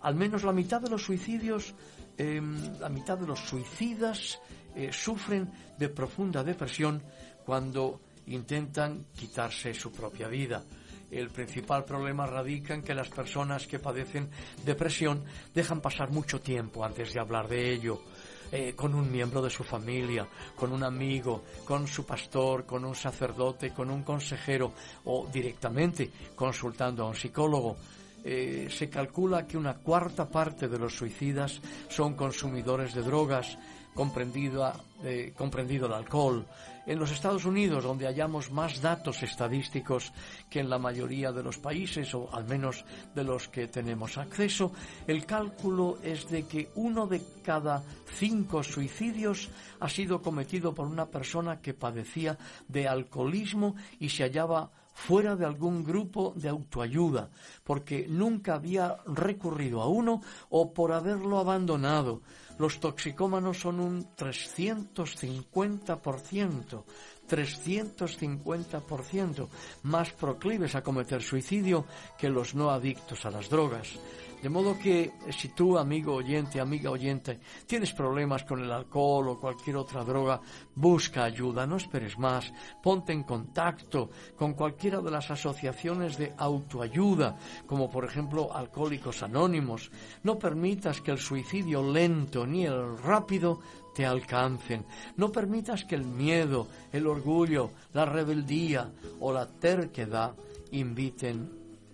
al 0.00 0.14
menos 0.14 0.44
la 0.44 0.52
mitad 0.52 0.80
de 0.80 0.90
los 0.90 1.02
suicidios, 1.02 1.74
em, 2.16 2.78
la 2.80 2.88
mitad 2.88 3.18
de 3.18 3.26
los 3.26 3.40
suicidas 3.40 4.38
eh, 4.74 4.90
sufren 4.92 5.50
de 5.76 5.88
profunda 5.88 6.44
depresión 6.44 7.02
cuando 7.44 8.00
intentan 8.26 9.06
quitarse 9.14 9.74
su 9.74 9.90
propia 9.90 10.28
vida. 10.28 10.62
El 11.10 11.30
principal 11.30 11.84
problema 11.84 12.26
radica 12.26 12.74
en 12.74 12.82
que 12.82 12.94
las 12.94 13.08
personas 13.08 13.66
que 13.66 13.78
padecen 13.78 14.28
depresión 14.64 15.24
dejan 15.54 15.80
pasar 15.80 16.10
mucho 16.10 16.40
tiempo 16.40 16.84
antes 16.84 17.14
de 17.14 17.20
hablar 17.20 17.48
de 17.48 17.72
ello 17.72 18.02
eh, 18.50 18.74
con 18.74 18.94
un 18.94 19.10
miembro 19.10 19.42
de 19.42 19.50
su 19.50 19.64
familia, 19.64 20.26
con 20.56 20.72
un 20.72 20.82
amigo, 20.82 21.44
con 21.64 21.86
su 21.86 22.04
pastor, 22.04 22.64
con 22.64 22.84
un 22.84 22.94
sacerdote, 22.94 23.72
con 23.72 23.90
un 23.90 24.02
consejero 24.02 24.72
o 25.04 25.28
directamente 25.32 26.10
consultando 26.34 27.04
a 27.04 27.08
un 27.08 27.14
psicólogo. 27.14 27.76
Eh, 28.24 28.68
se 28.70 28.90
calcula 28.90 29.46
que 29.46 29.56
una 29.56 29.74
cuarta 29.74 30.28
parte 30.28 30.68
de 30.68 30.78
los 30.78 30.94
suicidas 30.94 31.60
son 31.88 32.14
consumidores 32.14 32.94
de 32.94 33.02
drogas, 33.02 33.58
comprendido, 33.94 34.72
eh, 35.02 35.32
comprendido 35.36 35.86
el 35.86 35.92
alcohol, 35.92 36.46
en 36.88 36.98
los 36.98 37.12
Estados 37.12 37.44
Unidos, 37.44 37.84
donde 37.84 38.06
hallamos 38.06 38.50
más 38.50 38.80
datos 38.80 39.22
estadísticos 39.22 40.10
que 40.48 40.60
en 40.60 40.70
la 40.70 40.78
mayoría 40.78 41.30
de 41.32 41.42
los 41.42 41.58
países, 41.58 42.14
o 42.14 42.30
al 42.32 42.46
menos 42.46 42.82
de 43.14 43.24
los 43.24 43.48
que 43.48 43.68
tenemos 43.68 44.16
acceso, 44.16 44.72
el 45.06 45.26
cálculo 45.26 45.98
es 46.02 46.30
de 46.30 46.46
que 46.46 46.70
uno 46.76 47.06
de 47.06 47.20
cada 47.44 47.82
cinco 48.16 48.62
suicidios 48.62 49.50
ha 49.80 49.88
sido 49.90 50.22
cometido 50.22 50.74
por 50.74 50.86
una 50.86 51.04
persona 51.04 51.60
que 51.60 51.74
padecía 51.74 52.38
de 52.66 52.88
alcoholismo 52.88 53.76
y 54.00 54.08
se 54.08 54.22
hallaba 54.22 54.70
fuera 54.94 55.36
de 55.36 55.44
algún 55.44 55.84
grupo 55.84 56.32
de 56.36 56.48
autoayuda, 56.48 57.28
porque 57.64 58.06
nunca 58.08 58.54
había 58.54 58.96
recurrido 59.06 59.82
a 59.82 59.88
uno 59.88 60.22
o 60.48 60.72
por 60.72 60.92
haberlo 60.92 61.38
abandonado 61.38 62.22
los 62.58 62.80
toxicómanos 62.80 63.60
son 63.60 63.78
un 63.80 64.14
350%, 64.16 66.84
350% 67.28 69.48
más 69.82 70.10
proclives 70.12 70.74
a 70.74 70.82
cometer 70.82 71.22
suicidio 71.22 71.84
que 72.18 72.28
los 72.28 72.54
no 72.54 72.70
adictos 72.70 73.24
a 73.26 73.30
las 73.30 73.48
drogas. 73.48 73.98
De 74.42 74.48
modo 74.48 74.78
que 74.78 75.12
si 75.30 75.48
tú, 75.48 75.76
amigo 75.76 76.14
oyente, 76.14 76.60
amiga 76.60 76.90
oyente, 76.90 77.40
tienes 77.66 77.92
problemas 77.92 78.44
con 78.44 78.62
el 78.62 78.70
alcohol 78.70 79.28
o 79.30 79.40
cualquier 79.40 79.76
otra 79.76 80.04
droga, 80.04 80.40
busca 80.76 81.24
ayuda, 81.24 81.66
no 81.66 81.76
esperes 81.76 82.16
más, 82.18 82.52
ponte 82.80 83.12
en 83.12 83.24
contacto 83.24 84.10
con 84.36 84.54
cualquiera 84.54 85.00
de 85.00 85.10
las 85.10 85.28
asociaciones 85.30 86.16
de 86.16 86.34
autoayuda, 86.36 87.36
como 87.66 87.90
por 87.90 88.04
ejemplo 88.04 88.54
Alcohólicos 88.54 89.24
Anónimos. 89.24 89.90
No 90.22 90.38
permitas 90.38 91.00
que 91.00 91.10
el 91.10 91.18
suicidio 91.18 91.82
lento 91.82 92.46
ni 92.46 92.64
el 92.64 92.96
rápido 92.98 93.58
te 93.92 94.06
alcancen. 94.06 94.84
No 95.16 95.32
permitas 95.32 95.84
que 95.84 95.96
el 95.96 96.04
miedo, 96.04 96.68
el 96.92 97.08
orgullo, 97.08 97.72
la 97.92 98.04
rebeldía 98.04 98.88
o 99.18 99.32
la 99.32 99.48
terquedad 99.48 100.34
inviten 100.70 101.50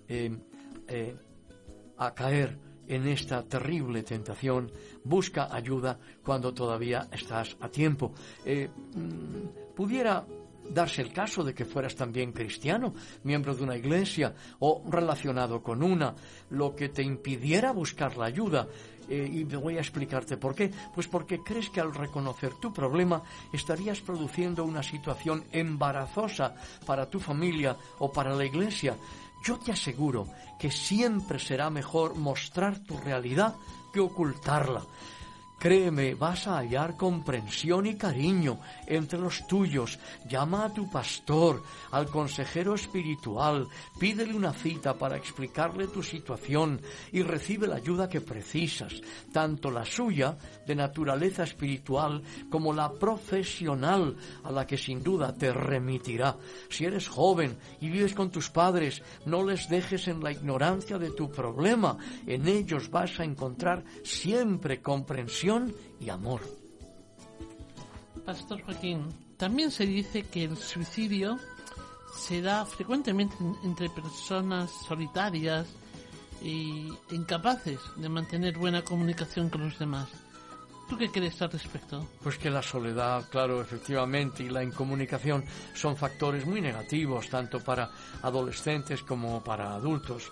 eh, 0.07 0.31
eh, 0.87 1.17
a 2.07 2.15
caer 2.15 2.59
en 2.87 3.07
esta 3.09 3.43
terrible 3.43 4.03
tentación, 4.03 4.71
busca 5.05 5.49
ayuda 5.55 5.99
cuando 6.23 6.53
todavía 6.53 7.09
estás 7.11 7.57
a 7.61 7.69
tiempo. 7.69 8.13
Eh, 8.45 8.69
mm, 8.69 9.75
pudiera 9.75 10.25
darse 10.71 11.03
el 11.03 11.13
caso 11.13 11.45
de 11.45 11.55
que 11.55 11.65
fueras 11.65 11.95
también 11.95 12.33
cristiano, 12.33 12.95
miembro 13.25 13.55
de 13.55 13.63
una 13.63 13.77
iglesia 13.77 14.35
o 14.61 14.83
relacionado 14.89 15.63
con 15.63 15.83
una, 15.83 16.15
lo 16.51 16.75
que 16.75 16.89
te 16.89 17.03
impidiera 17.03 17.73
buscar 17.73 18.17
la 18.17 18.27
ayuda. 18.27 18.67
Eh, 19.07 19.29
y 19.31 19.45
voy 19.45 19.77
a 19.77 19.81
explicarte 19.81 20.39
por 20.39 20.55
qué. 20.55 20.71
Pues 20.95 21.09
porque 21.09 21.41
crees 21.41 21.69
que 21.69 21.81
al 21.81 21.95
reconocer 21.95 22.55
tu 22.55 22.73
problema 22.73 23.23
estarías 23.53 24.01
produciendo 24.01 24.65
una 24.65 24.83
situación 24.83 25.45
embarazosa 25.53 26.55
para 26.87 27.11
tu 27.11 27.21
familia 27.21 27.77
o 27.99 28.11
para 28.11 28.35
la 28.35 28.47
iglesia 28.47 28.97
yo 29.45 29.59
te 29.59 29.73
aseguro 29.73 30.27
que 30.59 30.71
siempre 30.71 31.39
será 31.39 31.69
mejor 31.69 32.17
mostrar 32.17 32.79
tu 32.79 32.97
realidad 32.97 33.55
que 33.93 34.01
ocultarla. 34.01 34.83
Créeme, 35.65 36.15
vas 36.15 36.47
a 36.47 36.59
hallar 36.59 36.95
comprensión 36.95 37.87
y 37.87 37.95
cariño 37.97 38.61
entre 38.87 39.19
los 39.19 39.47
tuyos. 39.47 39.99
Llama 40.29 40.67
a 40.67 40.75
tu 40.75 40.91
pastor, 40.91 41.63
al 41.91 42.11
consejero 42.11 42.75
espiritual, 42.75 43.67
pídele 43.99 44.35
una 44.35 44.53
cita 44.53 44.93
para 44.93 45.17
explicarle 45.17 45.87
tu 45.87 46.03
situación 46.03 46.83
y 47.13 47.23
recibe 47.23 47.67
la 47.67 47.77
ayuda 47.77 48.11
que 48.11 48.21
precisas, 48.21 48.93
tanto 49.33 49.71
la 49.71 49.87
suya, 49.87 50.37
de 50.67 50.75
naturaleza 50.75 51.45
espiritual, 51.45 52.23
como 52.51 52.75
la 52.75 52.93
profesional, 52.93 54.19
a 54.43 54.53
la 54.53 54.67
que 54.67 54.77
sin 54.77 55.03
duda 55.03 55.33
te 55.33 55.51
remitirá. 55.51 56.37
Si 56.69 56.85
eres 56.85 57.09
joven 57.09 57.57
y 57.81 57.89
vives 57.89 58.13
con 58.13 58.31
tus 58.31 58.51
padres, 58.51 59.03
no 59.25 59.43
les 59.43 59.67
dejes 59.71 60.09
en 60.09 60.23
la 60.23 60.31
ignorancia 60.31 60.99
de 60.99 61.13
tu 61.13 61.31
problema. 61.31 61.97
En 62.27 62.49
ellos 62.49 62.91
vas 62.91 63.19
a 63.19 63.25
encontrar 63.25 63.83
siempre 64.03 64.83
comprensión 64.83 65.54
y 66.01 66.09
amor. 66.09 66.41
Pastor 68.25 68.63
Joaquín, 68.63 69.07
también 69.37 69.71
se 69.71 69.87
dice 69.87 70.23
que 70.23 70.45
el 70.45 70.57
suicidio 70.57 71.39
se 72.17 72.41
da 72.41 72.65
frecuentemente 72.65 73.37
entre 73.65 73.91
personas 73.91 74.71
solitarias 74.87 75.67
y 76.43 76.93
incapaces 77.11 77.81
de 77.97 78.09
mantener 78.09 78.57
buena 78.57 78.83
comunicación 78.83 79.51
con 79.51 79.63
los 79.63 79.79
demás. 79.79 80.09
¿Tú 80.89 80.99
qué 80.99 81.11
crees 81.11 81.41
al 81.41 81.51
respecto? 81.51 82.07
Pues 82.23 82.37
que 82.37 82.51
la 82.51 82.63
soledad, 82.63 83.25
claro, 83.31 83.63
efectivamente, 83.63 84.43
y 84.43 84.51
la 84.51 84.63
incomunicación 84.63 85.45
son 85.75 85.97
factores 85.97 86.47
muy 86.47 86.61
negativos, 86.61 87.29
tanto 87.31 87.61
para 87.61 87.91
adolescentes 88.23 89.03
como 89.03 89.43
para 89.43 89.75
adultos. 89.75 90.31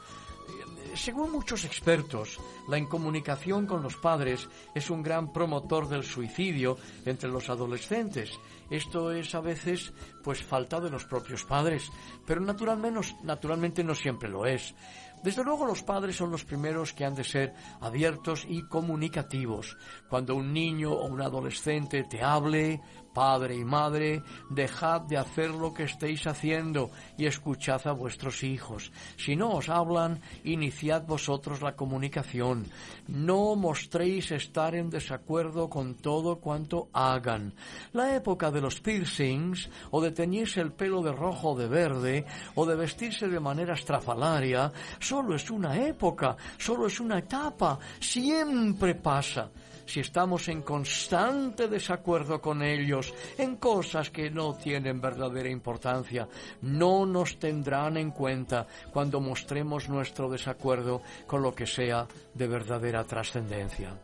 Según 0.95 1.33
muchos 1.33 1.65
expertos, 1.65 2.39
la 2.69 2.79
incomunicación 2.79 3.67
con 3.67 3.83
los 3.83 3.97
padres 3.97 4.49
es 4.75 4.91
un 4.91 5.03
gran 5.03 5.33
promotor 5.33 5.89
del 5.89 6.05
suicidio 6.05 6.77
entre 7.05 7.31
los 7.31 7.49
adolescentes. 7.49 8.31
Esto 8.71 9.13
es 9.13 9.35
a 9.35 9.41
veces 9.41 9.93
pues 10.23 10.43
falta 10.43 10.81
de 10.81 10.91
los 10.91 11.05
propios 11.05 11.45
padres, 11.45 11.91
pero 12.27 12.41
naturalmente, 12.41 13.17
naturalmente 13.23 13.85
no 13.85 13.95
siempre 13.95 14.29
lo 14.29 14.47
es. 14.47 14.75
Desde 15.23 15.45
luego 15.45 15.67
los 15.67 15.85
padres 15.85 16.17
son 16.17 16.33
los 16.33 16.45
primeros 16.45 16.93
que 16.93 17.05
han 17.05 17.15
de 17.15 17.23
ser 17.23 17.55
abiertos 17.81 18.45
y 18.49 18.63
comunicativos. 18.63 19.77
Cuando 20.09 20.35
un 20.35 20.53
niño 20.53 20.91
o 20.93 21.07
un 21.07 21.23
adolescente 21.23 22.03
te 22.05 22.23
hable, 22.23 22.81
Padre 23.13 23.57
y 23.57 23.65
madre, 23.65 24.23
dejad 24.49 25.03
de 25.03 25.19
hacer 25.19 25.51
lo 25.51 25.75
que 25.75 25.85
estéis 25.85 26.27
haciendo 26.27 26.91
y 27.19 27.27
escuchad 27.27 27.87
a 27.87 27.93
vuestros 27.93 28.43
hijos. 28.43 28.91
Si 29.17 29.37
no 29.37 29.51
os 29.51 29.69
hablan, 29.69 30.21
iniciad 30.45 31.03
vosotros 31.03 31.61
la 31.61 31.77
comunicación. 31.77 32.67
No 33.09 33.55
mostréis 33.55 34.31
estar 34.33 34.75
en 34.75 34.89
desacuerdo 34.89 35.69
con 35.69 35.95
todo 35.95 36.37
cuanto 36.37 36.89
hagan. 36.93 37.55
La 37.93 38.15
época 38.17 38.51
de 38.51 38.61
los 38.61 38.81
piercings, 38.81 39.69
o 39.91 40.01
de 40.01 40.13
teñirse 40.13 40.61
el 40.61 40.73
pelo 40.73 41.03
de 41.03 41.13
rojo 41.13 41.51
o 41.51 41.57
de 41.57 41.69
verde, 41.69 42.25
o 42.55 42.65
de 42.65 42.77
vestirse 42.77 43.29
de 43.29 43.41
manera 43.41 43.75
estrafalaria, 43.75 44.73
solo 44.99 45.35
es 45.35 45.51
una 45.51 45.77
época, 45.87 46.37
solo 46.59 46.87
es 46.87 46.99
una 47.01 47.19
etapa, 47.19 47.79
siempre 48.01 48.95
pasa 48.95 49.51
si 49.87 50.01
estamos 50.01 50.49
en 50.49 50.63
constante 50.63 51.69
desacuerdo 51.69 52.41
con 52.41 52.63
ellos 52.63 53.13
en 53.39 53.57
cosas 53.57 54.11
que 54.11 54.31
no 54.31 54.55
tienen 54.55 55.01
verdadera 55.01 55.49
importancia, 55.49 56.29
no 56.63 57.07
nos 57.07 57.39
tendrán 57.39 57.97
en 57.97 58.11
cuenta 58.11 58.67
cuando 58.93 59.21
mostremos 59.21 59.89
nuestro 59.89 60.31
desacuerdo 60.31 61.03
con 61.27 61.43
lo 61.43 61.55
que 61.55 61.67
sea 61.67 62.07
de 62.35 62.47
verdadera 62.47 63.05
trascendencia. 63.05 63.95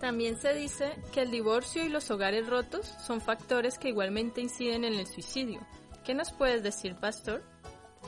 También 0.00 0.38
se 0.38 0.52
dice 0.52 0.92
que 1.12 1.22
el 1.22 1.30
divorcio 1.30 1.84
y 1.84 1.88
los 1.88 2.10
hogares 2.10 2.46
rotos 2.46 2.86
son 3.06 3.20
factores 3.20 3.78
que 3.78 3.88
igualmente 3.88 4.40
inciden 4.40 4.84
en 4.84 4.94
el 4.94 5.06
suicidio. 5.06 5.60
¿Qué 6.04 6.12
nos 6.12 6.30
puedes 6.32 6.62
decir, 6.62 6.94
pastor? 6.96 7.42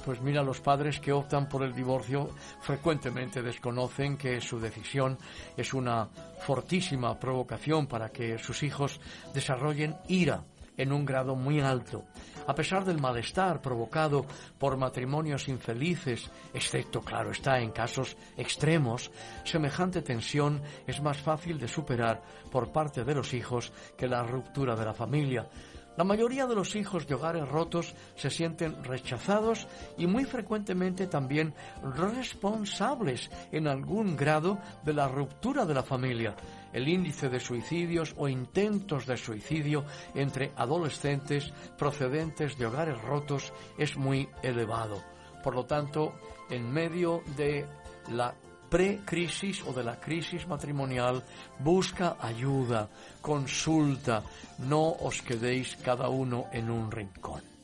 Pues 0.05 0.21
mira, 0.21 0.43
los 0.43 0.61
padres 0.61 1.01
que 1.01 1.13
optan 1.13 1.49
por 1.49 1.63
el 1.65 1.75
divorcio 1.75 2.31
frecuentemente 2.61 3.43
desconocen 3.43 4.17
que 4.17 4.41
su 4.41 4.61
decisión 4.61 5.19
es 5.57 5.75
una 5.75 6.09
fortísima 6.41 7.19
provocación 7.19 7.87
para 7.87 8.11
que 8.11 8.39
sus 8.39 8.63
hijos 8.63 9.01
desarrollen 9.35 9.97
ira 10.09 10.45
en 10.77 10.93
un 10.93 11.05
grado 11.05 11.35
muy 11.35 11.61
alto. 11.61 12.05
A 12.47 12.55
pesar 12.55 12.85
del 12.85 13.01
malestar 13.01 13.61
provocado 13.61 14.25
por 14.59 14.77
matrimonios 14.77 15.49
infelices, 15.49 16.31
excepto, 16.55 17.01
claro 17.01 17.31
está, 17.31 17.59
en 17.59 17.73
casos 17.73 18.17
extremos, 18.37 19.11
semejante 19.45 20.03
tensión 20.03 20.63
es 20.87 21.01
más 21.03 21.19
fácil 21.19 21.59
de 21.59 21.67
superar 21.67 22.23
por 22.53 22.71
parte 22.71 23.05
de 23.05 23.15
los 23.15 23.35
hijos 23.35 23.73
que 23.97 24.07
la 24.07 24.23
ruptura 24.23 24.77
de 24.77 24.85
la 24.85 24.95
familia. 24.95 25.49
La 25.97 26.05
mayoría 26.05 26.47
de 26.47 26.55
los 26.55 26.77
hijos 26.77 27.07
de 27.07 27.15
hogares 27.15 27.49
rotos 27.49 27.95
se 28.17 28.29
sienten 28.29 28.85
rechazados 28.85 29.67
y 29.97 30.07
muy 30.07 30.25
frecuentemente 30.25 31.07
también 31.07 31.55
responsables 31.95 33.31
en 33.51 33.67
algún 33.67 34.15
grado 34.15 34.59
de 34.85 34.93
la 34.93 35.09
ruptura 35.09 35.65
de 35.65 35.73
la 35.73 35.83
familia. 35.83 36.37
El 36.75 36.87
índice 36.87 37.31
de 37.31 37.41
suicidios 37.41 38.15
o 38.19 38.29
intentos 38.29 39.07
de 39.07 39.17
suicidio 39.17 39.85
entre 40.15 40.53
adolescentes 40.57 41.51
procedentes 41.79 42.59
de 42.59 42.67
hogares 42.67 43.01
rotos 43.01 43.55
es 43.79 43.97
muy 43.97 44.29
elevado. 44.43 45.03
Por 45.43 45.55
lo 45.55 45.65
tanto, 45.65 46.13
en 46.51 46.71
medio 46.71 47.23
de 47.37 47.65
la 48.11 48.35
pre-crisis 48.69 49.63
o 49.67 49.73
de 49.73 49.85
la 49.85 49.97
crisis 50.01 50.47
matrimonial, 50.47 51.23
busca 51.59 52.17
ayuda, 52.21 52.89
consulta, 53.21 54.23
no 54.69 54.97
os 55.01 55.23
quedéis 55.23 55.77
cada 55.77 56.09
uno 56.09 56.47
en 56.53 56.71
un 56.71 56.91
rincón. 56.91 57.57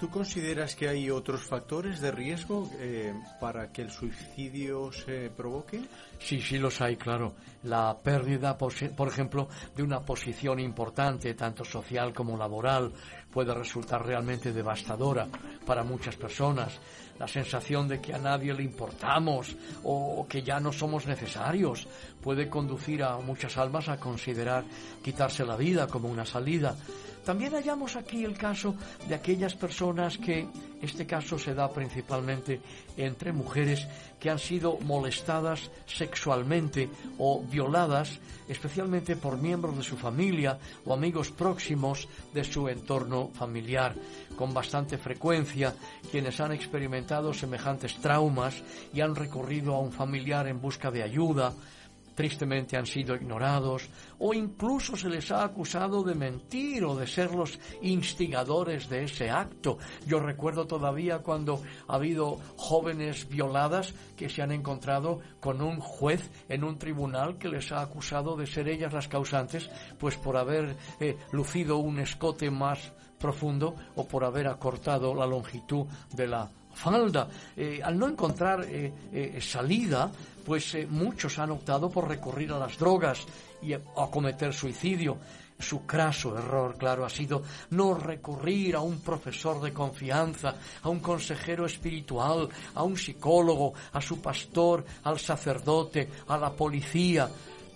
¿Tú 0.00 0.08
consideras 0.08 0.74
que 0.74 0.88
hay 0.88 1.10
otros 1.10 1.42
factores 1.42 2.00
de 2.00 2.10
riesgo 2.10 2.70
eh, 2.78 3.12
para 3.38 3.70
que 3.70 3.82
el 3.82 3.90
suicidio 3.90 4.90
se 4.90 5.28
provoque? 5.28 5.82
Sí, 6.18 6.40
sí 6.40 6.56
los 6.56 6.80
hay, 6.80 6.96
claro. 6.96 7.34
La 7.64 7.94
pérdida, 8.02 8.56
por 8.56 8.72
ejemplo, 9.08 9.50
de 9.76 9.82
una 9.82 10.00
posición 10.00 10.58
importante, 10.58 11.34
tanto 11.34 11.66
social 11.66 12.14
como 12.14 12.38
laboral, 12.38 12.90
puede 13.32 13.54
resultar 13.54 14.04
realmente 14.04 14.52
devastadora 14.52 15.28
para 15.66 15.84
muchas 15.84 16.16
personas 16.16 16.78
la 17.20 17.28
sensación 17.28 17.86
de 17.86 18.00
que 18.00 18.14
a 18.14 18.18
nadie 18.18 18.54
le 18.54 18.62
importamos 18.62 19.54
o 19.84 20.26
que 20.26 20.42
ya 20.42 20.58
no 20.58 20.72
somos 20.72 21.06
necesarios 21.06 21.86
puede 22.22 22.48
conducir 22.48 23.02
a 23.02 23.18
muchas 23.18 23.58
almas 23.58 23.88
a 23.90 24.00
considerar 24.00 24.64
quitarse 25.04 25.44
la 25.44 25.56
vida 25.56 25.86
como 25.86 26.08
una 26.08 26.24
salida. 26.24 26.76
También 27.30 27.52
hallamos 27.52 27.94
aquí 27.94 28.24
el 28.24 28.36
caso 28.36 28.74
de 29.06 29.14
aquellas 29.14 29.54
personas 29.54 30.18
que, 30.18 30.48
este 30.82 31.06
caso 31.06 31.38
se 31.38 31.54
da 31.54 31.70
principalmente 31.70 32.60
entre 32.96 33.30
mujeres 33.32 33.86
que 34.18 34.30
han 34.30 34.40
sido 34.40 34.78
molestadas 34.82 35.70
sexualmente 35.86 36.90
o 37.18 37.40
violadas, 37.46 38.18
especialmente 38.48 39.14
por 39.14 39.38
miembros 39.38 39.76
de 39.76 39.84
su 39.84 39.96
familia 39.96 40.58
o 40.84 40.92
amigos 40.92 41.30
próximos 41.30 42.08
de 42.34 42.42
su 42.42 42.68
entorno 42.68 43.30
familiar. 43.32 43.94
Con 44.34 44.52
bastante 44.52 44.98
frecuencia, 44.98 45.72
quienes 46.10 46.40
han 46.40 46.50
experimentado 46.50 47.32
semejantes 47.32 47.94
traumas 48.02 48.60
y 48.92 49.02
han 49.02 49.14
recurrido 49.14 49.76
a 49.76 49.78
un 49.78 49.92
familiar 49.92 50.48
en 50.48 50.60
busca 50.60 50.90
de 50.90 51.04
ayuda, 51.04 51.54
tristemente 52.14 52.76
han 52.76 52.86
sido 52.86 53.14
ignorados 53.14 53.88
o 54.18 54.34
incluso 54.34 54.96
se 54.96 55.08
les 55.08 55.30
ha 55.30 55.44
acusado 55.44 56.02
de 56.02 56.14
mentir 56.14 56.84
o 56.84 56.96
de 56.96 57.06
ser 57.06 57.34
los 57.34 57.58
instigadores 57.82 58.88
de 58.88 59.04
ese 59.04 59.30
acto. 59.30 59.78
Yo 60.06 60.20
recuerdo 60.20 60.66
todavía 60.66 61.18
cuando 61.20 61.62
ha 61.88 61.94
habido 61.94 62.38
jóvenes 62.56 63.28
violadas 63.28 63.94
que 64.16 64.28
se 64.28 64.42
han 64.42 64.52
encontrado 64.52 65.20
con 65.40 65.62
un 65.62 65.80
juez 65.80 66.30
en 66.48 66.64
un 66.64 66.78
tribunal 66.78 67.38
que 67.38 67.48
les 67.48 67.72
ha 67.72 67.80
acusado 67.80 68.36
de 68.36 68.46
ser 68.46 68.68
ellas 68.68 68.92
las 68.92 69.08
causantes, 69.08 69.70
pues 69.98 70.16
por 70.16 70.36
haber 70.36 70.76
eh, 71.00 71.16
lucido 71.32 71.78
un 71.78 71.98
escote 71.98 72.50
más 72.50 72.92
profundo 73.18 73.74
o 73.96 74.08
por 74.08 74.24
haber 74.24 74.48
acortado 74.48 75.14
la 75.14 75.26
longitud 75.26 75.86
de 76.14 76.26
la 76.26 76.50
falda. 76.80 77.28
Eh, 77.56 77.80
al 77.82 77.98
no 77.98 78.08
encontrar 78.08 78.64
eh, 78.66 79.38
salida, 79.40 80.10
pues 80.44 80.74
eh, 80.74 80.86
muchos 80.88 81.38
han 81.38 81.50
optado 81.50 81.90
por 81.90 82.08
recurrir 82.08 82.52
a 82.52 82.58
las 82.58 82.78
drogas 82.78 83.20
y 83.62 83.74
a, 83.74 83.80
cometer 84.10 84.52
suicidio. 84.52 85.18
Su 85.58 85.84
craso 85.84 86.38
error, 86.38 86.76
claro, 86.78 87.04
ha 87.04 87.10
sido 87.10 87.42
no 87.70 87.92
recurrir 87.92 88.74
a 88.76 88.80
un 88.80 89.00
profesor 89.00 89.60
de 89.60 89.74
confianza, 89.74 90.54
a 90.82 90.88
un 90.88 91.00
consejero 91.00 91.66
espiritual, 91.66 92.48
a 92.74 92.82
un 92.82 92.96
psicólogo, 92.96 93.74
a 93.92 94.00
su 94.00 94.22
pastor, 94.22 94.86
al 95.04 95.18
sacerdote, 95.18 96.08
a 96.28 96.38
la 96.38 96.50
policía. 96.50 97.28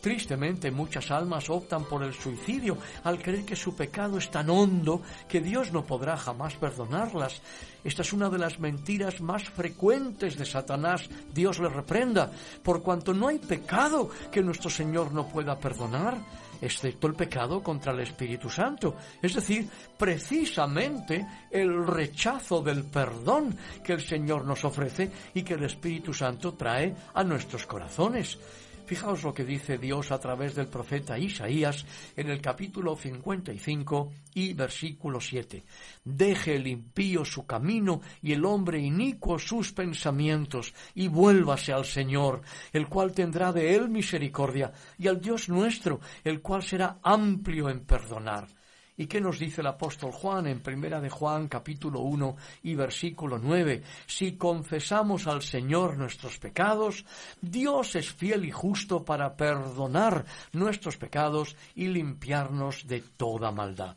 Tristemente 0.05 0.71
muchas 0.71 1.11
almas 1.11 1.49
optan 1.49 1.85
por 1.87 2.03
el 2.03 2.13
suicidio 2.13 2.77
al 3.05 3.23
creer 3.23 3.47
que 3.47 3.57
su 3.57 3.75
pecado 3.75 4.19
es 4.19 4.31
tan 4.31 4.51
hondo 4.51 5.01
que 5.27 5.41
Dios 5.41 5.73
no 5.73 5.83
podrá 5.83 6.15
jamás 6.19 6.57
perdonarlas. 6.57 7.41
Esta 7.83 8.03
es 8.03 8.13
una 8.13 8.29
de 8.29 8.37
las 8.37 8.59
mentiras 8.61 9.23
más 9.23 9.45
frecuentes 9.45 10.37
de 10.37 10.45
Satanás. 10.45 11.09
Dios 11.33 11.59
le 11.59 11.71
reprenda, 11.71 12.31
por 12.63 12.83
cuanto 12.83 13.15
no 13.15 13.29
hay 13.29 13.39
pecado 13.39 14.11
que 14.31 14.43
nuestro 14.43 14.69
Señor 14.69 15.11
no 15.11 15.27
pueda 15.27 15.59
perdonar, 15.59 16.19
excepto 16.61 17.07
el 17.07 17.15
pecado 17.15 17.63
contra 17.63 17.93
el 17.93 18.01
Espíritu 18.01 18.51
Santo. 18.51 18.97
Es 19.23 19.33
decir, 19.33 19.67
precisamente 19.97 21.27
el 21.51 21.87
rechazo 21.87 22.61
del 22.61 22.85
perdón 22.85 23.57
que 23.83 23.95
el 23.95 24.03
Señor 24.03 24.45
nos 24.45 24.67
ofrece 24.67 25.11
y 25.33 25.43
que 25.43 25.55
el 25.55 25.65
Espíritu 25.65 26.13
Santo 26.13 26.53
trae 26.53 26.95
a 27.15 27.25
nuestros 27.25 27.65
corazones. 27.65 28.39
Fijaos 28.87 29.23
lo 29.23 29.33
que 29.33 29.45
dice 29.45 29.79
Dios 29.79 30.13
a 30.13 30.19
través 30.19 30.55
del 30.55 30.67
profeta 30.67 31.19
Isaías 31.19 31.87
en 32.17 32.29
el 32.29 32.43
capítulo 32.43 32.95
55 32.95 34.13
y 34.35 34.53
versículo 34.53 35.21
7. 35.21 35.65
Deje 36.05 36.57
el 36.57 36.67
impío 36.67 37.25
su 37.25 37.47
camino 37.47 38.03
y 38.21 38.33
el 38.33 38.45
hombre 38.45 38.79
inicuo 38.79 39.39
sus 39.39 39.73
pensamientos 39.73 40.75
y 40.95 41.09
vuélvase 41.09 41.73
al 41.73 41.87
Señor, 41.87 42.43
el 42.75 42.87
cual 42.87 43.13
tendrá 43.13 43.53
de 43.53 43.75
él 43.75 43.89
misericordia, 43.89 44.71
y 44.99 45.09
al 45.09 45.19
Dios 45.19 45.49
nuestro, 45.49 46.01
el 46.23 46.43
cual 46.43 46.63
será 46.63 46.99
amplio 47.03 47.71
en 47.71 47.87
perdonar 47.87 48.49
¿Y 48.97 49.07
qué 49.07 49.21
nos 49.21 49.41
dice 49.41 49.61
el 49.61 49.67
apóstol 49.67 50.13
Juan 50.13 50.47
en 50.47 50.61
Primera 50.61 51.01
de 51.01 51.11
Juan 51.11 51.49
capítulo 51.49 52.01
1 52.01 52.37
y 52.63 52.77
versículo 52.77 53.39
9? 53.39 53.83
Si 54.07 54.37
confesamos 54.37 55.27
al 55.27 55.43
Señor 55.43 55.97
nuestros 55.97 56.39
pecados, 56.39 57.05
Dios 57.41 57.97
es 57.97 58.13
fiel 58.13 58.45
y 58.45 58.53
justo 58.53 59.05
para 59.05 59.37
perdonar 59.37 60.25
nuestros 60.53 60.97
pecados 60.97 61.57
y 61.75 61.89
limpiarnos 61.89 62.87
de 62.87 63.01
toda 63.01 63.51
maldad. 63.51 63.97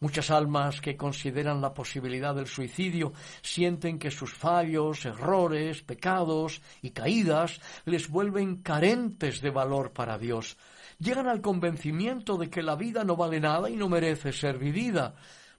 Muchas 0.00 0.30
almas 0.30 0.80
que 0.80 0.96
consideran 0.96 1.60
la 1.60 1.74
posibilidad 1.74 2.34
del 2.34 2.46
suicidio 2.46 3.12
sienten 3.42 3.98
que 3.98 4.10
sus 4.10 4.32
fallos, 4.32 5.04
errores, 5.04 5.82
pecados 5.82 6.62
y 6.80 6.90
caídas 6.90 7.60
les 7.84 8.08
vuelven 8.08 8.56
carentes 8.56 9.42
de 9.42 9.50
valor 9.50 9.92
para 9.92 10.16
Dios. 10.16 10.56
Llegan 11.04 11.28
al 11.28 11.42
convencimiento 11.42 12.38
de 12.38 12.48
que 12.48 12.62
la 12.62 12.76
vida 12.76 13.04
no 13.04 13.14
vale 13.14 13.38
nada 13.38 13.68
y 13.68 13.76
no 13.76 13.90
merece 13.90 14.32
ser 14.32 14.56
vivida 14.56 15.14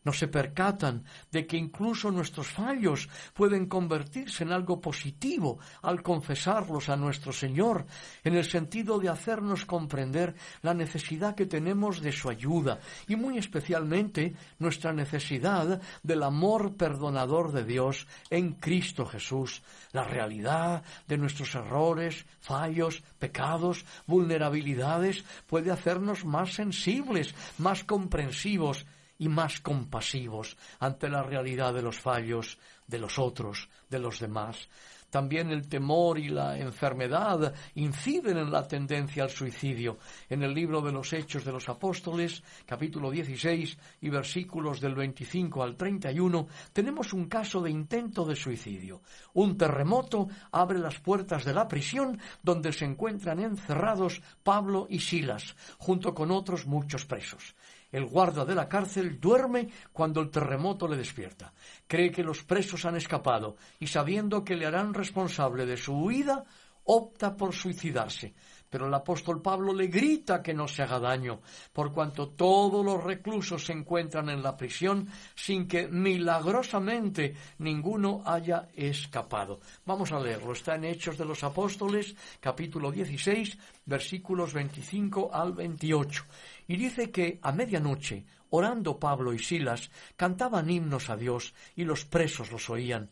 no 0.05 0.13
se 0.13 0.27
percatan 0.27 1.03
de 1.31 1.45
que 1.45 1.57
incluso 1.57 2.11
nuestros 2.11 2.47
fallos 2.47 3.09
pueden 3.33 3.65
convertirse 3.65 4.43
en 4.43 4.53
algo 4.53 4.79
positivo 4.79 5.59
al 5.81 6.01
confesarlos 6.01 6.89
a 6.89 6.95
nuestro 6.95 7.33
Señor, 7.33 7.85
en 8.23 8.35
el 8.35 8.45
sentido 8.45 8.99
de 8.99 9.09
hacernos 9.09 9.65
comprender 9.65 10.35
la 10.61 10.73
necesidad 10.73 11.35
que 11.35 11.47
tenemos 11.47 12.01
de 12.01 12.11
su 12.11 12.29
ayuda 12.29 12.79
y 13.07 13.15
muy 13.15 13.37
especialmente 13.37 14.35
nuestra 14.59 14.93
necesidad 14.93 15.81
del 16.03 16.23
amor 16.23 16.75
perdonador 16.77 17.51
de 17.51 17.65
Dios 17.65 18.07
en 18.29 18.53
Cristo 18.53 19.05
Jesús, 19.05 19.63
la 19.91 20.03
realidad 20.03 20.83
de 21.07 21.17
nuestros 21.17 21.55
errores, 21.55 22.25
fallos, 22.39 23.03
pecados, 23.17 23.85
vulnerabilidades 24.05 25.23
puede 25.47 25.71
hacernos 25.71 26.25
más 26.25 26.53
sensibles, 26.53 27.33
más 27.57 27.83
comprensivos 27.83 28.85
y 29.17 29.29
más 29.29 29.61
compasivos 29.61 30.57
ante 30.79 31.09
la 31.09 31.23
realidad 31.23 31.73
de 31.73 31.81
los 31.81 31.99
fallos 31.99 32.57
de 32.87 32.99
los 32.99 33.17
otros, 33.17 33.69
de 33.89 33.99
los 33.99 34.19
demás. 34.19 34.67
También 35.09 35.49
el 35.49 35.69
temor 35.69 36.19
y 36.19 36.27
la 36.27 36.57
enfermedad 36.57 37.53
inciden 37.75 38.37
en 38.37 38.51
la 38.51 38.67
tendencia 38.67 39.23
al 39.23 39.29
suicidio. 39.29 39.97
En 40.27 40.43
el 40.43 40.53
libro 40.53 40.81
de 40.81 40.91
los 40.91 41.13
Hechos 41.13 41.45
de 41.45 41.53
los 41.53 41.69
Apóstoles, 41.69 42.43
capítulo 42.65 43.09
16 43.09 43.77
y 44.01 44.09
versículos 44.09 44.81
del 44.81 44.93
25 44.93 45.63
al 45.63 45.77
31, 45.77 46.47
tenemos 46.73 47.13
un 47.13 47.29
caso 47.29 47.61
de 47.61 47.71
intento 47.71 48.25
de 48.25 48.35
suicidio. 48.35 49.03
Un 49.35 49.57
terremoto 49.57 50.27
abre 50.51 50.79
las 50.79 50.99
puertas 50.99 51.45
de 51.45 51.53
la 51.53 51.65
prisión 51.65 52.19
donde 52.43 52.73
se 52.73 52.83
encuentran 52.83 53.39
encerrados 53.39 54.21
Pablo 54.43 54.85
y 54.89 54.99
Silas, 54.99 55.55
junto 55.77 56.13
con 56.13 56.29
otros 56.29 56.65
muchos 56.65 57.05
presos. 57.05 57.55
El 57.95 58.07
guarda 58.07 58.43
de 58.43 58.55
la 58.55 58.67
cárcel 58.67 59.21
duerme 59.21 59.69
cuando 59.93 60.19
el 60.19 60.29
terremoto 60.29 60.85
le 60.85 60.97
despierta. 60.97 61.53
Cree 61.87 62.11
que 62.11 62.25
los 62.25 62.43
presos 62.43 62.83
han 62.83 62.97
escapado 62.97 63.55
y 63.79 63.87
sabiendo 63.87 64.43
que 64.43 64.57
le 64.57 64.65
harán 64.65 64.93
responsable 64.93 65.65
de 65.65 65.77
su 65.77 65.93
huida, 65.93 66.43
opta 66.83 67.37
por 67.37 67.53
suicidarse. 67.53 68.33
Pero 68.69 68.87
el 68.87 68.93
apóstol 68.93 69.41
Pablo 69.41 69.73
le 69.73 69.87
grita 69.87 70.43
que 70.43 70.53
no 70.53 70.67
se 70.67 70.83
haga 70.83 70.99
daño, 70.99 71.39
por 71.71 71.93
cuanto 71.93 72.31
todos 72.31 72.83
los 72.83 73.01
reclusos 73.01 73.63
se 73.63 73.71
encuentran 73.71 74.27
en 74.27 74.43
la 74.43 74.57
prisión 74.57 75.07
sin 75.33 75.65
que 75.65 75.87
milagrosamente 75.87 77.33
ninguno 77.59 78.23
haya 78.25 78.67
escapado. 78.75 79.61
Vamos 79.85 80.11
a 80.11 80.19
leerlo. 80.19 80.51
Está 80.51 80.75
en 80.75 80.83
Hechos 80.83 81.17
de 81.17 81.23
los 81.23 81.45
Apóstoles, 81.45 82.13
capítulo 82.41 82.91
16, 82.91 83.57
versículos 83.85 84.51
25 84.51 85.29
al 85.31 85.53
28. 85.53 86.25
Y 86.67 86.77
dice 86.77 87.11
que 87.11 87.39
a 87.41 87.51
medianoche, 87.51 88.25
orando 88.49 88.99
Pablo 88.99 89.33
y 89.33 89.39
Silas, 89.39 89.91
cantaban 90.15 90.69
himnos 90.69 91.09
a 91.09 91.17
Dios 91.17 91.53
y 91.75 91.83
los 91.83 92.05
presos 92.05 92.51
los 92.51 92.69
oían. 92.69 93.11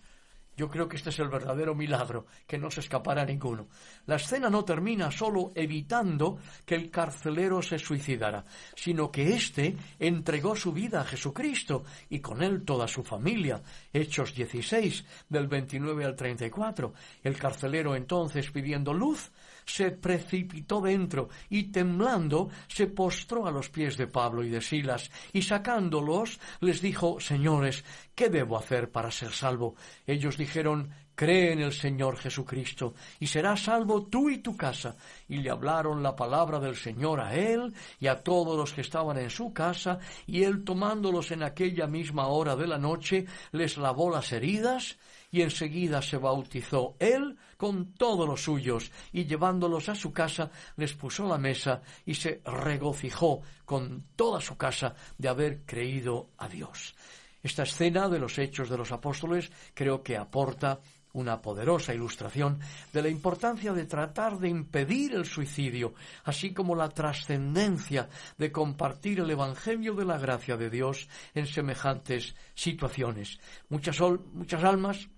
Yo 0.61 0.69
creo 0.69 0.87
que 0.87 0.97
este 0.97 1.09
es 1.09 1.17
el 1.17 1.27
verdadero 1.27 1.73
milagro, 1.73 2.27
que 2.45 2.59
no 2.59 2.69
se 2.69 2.81
escapará 2.81 3.25
ninguno. 3.25 3.65
La 4.05 4.17
escena 4.17 4.47
no 4.47 4.63
termina 4.63 5.09
solo 5.09 5.51
evitando 5.55 6.37
que 6.67 6.75
el 6.75 6.91
carcelero 6.91 7.63
se 7.63 7.79
suicidara, 7.79 8.45
sino 8.75 9.11
que 9.11 9.33
éste 9.33 9.75
entregó 9.97 10.55
su 10.55 10.71
vida 10.71 11.01
a 11.01 11.05
Jesucristo 11.05 11.83
y 12.11 12.19
con 12.19 12.43
él 12.43 12.61
toda 12.63 12.87
su 12.87 13.03
familia. 13.03 13.59
Hechos 13.91 14.35
16, 14.35 15.03
del 15.29 15.47
29 15.47 16.05
al 16.05 16.15
34. 16.15 16.93
El 17.23 17.37
carcelero 17.37 17.95
entonces 17.95 18.51
pidiendo 18.51 18.93
luz, 18.93 19.31
se 19.65 19.91
precipitó 19.91 20.81
dentro 20.81 21.29
y 21.49 21.71
temblando 21.71 22.49
se 22.67 22.87
postró 22.87 23.47
a 23.47 23.51
los 23.51 23.69
pies 23.69 23.97
de 23.97 24.07
Pablo 24.07 24.43
y 24.43 24.49
de 24.49 24.61
Silas 24.61 25.11
y 25.33 25.41
sacándolos 25.41 26.39
les 26.59 26.81
dijo 26.81 27.19
Señores, 27.19 27.83
¿qué 28.15 28.29
debo 28.29 28.57
hacer 28.57 28.91
para 28.91 29.11
ser 29.11 29.31
salvo? 29.31 29.75
Ellos 30.05 30.37
dijeron 30.37 30.91
Cree 31.21 31.51
en 31.51 31.59
el 31.59 31.73
Señor 31.73 32.17
Jesucristo 32.17 32.95
y 33.19 33.27
serás 33.27 33.65
salvo 33.65 34.07
tú 34.07 34.29
y 34.29 34.39
tu 34.39 34.57
casa. 34.57 34.95
Y 35.27 35.37
le 35.37 35.51
hablaron 35.51 36.01
la 36.01 36.15
palabra 36.15 36.59
del 36.59 36.75
Señor 36.75 37.19
a 37.19 37.35
él 37.35 37.73
y 37.99 38.07
a 38.07 38.23
todos 38.23 38.57
los 38.57 38.73
que 38.73 38.81
estaban 38.81 39.17
en 39.17 39.29
su 39.29 39.53
casa, 39.53 39.99
y 40.25 40.43
él 40.43 40.63
tomándolos 40.63 41.31
en 41.31 41.43
aquella 41.43 41.85
misma 41.85 42.25
hora 42.25 42.55
de 42.55 42.65
la 42.65 42.79
noche, 42.79 43.25
les 43.51 43.77
lavó 43.77 44.09
las 44.09 44.31
heridas 44.31 44.97
y 45.31 45.41
enseguida 45.41 46.01
se 46.01 46.17
bautizó 46.17 46.95
él 46.99 47.37
con 47.57 47.93
todos 47.93 48.27
los 48.27 48.43
suyos, 48.43 48.91
y 49.13 49.25
llevándolos 49.25 49.89
a 49.89 49.95
su 49.95 50.11
casa 50.11 50.51
les 50.77 50.93
puso 50.93 51.27
la 51.27 51.37
mesa 51.37 51.81
y 52.05 52.15
se 52.15 52.41
regocijó 52.45 53.41
con 53.65 54.05
toda 54.15 54.41
su 54.41 54.57
casa 54.57 54.95
de 55.17 55.29
haber 55.29 55.61
creído 55.65 56.29
a 56.37 56.47
Dios. 56.47 56.95
Esta 57.43 57.63
escena 57.63 58.07
de 58.09 58.19
los 58.19 58.37
hechos 58.37 58.69
de 58.69 58.77
los 58.77 58.91
apóstoles 58.91 59.51
creo 59.73 60.03
que 60.03 60.17
aporta 60.17 60.79
una 61.13 61.41
poderosa 61.41 61.93
ilustración 61.93 62.59
de 62.93 63.01
la 63.01 63.09
importancia 63.09 63.73
de 63.73 63.85
tratar 63.85 64.37
de 64.37 64.49
impedir 64.49 65.13
el 65.13 65.25
suicidio, 65.25 65.93
así 66.23 66.53
como 66.53 66.75
la 66.75 66.89
trascendencia 66.89 68.07
de 68.37 68.51
compartir 68.51 69.19
el 69.19 69.29
Evangelio 69.29 69.93
de 69.93 70.05
la 70.05 70.17
gracia 70.17 70.57
de 70.57 70.69
Dios 70.69 71.09
en 71.33 71.47
semejantes 71.47 72.35
situaciones. 72.53 73.39
Muchas, 73.69 73.99
muchas 74.33 74.63
almas 74.63 75.09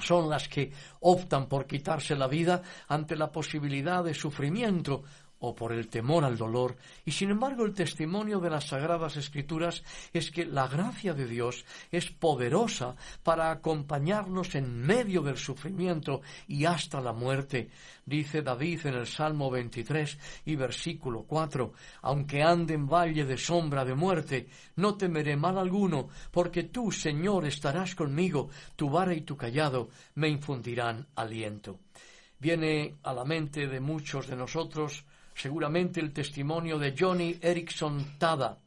son 0.00 0.28
las 0.28 0.48
que 0.48 0.72
optan 1.00 1.46
por 1.48 1.66
quitarse 1.66 2.14
la 2.14 2.26
vida 2.26 2.62
ante 2.88 3.16
la 3.16 3.30
posibilidad 3.30 4.04
de 4.04 4.14
sufrimiento 4.14 5.02
o 5.40 5.54
por 5.54 5.72
el 5.72 5.88
temor 5.88 6.24
al 6.24 6.36
dolor, 6.36 6.76
y 7.04 7.10
sin 7.10 7.30
embargo 7.30 7.64
el 7.64 7.74
testimonio 7.74 8.40
de 8.40 8.50
las 8.50 8.68
Sagradas 8.68 9.16
Escrituras 9.16 9.82
es 10.12 10.30
que 10.30 10.46
la 10.46 10.66
gracia 10.68 11.14
de 11.14 11.26
Dios 11.26 11.64
es 11.90 12.10
poderosa 12.10 12.96
para 13.22 13.50
acompañarnos 13.50 14.54
en 14.54 14.80
medio 14.80 15.22
del 15.22 15.36
sufrimiento 15.36 16.22
y 16.48 16.64
hasta 16.64 17.00
la 17.00 17.12
muerte. 17.12 17.70
Dice 18.04 18.42
David 18.42 18.86
en 18.86 18.94
el 18.94 19.06
Salmo 19.06 19.50
23 19.50 20.18
y 20.46 20.56
versículo 20.56 21.24
4, 21.24 21.72
aunque 22.02 22.42
ande 22.42 22.74
en 22.74 22.86
valle 22.86 23.24
de 23.24 23.36
sombra 23.36 23.84
de 23.84 23.94
muerte, 23.94 24.48
no 24.76 24.96
temeré 24.96 25.36
mal 25.36 25.58
alguno, 25.58 26.08
porque 26.30 26.64
tú, 26.64 26.92
Señor, 26.92 27.46
estarás 27.46 27.94
conmigo, 27.94 28.48
tu 28.76 28.88
vara 28.88 29.12
y 29.12 29.22
tu 29.22 29.36
callado 29.36 29.88
me 30.14 30.28
infundirán 30.28 31.06
aliento. 31.16 31.80
Viene 32.38 32.96
a 33.02 33.12
la 33.12 33.24
mente 33.24 33.66
de 33.66 33.80
muchos 33.80 34.26
de 34.26 34.36
nosotros 34.36 35.04
seguramente 35.36 36.00
el 36.00 36.12
testimonio 36.12 36.78
de 36.78 36.94
Johnny 36.98 37.38
Erickson 37.42 38.16
Tada, 38.18 38.58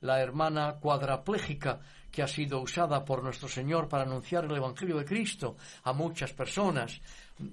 la 0.00 0.20
hermana 0.20 0.76
cuadraplégica 0.80 1.80
que 2.16 2.22
ha 2.22 2.26
sido 2.26 2.62
usada 2.62 3.04
por 3.04 3.22
nuestro 3.22 3.46
Señor 3.46 3.90
para 3.90 4.04
anunciar 4.04 4.46
el 4.46 4.56
Evangelio 4.56 4.96
de 4.96 5.04
Cristo 5.04 5.58
a 5.84 5.92
muchas 5.92 6.32
personas. 6.32 6.98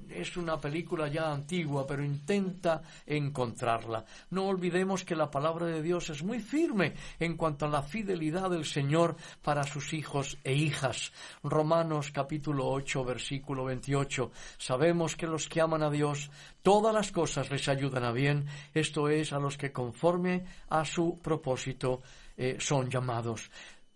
Es 0.10 0.38
una 0.38 0.58
película 0.58 1.10
ya 1.10 1.34
antigua, 1.34 1.86
pero 1.86 2.02
intenta 2.02 2.82
encontrarla. 3.06 4.06
No 4.30 4.46
olvidemos 4.46 5.04
que 5.04 5.18
la 5.18 5.30
palabra 5.30 5.66
de 5.66 5.82
Dios 5.82 6.10
es 6.12 6.24
muy 6.24 6.40
firme 6.40 6.94
en 7.20 7.36
cuanto 7.36 7.66
a 7.66 7.70
la 7.70 7.82
fidelidad 7.82 8.50
del 8.52 8.64
Señor 8.64 9.18
para 9.42 9.64
sus 9.66 9.92
hijos 9.92 10.38
e 10.46 10.54
hijas. 10.54 11.12
Romanos 11.44 12.12
capítulo 12.12 12.70
8, 12.70 13.04
versículo 13.04 13.66
28. 13.66 14.32
Sabemos 14.58 15.18
que 15.18 15.28
los 15.28 15.50
que 15.50 15.60
aman 15.60 15.84
a 15.84 15.90
Dios, 15.90 16.32
todas 16.62 16.94
las 16.94 17.12
cosas 17.12 17.52
les 17.52 17.68
ayudan 17.68 18.06
a 18.06 18.14
bien, 18.14 18.46
esto 18.74 19.10
es, 19.10 19.34
a 19.34 19.40
los 19.40 19.58
que 19.58 19.74
conforme 19.74 20.46
a 20.70 20.86
su 20.86 21.20
propósito 21.22 22.02
eh, 22.38 22.56
son 22.62 22.90
llamados. 22.90 23.52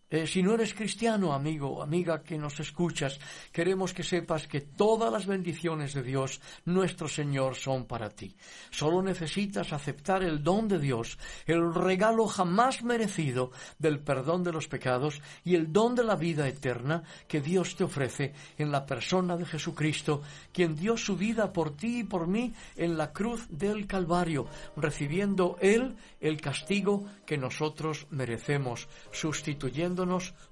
Eh, 0.10 0.26
si 0.26 0.42
no 0.42 0.54
eres 0.54 0.74
cristiano, 0.74 1.34
amigo, 1.34 1.84
amiga 1.84 2.24
que 2.24 2.38
nos 2.38 2.62
escuchas, 2.62 3.20
queremos 3.52 3.94
que 3.94 4.04
sepas 4.04 4.48
que 4.48 4.62
todas 4.62 5.12
las 5.12 5.26
bendiciones 5.26 5.94
de 5.94 6.02
Dios, 6.02 6.40
nuestro 6.64 7.10
Señor, 7.10 7.56
son 7.56 7.84
para 7.84 8.10
ti. 8.10 8.34
Solo 8.72 9.02
necesitas 9.02 9.74
aceptar 9.74 10.24
el 10.24 10.42
don 10.42 10.70
de 10.70 10.80
Dios, 10.80 11.20
el 11.46 11.74
regalo 11.74 12.26
jamás 12.28 12.84
merecido 12.84 13.52
del 13.80 14.00
perdón 14.00 14.44
de 14.46 14.54
los 14.54 14.70
pecados 14.70 15.22
y 15.44 15.56
el 15.56 15.74
don 15.74 15.94
de 15.94 16.06
la 16.06 16.16
vida 16.16 16.48
eterna 16.48 17.04
que 17.28 17.42
Dios 17.42 17.76
te 17.76 17.84
ofrece 17.84 18.34
en 18.58 18.72
la 18.72 18.86
persona 18.86 19.36
de 19.36 19.46
Jesucristo, 19.46 20.22
quien 20.54 20.78
dio 20.78 20.96
su 20.96 21.18
vida 21.18 21.52
por 21.52 21.76
ti 21.76 22.00
y 22.00 22.04
por 22.06 22.28
mí 22.28 22.54
en 22.78 22.96
la 22.98 23.12
cruz 23.12 23.46
del 23.50 23.88
Calvario, 23.88 24.48
recibiendo 24.78 25.58
Él 25.60 25.98
el 26.22 26.40
castigo 26.40 27.04
que 27.26 27.38
nosotros 27.38 28.08
merecemos, 28.10 28.88
sustituyendo 29.12 29.97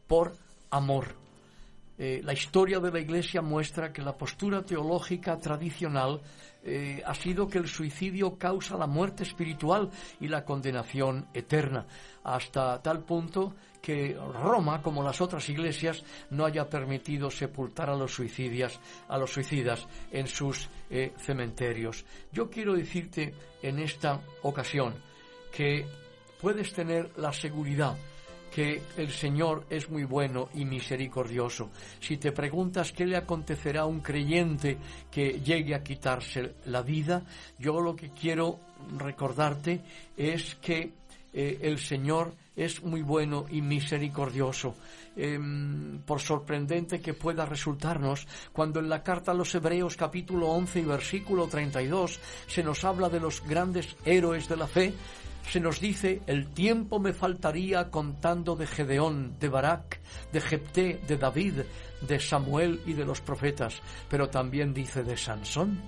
por 0.07 0.33
amor. 0.71 1.25
Eh, 1.97 2.21
la 2.23 2.33
historia 2.33 2.79
de 2.79 2.91
la 2.91 2.99
Iglesia 2.99 3.41
muestra 3.41 3.93
que 3.93 4.01
la 4.01 4.17
postura 4.17 4.61
teológica 4.63 5.37
tradicional 5.37 6.19
eh, 6.61 7.01
ha 7.05 7.13
sido 7.13 7.47
que 7.47 7.57
el 7.57 7.69
suicidio 7.69 8.37
causa 8.37 8.75
la 8.75 8.87
muerte 8.87 9.23
espiritual 9.23 9.89
y 10.19 10.27
la 10.27 10.43
condenación 10.43 11.27
eterna, 11.33 11.85
hasta 12.23 12.81
tal 12.81 13.05
punto 13.05 13.53
que 13.81 14.13
Roma, 14.15 14.81
como 14.81 15.03
las 15.03 15.21
otras 15.21 15.47
iglesias, 15.47 16.03
no 16.31 16.43
haya 16.43 16.67
permitido 16.67 17.29
sepultar 17.29 17.89
a 17.89 17.95
los 17.95 18.13
suicidas, 18.13 18.79
a 19.07 19.17
los 19.17 19.31
suicidas 19.31 19.87
en 20.11 20.27
sus 20.27 20.67
eh, 20.89 21.13
cementerios. 21.17 22.03
Yo 22.31 22.49
quiero 22.49 22.73
decirte 22.73 23.33
en 23.61 23.79
esta 23.79 24.19
ocasión 24.41 24.95
que 25.53 25.85
puedes 26.41 26.73
tener 26.73 27.11
la 27.17 27.31
seguridad 27.31 27.95
que 28.55 28.81
el 28.95 29.11
Señor 29.11 29.65
es 29.69 29.89
muy 29.89 30.05
bueno 30.05 30.47
y 30.53 30.63
misericordioso. 30.63 31.71
Si 31.99 32.15
te 32.15 32.31
preguntas 32.31 32.93
qué 32.93 33.05
le 33.05 33.17
acontecerá 33.17 33.81
a 33.81 33.85
un 33.85 33.99
creyente 33.99 34.77
que 35.11 35.41
llegue 35.41 35.75
a 35.75 35.83
quitarse 35.83 36.55
la 36.67 36.81
vida, 36.81 37.21
yo 37.59 37.81
lo 37.81 37.97
que 37.97 38.11
quiero 38.11 38.61
recordarte 38.97 39.81
es 40.15 40.55
que 40.61 40.93
eh, 41.33 41.59
el 41.63 41.79
Señor 41.79 42.33
es 42.55 42.81
muy 42.81 43.01
bueno 43.01 43.45
y 43.51 43.61
misericordioso. 43.61 44.73
Em, 45.17 45.99
por 46.05 46.21
sorprendente 46.21 47.01
que 47.01 47.13
pueda 47.13 47.45
resultarnos, 47.45 48.25
cuando 48.53 48.79
en 48.79 48.87
la 48.87 49.03
carta 49.03 49.31
a 49.31 49.35
los 49.35 49.53
Hebreos 49.53 49.97
capítulo 49.97 50.47
11 50.51 50.79
y 50.79 50.85
versículo 50.85 51.47
32 51.47 52.21
se 52.47 52.63
nos 52.63 52.85
habla 52.85 53.09
de 53.09 53.19
los 53.19 53.43
grandes 53.45 53.97
héroes 54.05 54.47
de 54.47 54.55
la 54.55 54.67
fe, 54.67 54.93
se 55.49 55.59
nos 55.59 55.79
dice, 55.79 56.21
el 56.27 56.47
tiempo 56.47 56.99
me 56.99 57.13
faltaría 57.13 57.89
contando 57.89 58.55
de 58.55 58.67
Gedeón, 58.67 59.37
de 59.39 59.49
Barak, 59.49 59.99
de 60.31 60.41
Jepté, 60.41 61.01
de 61.07 61.17
David, 61.17 61.61
de 62.01 62.19
Samuel 62.19 62.81
y 62.85 62.93
de 62.93 63.05
los 63.05 63.21
profetas, 63.21 63.81
pero 64.09 64.29
también 64.29 64.73
dice 64.73 65.03
de 65.03 65.15
Sansón. 65.17 65.81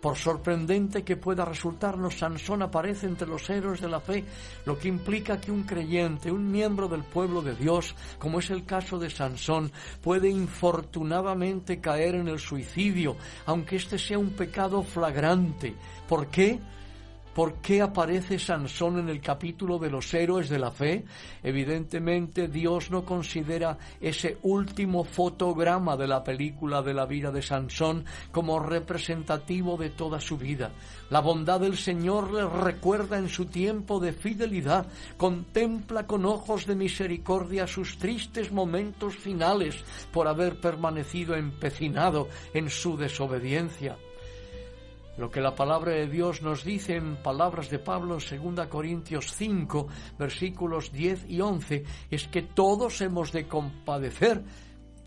Por 0.00 0.16
sorprendente 0.16 1.04
que 1.04 1.16
pueda 1.16 1.44
resultarnos, 1.44 2.18
Sansón 2.18 2.62
aparece 2.62 3.06
entre 3.06 3.28
los 3.28 3.48
héroes 3.48 3.80
de 3.80 3.88
la 3.88 4.00
fe, 4.00 4.24
lo 4.66 4.76
que 4.76 4.88
implica 4.88 5.40
que 5.40 5.52
un 5.52 5.62
creyente, 5.62 6.32
un 6.32 6.50
miembro 6.50 6.88
del 6.88 7.04
pueblo 7.04 7.40
de 7.40 7.54
Dios, 7.54 7.94
como 8.18 8.40
es 8.40 8.50
el 8.50 8.64
caso 8.64 8.98
de 8.98 9.10
Sansón, 9.10 9.70
puede 10.02 10.28
infortunadamente 10.28 11.80
caer 11.80 12.16
en 12.16 12.26
el 12.26 12.40
suicidio, 12.40 13.16
aunque 13.46 13.76
este 13.76 13.96
sea 13.96 14.18
un 14.18 14.30
pecado 14.30 14.82
flagrante. 14.82 15.76
¿Por 16.08 16.26
qué? 16.26 16.58
¿Por 17.34 17.54
qué 17.62 17.80
aparece 17.80 18.38
Sansón 18.38 18.98
en 18.98 19.08
el 19.08 19.22
capítulo 19.22 19.78
de 19.78 19.88
los 19.88 20.12
héroes 20.12 20.50
de 20.50 20.58
la 20.58 20.70
fe? 20.70 21.06
Evidentemente 21.42 22.46
Dios 22.46 22.90
no 22.90 23.06
considera 23.06 23.78
ese 24.02 24.36
último 24.42 25.02
fotograma 25.04 25.96
de 25.96 26.08
la 26.08 26.22
película 26.22 26.82
de 26.82 26.92
la 26.92 27.06
vida 27.06 27.32
de 27.32 27.40
Sansón 27.40 28.04
como 28.30 28.60
representativo 28.60 29.78
de 29.78 29.88
toda 29.88 30.20
su 30.20 30.36
vida. 30.36 30.72
La 31.08 31.20
bondad 31.20 31.60
del 31.60 31.78
Señor 31.78 32.32
le 32.34 32.46
recuerda 32.46 33.16
en 33.16 33.30
su 33.30 33.46
tiempo 33.46 33.98
de 33.98 34.12
fidelidad, 34.12 34.86
contempla 35.16 36.06
con 36.06 36.26
ojos 36.26 36.66
de 36.66 36.74
misericordia 36.74 37.66
sus 37.66 37.96
tristes 37.96 38.52
momentos 38.52 39.16
finales 39.16 39.82
por 40.12 40.28
haber 40.28 40.60
permanecido 40.60 41.34
empecinado 41.34 42.28
en 42.52 42.68
su 42.68 42.98
desobediencia. 42.98 43.96
Lo 45.18 45.30
que 45.30 45.40
la 45.40 45.54
palabra 45.54 45.92
de 45.92 46.08
Dios 46.08 46.40
nos 46.40 46.64
dice 46.64 46.96
en 46.96 47.16
palabras 47.16 47.68
de 47.68 47.78
Pablo 47.78 48.16
en 48.30 48.54
2 48.54 48.66
Corintios 48.68 49.34
5, 49.34 49.86
versículos 50.18 50.90
10 50.90 51.28
y 51.28 51.40
11, 51.40 51.84
es 52.10 52.28
que 52.28 52.42
todos 52.42 53.00
hemos 53.02 53.30
de 53.30 53.46
compadecer 53.46 54.42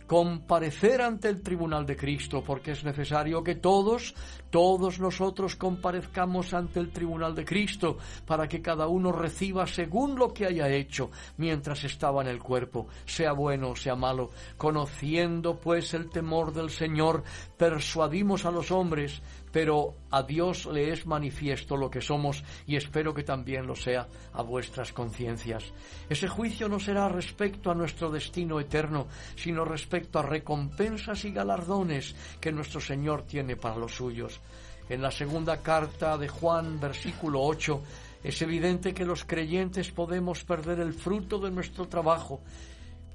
comparecer 0.06 1.02
ante 1.02 1.30
el 1.30 1.42
tribunal 1.42 1.86
de 1.86 1.96
Cristo, 1.96 2.44
porque 2.44 2.72
es 2.72 2.84
necesario 2.84 3.44
que 3.44 3.56
todos, 3.56 4.14
todos 4.56 5.02
nosotros 5.02 5.58
comparezcamos 5.58 6.54
ante 6.54 6.80
el 6.80 6.90
tribunal 6.90 7.36
de 7.36 7.44
Cristo, 7.44 7.98
para 8.26 8.48
que 8.48 8.62
cada 8.62 8.88
uno 8.88 9.12
reciba 9.12 9.68
según 9.68 10.18
lo 10.18 10.34
que 10.34 10.46
haya 10.46 10.70
hecho 10.70 11.12
mientras 11.36 11.84
estaba 11.84 12.22
en 12.22 12.30
el 12.30 12.40
cuerpo, 12.40 12.88
sea 13.06 13.34
bueno 13.34 13.72
o 13.72 13.76
sea 13.76 13.98
malo. 13.98 14.30
Conociendo 14.56 15.60
pues 15.60 15.94
el 15.94 16.10
temor 16.10 16.54
del 16.54 16.70
Señor, 16.70 17.26
persuadimos 17.58 18.46
a 18.46 18.52
los 18.52 18.72
hombres, 18.72 19.22
pero 19.52 19.96
a 20.12 20.22
Dios 20.22 20.66
le 20.66 20.92
es 20.92 21.06
manifiesto 21.06 21.78
lo 21.78 21.90
que 21.90 22.02
somos 22.02 22.44
y 22.68 22.76
espero 22.76 23.14
que 23.14 23.24
también 23.24 23.66
lo 23.66 23.74
sea 23.74 24.06
a 24.34 24.42
vuestras 24.42 24.92
conciencias. 24.92 25.64
Ese 26.10 26.28
juicio 26.28 26.68
no 26.68 26.78
será 26.78 27.08
respecto 27.08 27.72
a 27.72 27.74
nuestro 27.74 28.12
destino 28.12 28.60
eterno, 28.60 29.08
sino 29.36 29.64
respecto 29.64 30.20
a 30.20 30.24
recompensas 30.24 31.24
y 31.24 31.32
galardones 31.32 32.16
que 32.42 32.52
nuestro 32.52 32.82
Señor 32.82 33.24
tiene 33.24 33.56
para 33.56 33.78
los 33.78 33.96
suyos. 33.96 34.42
En 34.88 35.02
la 35.02 35.10
segunda 35.10 35.62
carta 35.62 36.18
de 36.18 36.28
Juan, 36.28 36.80
versículo 36.80 37.42
8, 37.42 37.82
es 38.24 38.42
evidente 38.42 38.94
que 38.94 39.06
los 39.06 39.26
creyentes 39.26 39.92
podemos 39.92 40.44
perder 40.44 40.80
el 40.80 40.94
fruto 40.94 41.40
de 41.40 41.50
nuestro 41.50 41.88
trabajo, 41.88 42.42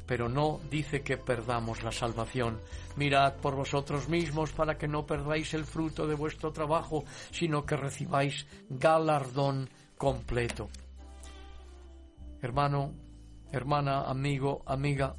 pero 0.04 0.28
no 0.28 0.60
dice 0.68 1.02
que 1.02 1.16
perdamos 1.16 1.84
la 1.84 1.92
salvación. 1.92 2.60
Mirad 2.96 3.34
por 3.34 3.54
vosotros 3.54 4.08
mismos 4.08 4.50
para 4.50 4.76
que 4.76 4.88
no 4.88 5.06
perdáis 5.06 5.54
el 5.54 5.64
fruto 5.64 6.08
de 6.08 6.16
vuestro 6.16 6.52
trabajo, 6.52 7.04
sino 7.30 7.64
que 7.64 7.76
recibáis 7.76 8.46
galardón 8.68 9.68
completo. 9.96 10.68
Hermano, 12.42 12.92
hermana, 13.52 14.02
amigo, 14.02 14.62
amiga, 14.66 15.14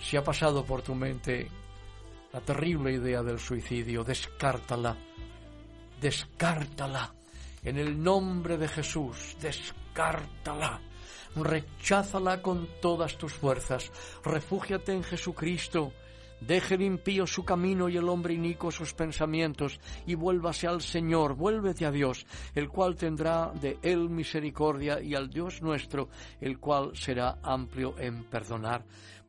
si 0.00 0.16
ha 0.16 0.22
pasado 0.22 0.64
por 0.64 0.82
tu 0.82 0.94
mente 0.94 1.48
la 2.34 2.40
terrible 2.40 2.92
idea 2.92 3.22
del 3.22 3.38
suicidio, 3.38 4.02
descártala, 4.02 4.96
descártala. 6.00 7.14
En 7.62 7.78
el 7.78 8.02
nombre 8.02 8.58
de 8.58 8.66
Jesús, 8.66 9.36
descártala 9.40 10.80
recházala 11.36 12.42
con 12.42 12.68
todas 12.80 13.16
tus 13.16 13.32
fuerzas, 13.32 13.90
refúgiate 14.24 14.92
en 14.92 15.02
Jesucristo, 15.02 15.92
deje 16.40 16.76
de 16.76 16.84
impío 16.84 17.26
su 17.26 17.44
camino 17.44 17.88
y 17.88 17.96
el 17.96 18.08
hombre 18.08 18.34
inico 18.34 18.70
sus 18.70 18.94
pensamientos, 18.94 19.80
y 20.06 20.14
vuélvase 20.14 20.66
al 20.66 20.80
Señor, 20.80 21.34
vuélvete 21.34 21.86
a 21.86 21.90
Dios, 21.90 22.26
el 22.54 22.68
cual 22.68 22.96
tendrá 22.96 23.52
de 23.60 23.78
él 23.82 24.08
misericordia, 24.10 25.00
y 25.00 25.14
al 25.14 25.30
Dios 25.30 25.62
nuestro, 25.62 26.08
el 26.40 26.58
cual 26.58 26.92
será 26.94 27.38
amplio 27.42 27.94
en 27.98 28.24
perdonar. 28.24 28.84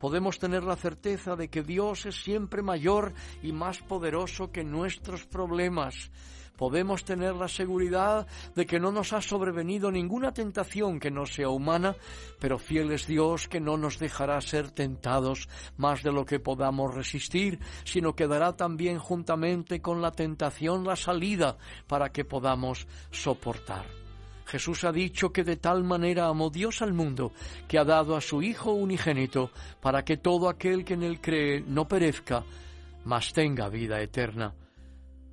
Podemos 0.06 0.38
tener 0.38 0.62
la 0.62 0.76
certeza 0.76 1.34
de 1.34 1.48
que 1.48 1.64
Dios 1.64 2.06
es 2.06 2.22
siempre 2.22 2.62
mayor 2.62 3.12
y 3.42 3.50
más 3.50 3.80
poderoso 3.80 4.52
que 4.52 4.62
nuestros 4.62 5.26
problemas 5.26 6.12
podemos 6.56 7.04
tener 7.04 7.34
la 7.34 7.48
seguridad 7.48 8.28
de 8.54 8.66
que 8.66 8.78
no 8.78 8.92
nos 8.92 9.12
ha 9.12 9.20
sobrevenido 9.20 9.90
ninguna 9.90 10.32
tentación 10.32 11.00
que 11.00 11.10
no 11.10 11.26
sea 11.26 11.48
humana, 11.48 11.96
pero 12.38 12.56
fiel 12.56 12.92
es 12.92 13.08
Dios 13.08 13.48
que 13.48 13.60
no 13.60 13.76
nos 13.76 13.98
dejará 13.98 14.40
ser 14.40 14.70
tentados 14.70 15.48
más 15.76 16.04
de 16.04 16.12
lo 16.12 16.24
que 16.24 16.38
podamos 16.38 16.94
resistir, 16.94 17.58
sino 17.82 18.14
que 18.14 18.28
dará 18.28 18.56
también 18.56 19.00
juntamente 19.00 19.82
con 19.82 20.00
la 20.00 20.12
tentación 20.12 20.84
la 20.84 20.94
salida 20.94 21.58
para 21.88 22.10
que 22.10 22.24
podamos 22.24 22.86
soportar. 23.10 24.05
Jesús 24.46 24.84
ha 24.84 24.92
dicho 24.92 25.32
que 25.32 25.44
de 25.44 25.56
tal 25.56 25.84
manera 25.84 26.28
amó 26.28 26.50
Dios 26.50 26.80
al 26.80 26.92
mundo, 26.94 27.32
que 27.68 27.78
ha 27.78 27.84
dado 27.84 28.16
a 28.16 28.20
su 28.20 28.42
Hijo 28.42 28.72
unigénito, 28.72 29.50
para 29.80 30.04
que 30.04 30.16
todo 30.16 30.48
aquel 30.48 30.84
que 30.84 30.94
en 30.94 31.02
él 31.02 31.20
cree 31.20 31.60
no 31.60 31.86
perezca, 31.86 32.44
mas 33.04 33.32
tenga 33.32 33.68
vida 33.68 34.00
eterna 34.00 34.54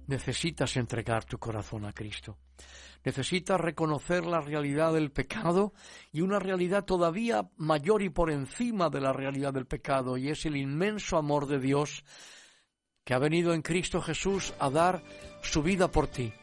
necesitas 0.07 0.75
entregar 0.77 1.25
tu 1.25 1.37
corazón 1.37 1.85
a 1.85 1.93
Cristo. 1.93 2.37
Necesitas 3.03 3.59
reconocer 3.59 4.25
la 4.25 4.39
realidad 4.39 4.93
del 4.93 5.11
pecado 5.11 5.73
y 6.11 6.21
una 6.21 6.39
realidad 6.39 6.85
todavía 6.85 7.49
mayor 7.57 8.01
y 8.01 8.09
por 8.09 8.31
encima 8.31 8.89
de 8.89 9.01
la 9.01 9.11
realidad 9.11 9.53
del 9.53 9.65
pecado, 9.65 10.17
y 10.17 10.29
es 10.29 10.45
el 10.45 10.55
inmenso 10.55 11.17
amor 11.17 11.47
de 11.47 11.59
Dios 11.59 12.03
que 13.03 13.13
ha 13.13 13.19
venido 13.19 13.53
en 13.53 13.61
Cristo 13.61 14.01
Jesús 14.01 14.53
a 14.59 14.69
dar 14.69 15.03
su 15.41 15.61
vida 15.61 15.91
por 15.91 16.07
ti, 16.07 16.33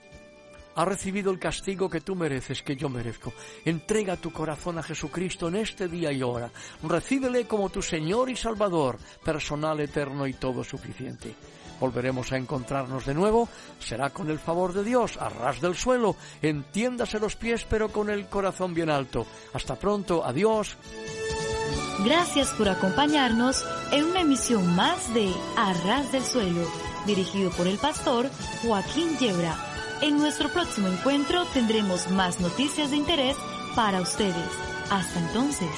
ha 0.81 0.85
recibido 0.87 1.31
el 1.31 1.39
castigo 1.39 1.91
que 1.91 2.01
tú 2.01 2.15
mereces, 2.17 2.63
que 2.63 2.75
yo 2.75 2.89
merezco. 2.89 3.35
Entrega 3.67 4.17
tu 4.17 4.33
corazón 4.33 4.79
a 4.79 4.83
Jesucristo 4.83 5.49
en 5.49 5.57
este 5.57 5.89
día 5.89 6.11
y 6.11 6.23
hora. 6.23 6.51
Recíbele 6.83 7.47
como 7.47 7.69
tu 7.69 7.83
Señor 7.83 8.31
y 8.31 8.37
Salvador, 8.37 8.99
personal, 9.23 9.79
eterno 9.81 10.27
y 10.27 10.33
todo 10.33 10.65
suficiente. 10.65 11.35
Volveremos 11.79 12.33
a 12.33 12.39
encontrarnos 12.39 13.05
de 13.05 13.13
nuevo, 13.13 13.47
será 13.79 14.09
con 14.09 14.31
el 14.31 14.39
favor 14.39 14.73
de 14.73 14.85
Dios, 14.85 15.19
a 15.19 15.29
ras 15.29 15.61
del 15.61 15.75
suelo, 15.75 16.17
entiéndase 16.41 17.19
los 17.19 17.37
pies 17.37 17.67
pero 17.69 17.91
con 17.91 18.09
el 18.09 18.27
corazón 18.27 18.73
bien 18.73 18.89
alto. 18.89 19.27
Hasta 19.53 19.77
pronto, 19.77 20.25
adiós. 20.25 20.79
Gracias 22.05 22.49
por 22.53 22.71
acompañarnos 22.71 23.67
en 23.93 24.05
una 24.05 24.21
emisión 24.21 24.75
más 24.75 25.13
de 25.13 25.31
A 25.59 25.75
ras 25.85 26.11
del 26.13 26.25
suelo, 26.25 26.67
dirigido 27.07 27.51
por 27.51 27.67
el 27.67 27.77
pastor 27.77 28.31
Joaquín 28.63 29.19
Yebra. 29.19 29.70
En 30.03 30.17
nuestro 30.17 30.49
próximo 30.49 30.89
encuentro 30.89 31.45
tendremos 31.53 32.11
más 32.11 32.41
noticias 32.41 32.91
de 32.91 32.97
interés 32.97 33.37
para 33.77 34.01
ustedes. 34.01 34.35
Hasta 34.91 35.21
entonces. 35.21 35.69